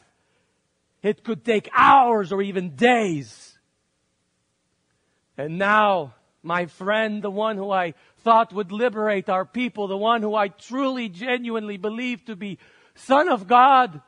It 1.02 1.24
could 1.24 1.44
take 1.44 1.68
hours 1.74 2.30
or 2.30 2.42
even 2.42 2.76
days. 2.76 3.58
And 5.36 5.58
now, 5.58 6.14
my 6.42 6.66
friend, 6.66 7.22
the 7.22 7.30
one 7.30 7.56
who 7.56 7.70
I 7.70 7.94
thought 8.22 8.52
would 8.52 8.72
liberate 8.72 9.28
our 9.28 9.44
people, 9.44 9.88
the 9.88 9.96
one 9.96 10.22
who 10.22 10.34
I 10.34 10.48
truly, 10.48 11.08
genuinely 11.08 11.76
believe 11.76 12.24
to 12.26 12.36
be 12.36 12.58
Son 12.94 13.28
of 13.28 13.46
God, 13.46 14.02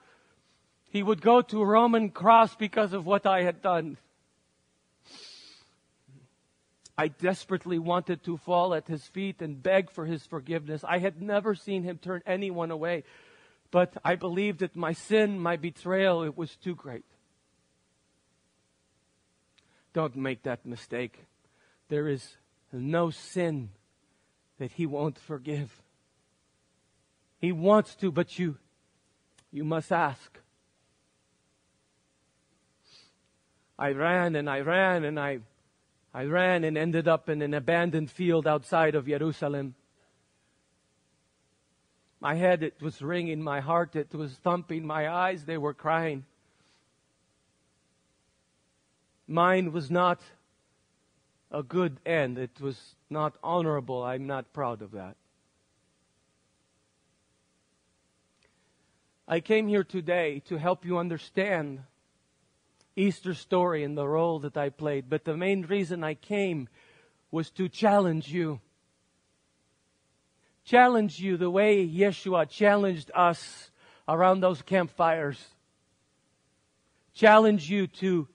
he 0.90 1.02
would 1.02 1.22
go 1.22 1.40
to 1.40 1.62
a 1.62 1.66
Roman 1.66 2.10
cross 2.10 2.54
because 2.54 2.92
of 2.92 3.06
what 3.06 3.26
I 3.26 3.42
had 3.42 3.62
done. 3.62 3.96
I 6.96 7.08
desperately 7.08 7.78
wanted 7.78 8.22
to 8.24 8.36
fall 8.36 8.74
at 8.74 8.86
his 8.86 9.02
feet 9.06 9.40
and 9.40 9.62
beg 9.62 9.90
for 9.90 10.04
his 10.04 10.26
forgiveness. 10.26 10.84
I 10.86 10.98
had 10.98 11.22
never 11.22 11.54
seen 11.54 11.82
him 11.82 11.98
turn 11.98 12.22
anyone 12.26 12.70
away, 12.70 13.04
but 13.70 13.96
I 14.04 14.16
believed 14.16 14.60
that 14.60 14.76
my 14.76 14.92
sin, 14.92 15.38
my 15.38 15.56
betrayal, 15.56 16.22
it 16.22 16.36
was 16.36 16.54
too 16.56 16.74
great. 16.74 17.04
Don't 19.94 20.16
make 20.16 20.42
that 20.42 20.66
mistake. 20.66 21.18
There 21.88 22.08
is 22.08 22.36
no 22.72 23.10
sin 23.10 23.70
that 24.58 24.72
he 24.72 24.86
won't 24.86 25.18
forgive. 25.18 25.82
He 27.38 27.52
wants 27.52 27.94
to, 27.96 28.12
but 28.12 28.38
you, 28.38 28.58
you 29.50 29.64
must 29.64 29.90
ask. 29.90 30.38
I 33.78 33.90
ran 33.90 34.36
and 34.36 34.48
I 34.48 34.60
ran 34.60 35.04
and 35.04 35.18
I, 35.18 35.40
I 36.14 36.24
ran 36.24 36.62
and 36.62 36.78
ended 36.78 37.08
up 37.08 37.28
in 37.28 37.42
an 37.42 37.54
abandoned 37.54 38.10
field 38.10 38.46
outside 38.46 38.94
of 38.94 39.06
Jerusalem. 39.06 39.74
My 42.20 42.34
head, 42.34 42.62
it 42.62 42.80
was 42.80 43.02
ringing, 43.02 43.42
my 43.42 43.58
heart, 43.58 43.96
it 43.96 44.14
was 44.14 44.34
thumping, 44.34 44.86
my 44.86 45.08
eyes, 45.08 45.44
they 45.44 45.58
were 45.58 45.74
crying. 45.74 46.24
Mine 49.26 49.72
was 49.72 49.90
not 49.90 50.20
a 51.52 51.62
good 51.62 52.00
end. 52.06 52.38
It 52.38 52.60
was 52.60 52.96
not 53.10 53.36
honorable. 53.44 54.02
I'm 54.02 54.26
not 54.26 54.52
proud 54.52 54.82
of 54.82 54.92
that. 54.92 55.16
I 59.28 59.40
came 59.40 59.68
here 59.68 59.84
today 59.84 60.42
to 60.46 60.56
help 60.56 60.84
you 60.84 60.98
understand 60.98 61.80
Easter 62.96 63.34
story 63.34 63.84
and 63.84 63.96
the 63.96 64.08
role 64.08 64.40
that 64.40 64.56
I 64.56 64.70
played. 64.70 65.08
But 65.08 65.24
the 65.24 65.36
main 65.36 65.62
reason 65.62 66.02
I 66.02 66.14
came 66.14 66.68
was 67.30 67.50
to 67.52 67.68
challenge 67.68 68.28
you. 68.28 68.60
Challenge 70.64 71.18
you 71.18 71.36
the 71.36 71.50
way 71.50 71.86
Yeshua 71.86 72.48
challenged 72.48 73.10
us 73.14 73.70
around 74.08 74.40
those 74.40 74.62
campfires. 74.62 75.38
Challenge 77.14 77.68
you 77.68 77.86
to 77.86 78.28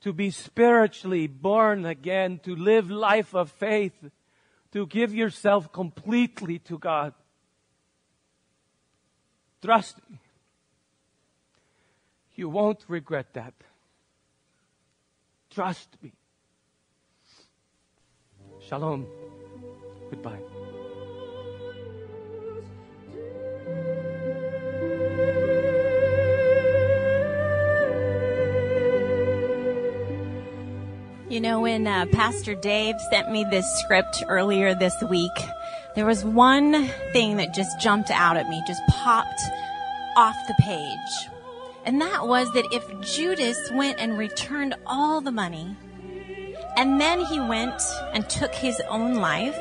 to 0.00 0.12
be 0.12 0.30
spiritually 0.30 1.26
born 1.26 1.84
again, 1.84 2.40
to 2.44 2.54
live 2.54 2.90
life 2.90 3.34
of 3.34 3.50
faith, 3.50 4.10
to 4.72 4.86
give 4.86 5.14
yourself 5.14 5.72
completely 5.72 6.58
to 6.60 6.78
God. 6.78 7.14
Trust 9.62 9.98
me. 10.10 10.18
You 12.34 12.50
won't 12.50 12.84
regret 12.88 13.32
that. 13.32 13.54
Trust 15.50 15.88
me. 16.02 16.12
Shalom. 18.60 19.06
Goodbye. 20.10 20.55
You 31.36 31.42
know, 31.42 31.60
when 31.60 31.86
uh, 31.86 32.06
Pastor 32.12 32.54
Dave 32.54 32.94
sent 33.10 33.30
me 33.30 33.44
this 33.50 33.70
script 33.80 34.24
earlier 34.26 34.74
this 34.74 34.94
week, 35.10 35.36
there 35.94 36.06
was 36.06 36.24
one 36.24 36.88
thing 37.12 37.36
that 37.36 37.52
just 37.52 37.78
jumped 37.78 38.10
out 38.10 38.38
at 38.38 38.48
me, 38.48 38.62
just 38.66 38.80
popped 38.88 39.42
off 40.16 40.34
the 40.48 40.54
page. 40.60 41.28
And 41.84 42.00
that 42.00 42.26
was 42.26 42.50
that 42.54 42.64
if 42.72 42.82
Judas 43.02 43.58
went 43.72 43.98
and 43.98 44.16
returned 44.16 44.76
all 44.86 45.20
the 45.20 45.30
money, 45.30 45.76
and 46.78 46.98
then 46.98 47.20
he 47.20 47.38
went 47.38 47.82
and 48.14 48.26
took 48.30 48.54
his 48.54 48.80
own 48.88 49.16
life, 49.16 49.58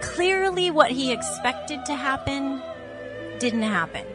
clearly 0.00 0.70
what 0.70 0.90
he 0.90 1.12
expected 1.12 1.84
to 1.84 1.94
happen 1.94 2.62
didn't 3.38 3.60
happen. 3.60 4.06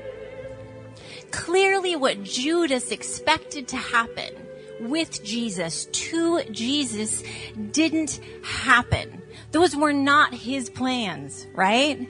Clearly 1.30 1.96
what 1.96 2.24
Judas 2.24 2.92
expected 2.92 3.68
to 3.68 3.78
happen 3.78 4.34
with 4.80 5.24
Jesus 5.24 5.86
to 5.86 6.44
Jesus 6.46 7.24
didn't 7.72 8.20
happen. 8.44 9.22
Those 9.52 9.76
were 9.76 9.94
not 9.94 10.34
his 10.34 10.70
plans, 10.70 11.48
right? 11.54 12.08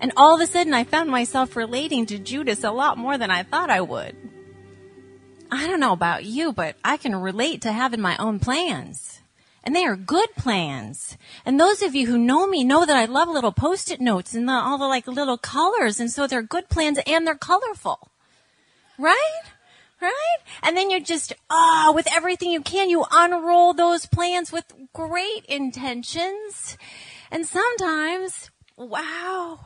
And 0.00 0.12
all 0.16 0.34
of 0.34 0.40
a 0.40 0.46
sudden 0.46 0.74
I 0.74 0.84
found 0.84 1.10
myself 1.10 1.56
relating 1.56 2.06
to 2.06 2.18
Judas 2.18 2.64
a 2.64 2.70
lot 2.70 2.98
more 2.98 3.18
than 3.18 3.30
I 3.30 3.42
thought 3.42 3.70
I 3.70 3.80
would. 3.80 4.16
I 5.50 5.66
don't 5.66 5.80
know 5.80 5.92
about 5.92 6.24
you, 6.24 6.52
but 6.52 6.76
I 6.82 6.96
can 6.96 7.14
relate 7.14 7.62
to 7.62 7.72
having 7.72 8.00
my 8.00 8.16
own 8.16 8.38
plans. 8.38 9.20
And 9.64 9.76
they 9.76 9.84
are 9.84 9.96
good 9.96 10.34
plans. 10.34 11.16
And 11.44 11.60
those 11.60 11.82
of 11.82 11.94
you 11.94 12.06
who 12.06 12.18
know 12.18 12.46
me 12.46 12.64
know 12.64 12.84
that 12.84 12.96
I 12.96 13.04
love 13.04 13.28
little 13.28 13.52
post-it 13.52 14.00
notes 14.00 14.34
and 14.34 14.48
the, 14.48 14.52
all 14.52 14.78
the 14.78 14.86
like 14.86 15.06
little 15.06 15.38
colors. 15.38 16.00
And 16.00 16.10
so 16.10 16.26
they're 16.26 16.42
good 16.42 16.68
plans 16.68 16.98
and 17.06 17.26
they're 17.26 17.36
colorful. 17.36 18.08
Right? 18.98 19.42
Right? 20.02 20.38
And 20.64 20.76
then 20.76 20.90
you're 20.90 20.98
just, 20.98 21.32
ah, 21.48 21.86
oh, 21.86 21.92
with 21.92 22.08
everything 22.12 22.50
you 22.50 22.60
can, 22.60 22.90
you 22.90 23.04
unroll 23.12 23.72
those 23.72 24.04
plans 24.04 24.50
with 24.50 24.64
great 24.92 25.44
intentions. 25.48 26.76
And 27.30 27.46
sometimes, 27.46 28.50
wow, 28.76 29.60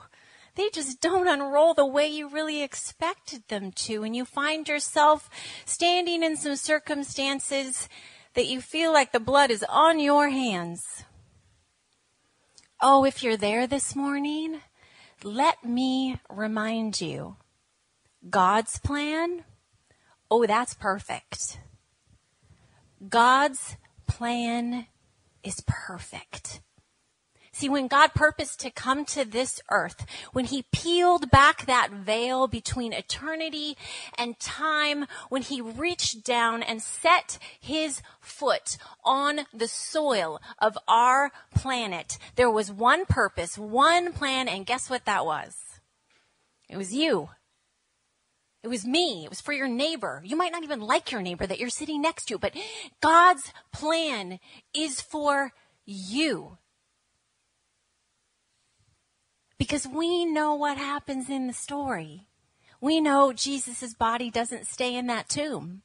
they 0.55 0.68
just 0.68 1.01
don't 1.01 1.26
unroll 1.26 1.72
the 1.72 1.87
way 1.87 2.07
you 2.07 2.28
really 2.28 2.62
expected 2.62 3.45
them 3.49 3.72
to. 3.72 4.03
And 4.03 4.14
you 4.14 4.26
find 4.26 4.68
yourself 4.68 5.30
standing 5.64 6.22
in 6.22 6.37
some 6.37 6.57
circumstances 6.57 7.89
that 8.34 8.47
you 8.47 8.61
feel 8.61 8.93
like 8.93 9.12
the 9.12 9.20
blood 9.20 9.51
is 9.51 9.64
on 9.70 9.99
your 9.99 10.28
hands. 10.28 11.05
Oh, 12.82 13.07
if 13.07 13.22
you're 13.22 13.39
there 13.39 13.66
this 13.66 13.97
morning, 13.97 14.61
let 15.24 15.64
me 15.64 16.20
remind 16.28 17.01
you 17.01 17.37
God's 18.28 18.78
plan 18.78 19.45
Oh, 20.31 20.47
that's 20.47 20.74
perfect. 20.74 21.59
God's 23.09 23.77
plan 24.07 24.87
is 25.43 25.62
perfect. 25.66 26.61
See, 27.53 27.70
when 27.70 27.89
God 27.89 28.12
purposed 28.14 28.61
to 28.61 28.70
come 28.70 29.07
to 29.07 29.24
this 29.24 29.62
earth, 29.70 30.05
when 30.35 30.45
he 30.45 30.66
peeled 30.72 31.31
back 31.31 31.64
that 31.64 31.91
veil 31.91 32.49
between 32.49 32.93
eternity 32.93 33.79
and 34.18 34.39
time, 34.39 35.07
when 35.31 35.41
he 35.41 35.62
reached 35.62 36.22
down 36.22 36.62
and 36.62 36.83
set 36.83 37.39
his 37.59 38.03
foot 38.20 38.77
on 39.03 39.47
the 39.55 39.68
soil 39.68 40.39
of 40.59 40.77
our 40.87 41.33
planet, 41.55 42.18
there 42.35 42.51
was 42.51 42.70
one 42.70 43.07
purpose, 43.07 43.57
one 43.57 44.12
plan, 44.12 44.49
and 44.49 44.66
guess 44.66 44.91
what 44.91 45.07
that 45.07 45.24
was? 45.24 45.57
It 46.68 46.77
was 46.77 46.93
you. 46.93 47.31
It 48.63 48.69
was 48.69 48.85
me. 48.85 49.23
It 49.25 49.31
was 49.31 49.41
for 49.41 49.53
your 49.53 49.69
neighbor. 49.69 50.23
You 50.25 50.37
might 50.37 50.53
not 50.53 50.65
even 50.65 50.81
like 50.81 51.13
your 51.13 51.23
neighbor 51.23 51.47
that 51.47 51.61
you're 51.61 51.69
sitting 51.69 52.03
next 52.03 52.25
to, 52.27 52.39
but 52.39 52.57
God's 53.01 53.53
plan 53.73 54.41
is 54.75 55.01
for 55.01 55.53
you. 55.85 56.59
Because 59.59 59.87
we 59.87 60.25
know 60.25 60.55
what 60.55 60.79
happens 60.79 61.31
in 61.31 61.47
the 61.47 61.53
story. 61.53 62.29
We 62.81 63.01
know 63.01 63.33
Jesus' 63.33 63.95
body 63.95 64.31
doesn't 64.31 64.67
stay 64.67 64.95
in 64.95 65.07
that 65.07 65.29
tomb. 65.29 65.83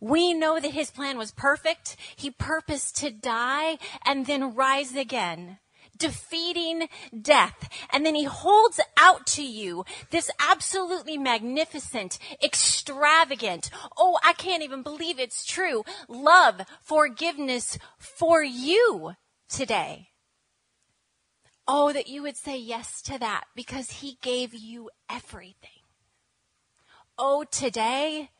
We 0.00 0.32
know 0.32 0.60
that 0.60 0.72
his 0.72 0.90
plan 0.90 1.18
was 1.18 1.32
perfect. 1.32 1.96
He 2.16 2.30
purposed 2.30 2.96
to 2.98 3.10
die 3.10 3.78
and 4.06 4.26
then 4.26 4.54
rise 4.54 4.94
again 4.94 5.58
defeating 5.98 6.88
death. 7.20 7.68
And 7.92 8.04
then 8.06 8.14
he 8.14 8.24
holds 8.24 8.80
out 8.96 9.26
to 9.28 9.42
you 9.42 9.84
this 10.10 10.30
absolutely 10.38 11.18
magnificent, 11.18 12.18
extravagant, 12.42 13.70
oh, 13.96 14.18
I 14.24 14.32
can't 14.32 14.62
even 14.62 14.82
believe 14.82 15.18
it's 15.18 15.44
true, 15.44 15.84
love, 16.08 16.62
forgiveness 16.82 17.78
for 17.98 18.42
you 18.42 19.12
today. 19.48 20.08
Oh, 21.66 21.92
that 21.92 22.08
you 22.08 22.22
would 22.22 22.36
say 22.36 22.58
yes 22.58 23.02
to 23.02 23.18
that 23.18 23.44
because 23.54 23.90
he 23.90 24.16
gave 24.22 24.54
you 24.54 24.88
everything. 25.10 25.70
Oh, 27.18 27.44
today, 27.44 28.30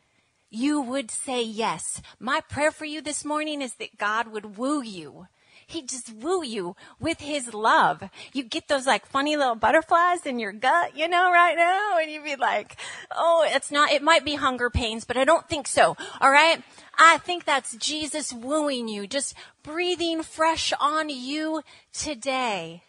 you 0.50 0.80
would 0.80 1.10
say 1.10 1.42
yes. 1.42 2.00
My 2.18 2.40
prayer 2.40 2.70
for 2.70 2.86
you 2.86 3.02
this 3.02 3.24
morning 3.24 3.60
is 3.60 3.74
that 3.74 3.98
God 3.98 4.28
would 4.28 4.56
woo 4.56 4.80
you 4.80 5.26
he 5.68 5.82
just 5.82 6.14
woo 6.14 6.42
you 6.42 6.74
with 6.98 7.20
his 7.20 7.52
love. 7.52 8.02
You 8.32 8.42
get 8.42 8.68
those 8.68 8.86
like 8.86 9.04
funny 9.04 9.36
little 9.36 9.54
butterflies 9.54 10.24
in 10.24 10.38
your 10.38 10.50
gut, 10.50 10.96
you 10.96 11.06
know, 11.08 11.30
right 11.30 11.54
now, 11.56 11.98
and 11.98 12.10
you'd 12.10 12.24
be 12.24 12.36
like, 12.36 12.76
oh, 13.14 13.46
it's 13.46 13.70
not, 13.70 13.92
it 13.92 14.02
might 14.02 14.24
be 14.24 14.36
hunger 14.36 14.70
pains, 14.70 15.04
but 15.04 15.18
I 15.18 15.24
don't 15.24 15.46
think 15.46 15.66
so. 15.68 15.94
All 16.22 16.30
right. 16.30 16.62
I 16.96 17.18
think 17.18 17.44
that's 17.44 17.76
Jesus 17.76 18.32
wooing 18.32 18.88
you, 18.88 19.06
just 19.06 19.34
breathing 19.62 20.22
fresh 20.22 20.72
on 20.80 21.10
you 21.10 21.62
today. 21.92 22.82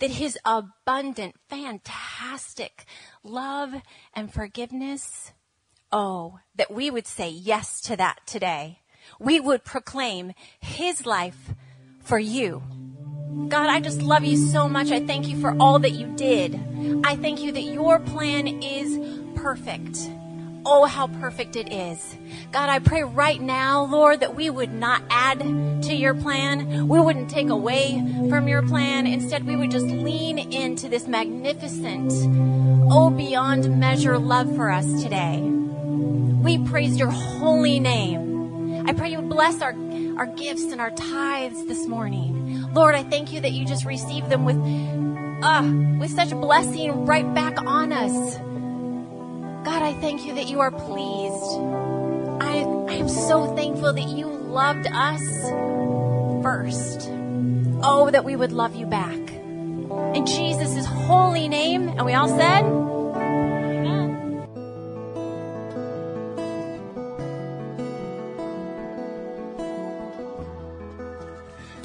That 0.00 0.10
his 0.10 0.36
abundant, 0.44 1.36
fantastic 1.48 2.84
love 3.22 3.76
and 4.12 4.30
forgiveness, 4.30 5.32
oh, 5.90 6.40
that 6.54 6.70
we 6.70 6.90
would 6.90 7.06
say 7.06 7.30
yes 7.30 7.80
to 7.82 7.96
that 7.96 8.26
today. 8.26 8.80
We 9.18 9.40
would 9.40 9.64
proclaim 9.64 10.34
his 10.60 11.06
life 11.06 11.54
for 12.04 12.18
you. 12.18 12.62
God, 13.48 13.68
I 13.68 13.80
just 13.80 14.00
love 14.00 14.24
you 14.24 14.36
so 14.36 14.68
much. 14.68 14.90
I 14.90 15.04
thank 15.04 15.26
you 15.26 15.40
for 15.40 15.56
all 15.58 15.80
that 15.80 15.90
you 15.90 16.06
did. 16.14 16.54
I 17.04 17.16
thank 17.16 17.40
you 17.42 17.50
that 17.52 17.62
your 17.62 17.98
plan 17.98 18.46
is 18.62 18.98
perfect. 19.34 19.98
Oh, 20.66 20.86
how 20.86 21.08
perfect 21.08 21.56
it 21.56 21.70
is. 21.70 22.16
God, 22.52 22.70
I 22.70 22.78
pray 22.78 23.02
right 23.02 23.40
now, 23.40 23.84
Lord, 23.84 24.20
that 24.20 24.34
we 24.34 24.48
would 24.48 24.72
not 24.72 25.02
add 25.10 25.40
to 25.82 25.94
your 25.94 26.14
plan. 26.14 26.88
We 26.88 27.00
wouldn't 27.00 27.28
take 27.28 27.50
away 27.50 28.02
from 28.30 28.48
your 28.48 28.62
plan. 28.62 29.06
Instead, 29.06 29.46
we 29.46 29.56
would 29.56 29.70
just 29.70 29.86
lean 29.86 30.38
into 30.38 30.88
this 30.88 31.06
magnificent, 31.06 32.12
oh, 32.90 33.10
beyond 33.10 33.78
measure 33.78 34.18
love 34.18 34.54
for 34.56 34.70
us 34.70 35.02
today. 35.02 35.40
We 35.40 36.58
praise 36.66 36.98
your 36.98 37.10
holy 37.10 37.78
name. 37.78 38.86
I 38.86 38.92
pray 38.92 39.10
you 39.10 39.20
bless 39.20 39.60
our 39.60 39.72
our 40.16 40.26
gifts 40.26 40.64
and 40.64 40.80
our 40.80 40.90
tithes 40.90 41.66
this 41.66 41.86
morning. 41.86 42.72
Lord, 42.72 42.94
I 42.94 43.02
thank 43.02 43.32
you 43.32 43.40
that 43.40 43.52
you 43.52 43.64
just 43.64 43.84
receive 43.84 44.28
them 44.28 44.44
with, 44.44 44.56
uh, 45.42 45.98
with 45.98 46.10
such 46.10 46.30
blessing 46.30 47.06
right 47.06 47.34
back 47.34 47.60
on 47.60 47.92
us. 47.92 48.36
God, 49.64 49.82
I 49.82 49.94
thank 49.94 50.24
you 50.26 50.34
that 50.34 50.48
you 50.48 50.60
are 50.60 50.70
pleased. 50.70 51.58
I, 52.42 52.64
I 52.88 52.94
am 52.94 53.08
so 53.08 53.54
thankful 53.56 53.92
that 53.92 54.08
you 54.08 54.26
loved 54.26 54.86
us 54.86 55.22
first. 56.42 57.10
Oh, 57.82 58.08
that 58.10 58.24
we 58.24 58.36
would 58.36 58.52
love 58.52 58.76
you 58.76 58.86
back. 58.86 59.18
In 60.14 60.26
Jesus' 60.26 60.86
holy 60.86 61.48
name, 61.48 61.88
and 61.88 62.04
we 62.04 62.14
all 62.14 62.28
said, 62.28 62.62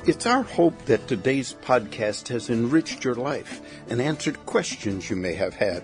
It's 0.05 0.25
our 0.25 0.43
hope 0.43 0.85
that 0.85 1.07
today's 1.07 1.55
podcast 1.61 2.29
has 2.29 2.49
enriched 2.49 3.03
your 3.03 3.15
life 3.15 3.61
and 3.89 4.01
answered 4.01 4.45
questions 4.45 5.09
you 5.09 5.17
may 5.17 5.33
have 5.33 5.53
had. 5.53 5.83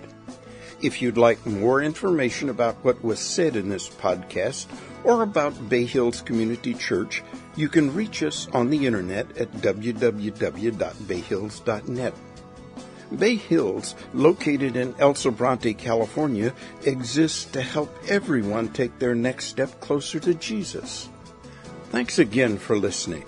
If 0.82 1.02
you'd 1.02 1.18
like 1.18 1.46
more 1.46 1.82
information 1.82 2.48
about 2.50 2.78
what 2.84 3.04
was 3.04 3.20
said 3.20 3.58
in 3.58 3.70
this 3.70 3.90
podcast 3.90 4.68
or 5.04 5.22
about 5.22 5.70
Bay 5.70 5.86
Hills 5.86 6.22
Community 6.22 6.74
Church, 6.74 7.22
you 7.58 7.68
can 7.68 7.94
reach 7.94 8.24
us 8.24 8.48
on 8.54 8.70
the 8.70 8.86
internet 8.86 9.38
at 9.38 9.52
www.bayhills.net. 9.52 12.14
Bay 13.20 13.36
Hills, 13.36 13.96
located 14.14 14.78
in 14.78 14.96
El 14.98 15.14
Sobrante, 15.14 15.78
California, 15.78 16.54
exists 16.86 17.44
to 17.46 17.62
help 17.62 17.94
everyone 18.08 18.70
take 18.70 18.98
their 18.98 19.14
next 19.14 19.46
step 19.46 19.80
closer 19.82 20.22
to 20.22 20.34
Jesus. 20.34 21.10
Thanks 21.90 22.18
again 22.18 22.58
for 22.58 22.78
listening. 22.78 23.26